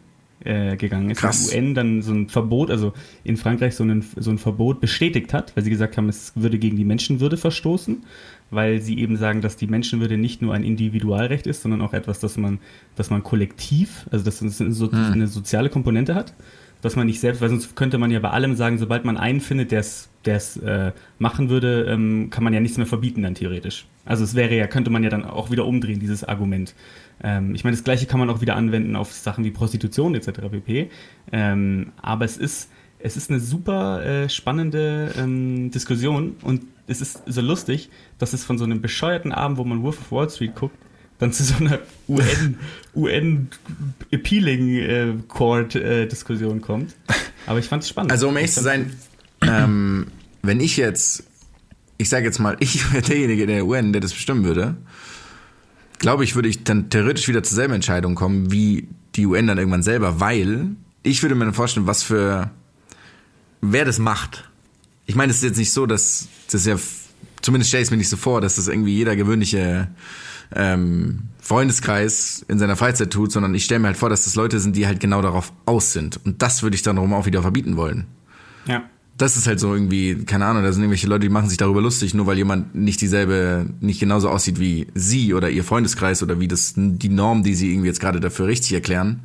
[0.43, 1.20] äh, gegangen ist.
[1.20, 1.50] Krass.
[1.50, 2.93] Die UN dann so ein Verbot, also
[3.24, 6.58] in Frankreich so ein, so ein Verbot bestätigt hat, weil sie gesagt haben, es würde
[6.58, 8.04] gegen die Menschenwürde verstoßen,
[8.52, 12.20] weil sie eben sagen, dass die Menschenwürde nicht nur ein Individualrecht ist, sondern auch etwas,
[12.20, 12.60] das man,
[12.95, 16.34] dass man kollektiv, also dass es eine, so, eine soziale Komponente hat,
[16.82, 19.41] dass man nicht selbst, weil sonst könnte man ja bei allem sagen, sobald man einen
[19.41, 23.86] findet, der es äh, machen würde, ähm, kann man ja nichts mehr verbieten dann theoretisch.
[24.06, 26.74] Also es wäre ja, könnte man ja dann auch wieder umdrehen, dieses Argument.
[27.21, 30.42] Ähm, ich meine, das gleiche kann man auch wieder anwenden auf Sachen wie Prostitution etc.
[30.51, 30.89] pp.
[31.32, 32.70] Ähm, aber es ist,
[33.00, 38.43] es ist eine super äh, spannende ähm, Diskussion und es ist so lustig, dass es
[38.43, 40.75] von so einem bescheuerten Abend, wo man Wolf of Wall Street guckt,
[41.20, 42.57] dann zu so einer UN,
[42.95, 43.49] UN
[44.11, 46.95] Appealing äh, Court äh, Diskussion kommt.
[47.45, 48.11] Aber ich fand es spannend.
[48.11, 48.93] Also um ehrlich Ich zu sein,
[49.41, 50.07] ähm,
[50.41, 51.24] wenn ich jetzt,
[51.97, 54.78] ich sage jetzt mal, ich wäre derjenige in der UN, der das bestimmen würde,
[55.99, 59.57] glaube ich, würde ich dann theoretisch wieder zur selben Entscheidung kommen, wie die UN dann
[59.57, 60.71] irgendwann selber, weil
[61.03, 62.51] ich würde mir dann vorstellen, was für,
[63.61, 64.49] wer das macht.
[65.10, 66.78] Ich meine, es ist jetzt nicht so, dass das ja,
[67.42, 69.88] zumindest stelle ich es mir nicht so vor, dass das irgendwie jeder gewöhnliche
[70.56, 74.60] ähm, Freundeskreis in seiner Freizeit tut, sondern ich stelle mir halt vor, dass das Leute
[74.60, 76.24] sind, die halt genau darauf aus sind.
[76.28, 78.06] Und das würde ich dann darum auch wieder verbieten wollen.
[78.68, 78.84] Ja.
[79.18, 81.82] das ist halt so irgendwie, keine Ahnung, da sind irgendwelche Leute, die machen sich darüber
[81.82, 86.40] lustig, nur weil jemand nicht dieselbe, nicht genauso aussieht wie sie oder ihr Freundeskreis oder
[86.40, 89.22] wie das die Norm, die sie irgendwie jetzt gerade dafür richtig erklären.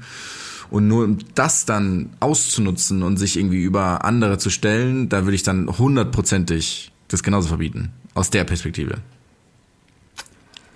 [0.70, 5.34] Und nur um das dann auszunutzen und sich irgendwie über andere zu stellen, da würde
[5.34, 7.90] ich dann hundertprozentig das genauso verbieten.
[8.14, 8.98] Aus der Perspektive.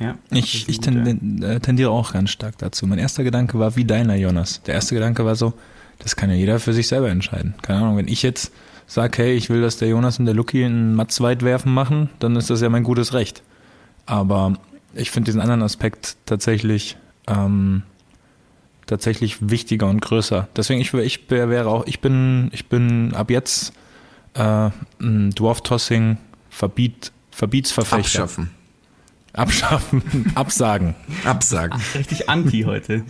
[0.01, 2.87] Ja, ich, ich äh, tendiere auch ganz stark dazu.
[2.87, 4.63] Mein erster Gedanke war wie deiner, Jonas.
[4.63, 5.55] Der erste Gedanke war so,
[5.99, 7.55] das kann ja jeder für sich selber entscheiden.
[7.63, 8.53] Keine Ahnung, wenn ich jetzt
[8.87, 12.11] sage, hey, ich will, dass der Jonas und der Lucky einen Matz weit werfen machen,
[12.21, 13.43] dann ist das ja mein gutes Recht.
[14.07, 14.55] Aber
[14.95, 16.97] ich finde diesen anderen Aspekt tatsächlich
[17.27, 17.83] ähm,
[18.89, 20.49] tatsächlich wichtiger und größer.
[20.57, 23.73] Deswegen ich, ich wäre auch, ich bin, ich bin ab jetzt
[24.35, 26.19] äh, Dwarf Tossing
[26.51, 28.25] Verbiet, Verbietsverfechter.
[28.25, 28.51] Abschaffen.
[29.33, 30.03] Abschaffen,
[30.35, 30.95] absagen.
[31.25, 31.79] absagen.
[31.81, 33.05] Ach, richtig anti heute.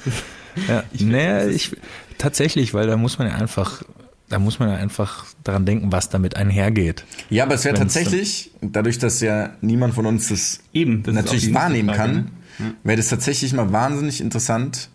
[0.68, 1.74] ja, ich nee, ich,
[2.18, 3.82] tatsächlich, weil da muss man ja einfach
[4.28, 7.04] da muss man ja einfach daran denken, was damit einhergeht.
[7.30, 11.54] Ja, aber es wäre tatsächlich, dadurch, dass ja niemand von uns das, Eben, das natürlich
[11.54, 12.26] wahrnehmen Frage, kann, ne?
[12.58, 12.64] ja.
[12.84, 14.90] wäre das tatsächlich mal wahnsinnig interessant,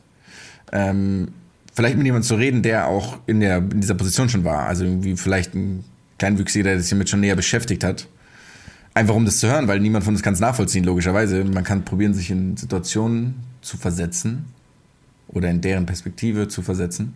[0.73, 1.29] ähm,
[1.73, 4.65] vielleicht mit jemandem zu reden, der auch in, der, in dieser Position schon war.
[4.65, 5.85] Also irgendwie vielleicht ein
[6.17, 8.07] Kleinwüchsiger, der sich damit schon näher beschäftigt hat.
[8.95, 11.43] Einfach um das zu hören, weil niemand von uns kann es nachvollziehen, logischerweise.
[11.43, 14.45] Man kann probieren, sich in Situationen zu versetzen
[15.27, 17.13] oder in deren Perspektive zu versetzen.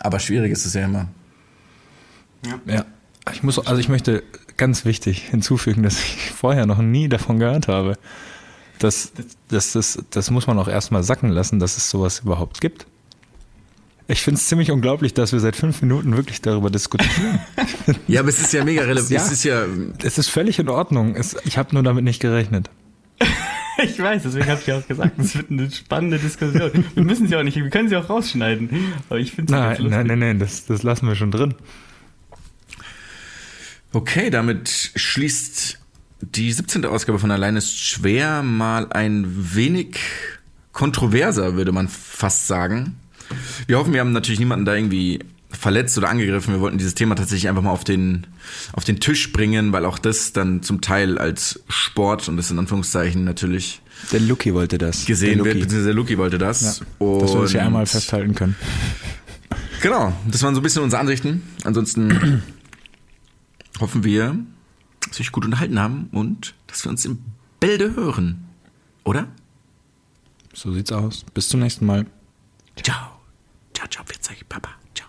[0.00, 1.08] Aber schwierig ist es ja immer.
[2.44, 2.74] Ja.
[2.74, 2.84] ja.
[3.32, 4.22] Ich muss, also ich möchte
[4.56, 7.96] ganz wichtig hinzufügen, dass ich vorher noch nie davon gehört habe.
[8.78, 9.12] Das,
[9.48, 12.86] das, das, das muss man auch erstmal sacken lassen, dass es sowas überhaupt gibt.
[14.10, 17.40] Ich finde es ziemlich unglaublich, dass wir seit fünf Minuten wirklich darüber diskutieren.
[18.08, 19.10] ja, aber es ist ja mega relevant.
[19.10, 19.66] Ja, es ist ja.
[20.02, 21.14] Es ist völlig in Ordnung.
[21.14, 22.70] Es, ich habe nur damit nicht gerechnet.
[23.82, 26.86] ich weiß, deswegen habe ich auch gesagt, es wird eine spannende Diskussion.
[26.94, 28.70] Wir müssen sie auch nicht, wir können sie auch rausschneiden.
[29.10, 31.54] Aber ich finde Nein, nein, nein, nein, das, das lassen wir schon drin.
[33.92, 35.77] Okay, damit schließt
[36.20, 36.84] die 17.
[36.84, 39.24] Ausgabe von Allein ist schwer mal ein
[39.54, 39.98] wenig
[40.72, 42.96] kontroverser, würde man fast sagen.
[43.66, 45.20] Wir hoffen, wir haben natürlich niemanden da irgendwie
[45.50, 46.54] verletzt oder angegriffen.
[46.54, 48.26] Wir wollten dieses Thema tatsächlich einfach mal auf den,
[48.72, 52.58] auf den Tisch bringen, weil auch das dann zum Teil als Sport und das in
[52.58, 53.80] Anführungszeichen natürlich
[54.12, 55.06] der Lucky wollte das.
[55.06, 56.60] Gesehen wird, beziehungsweise der Lucky wollte das.
[57.00, 58.56] Ja, dass wir das ja einmal festhalten können.
[59.82, 61.42] Genau, das waren so ein bisschen unsere Ansichten.
[61.64, 62.42] Ansonsten
[63.80, 64.36] hoffen wir,
[65.08, 67.18] dass wir euch gut unterhalten haben und dass wir uns im
[67.60, 68.48] Bälde hören.
[69.04, 69.28] Oder?
[70.52, 71.24] So sieht's aus.
[71.34, 72.06] Bis zum nächsten Mal.
[72.82, 73.20] Ciao.
[73.74, 74.04] Ciao, ciao,
[74.48, 74.70] Papa.
[74.94, 75.08] Ciao.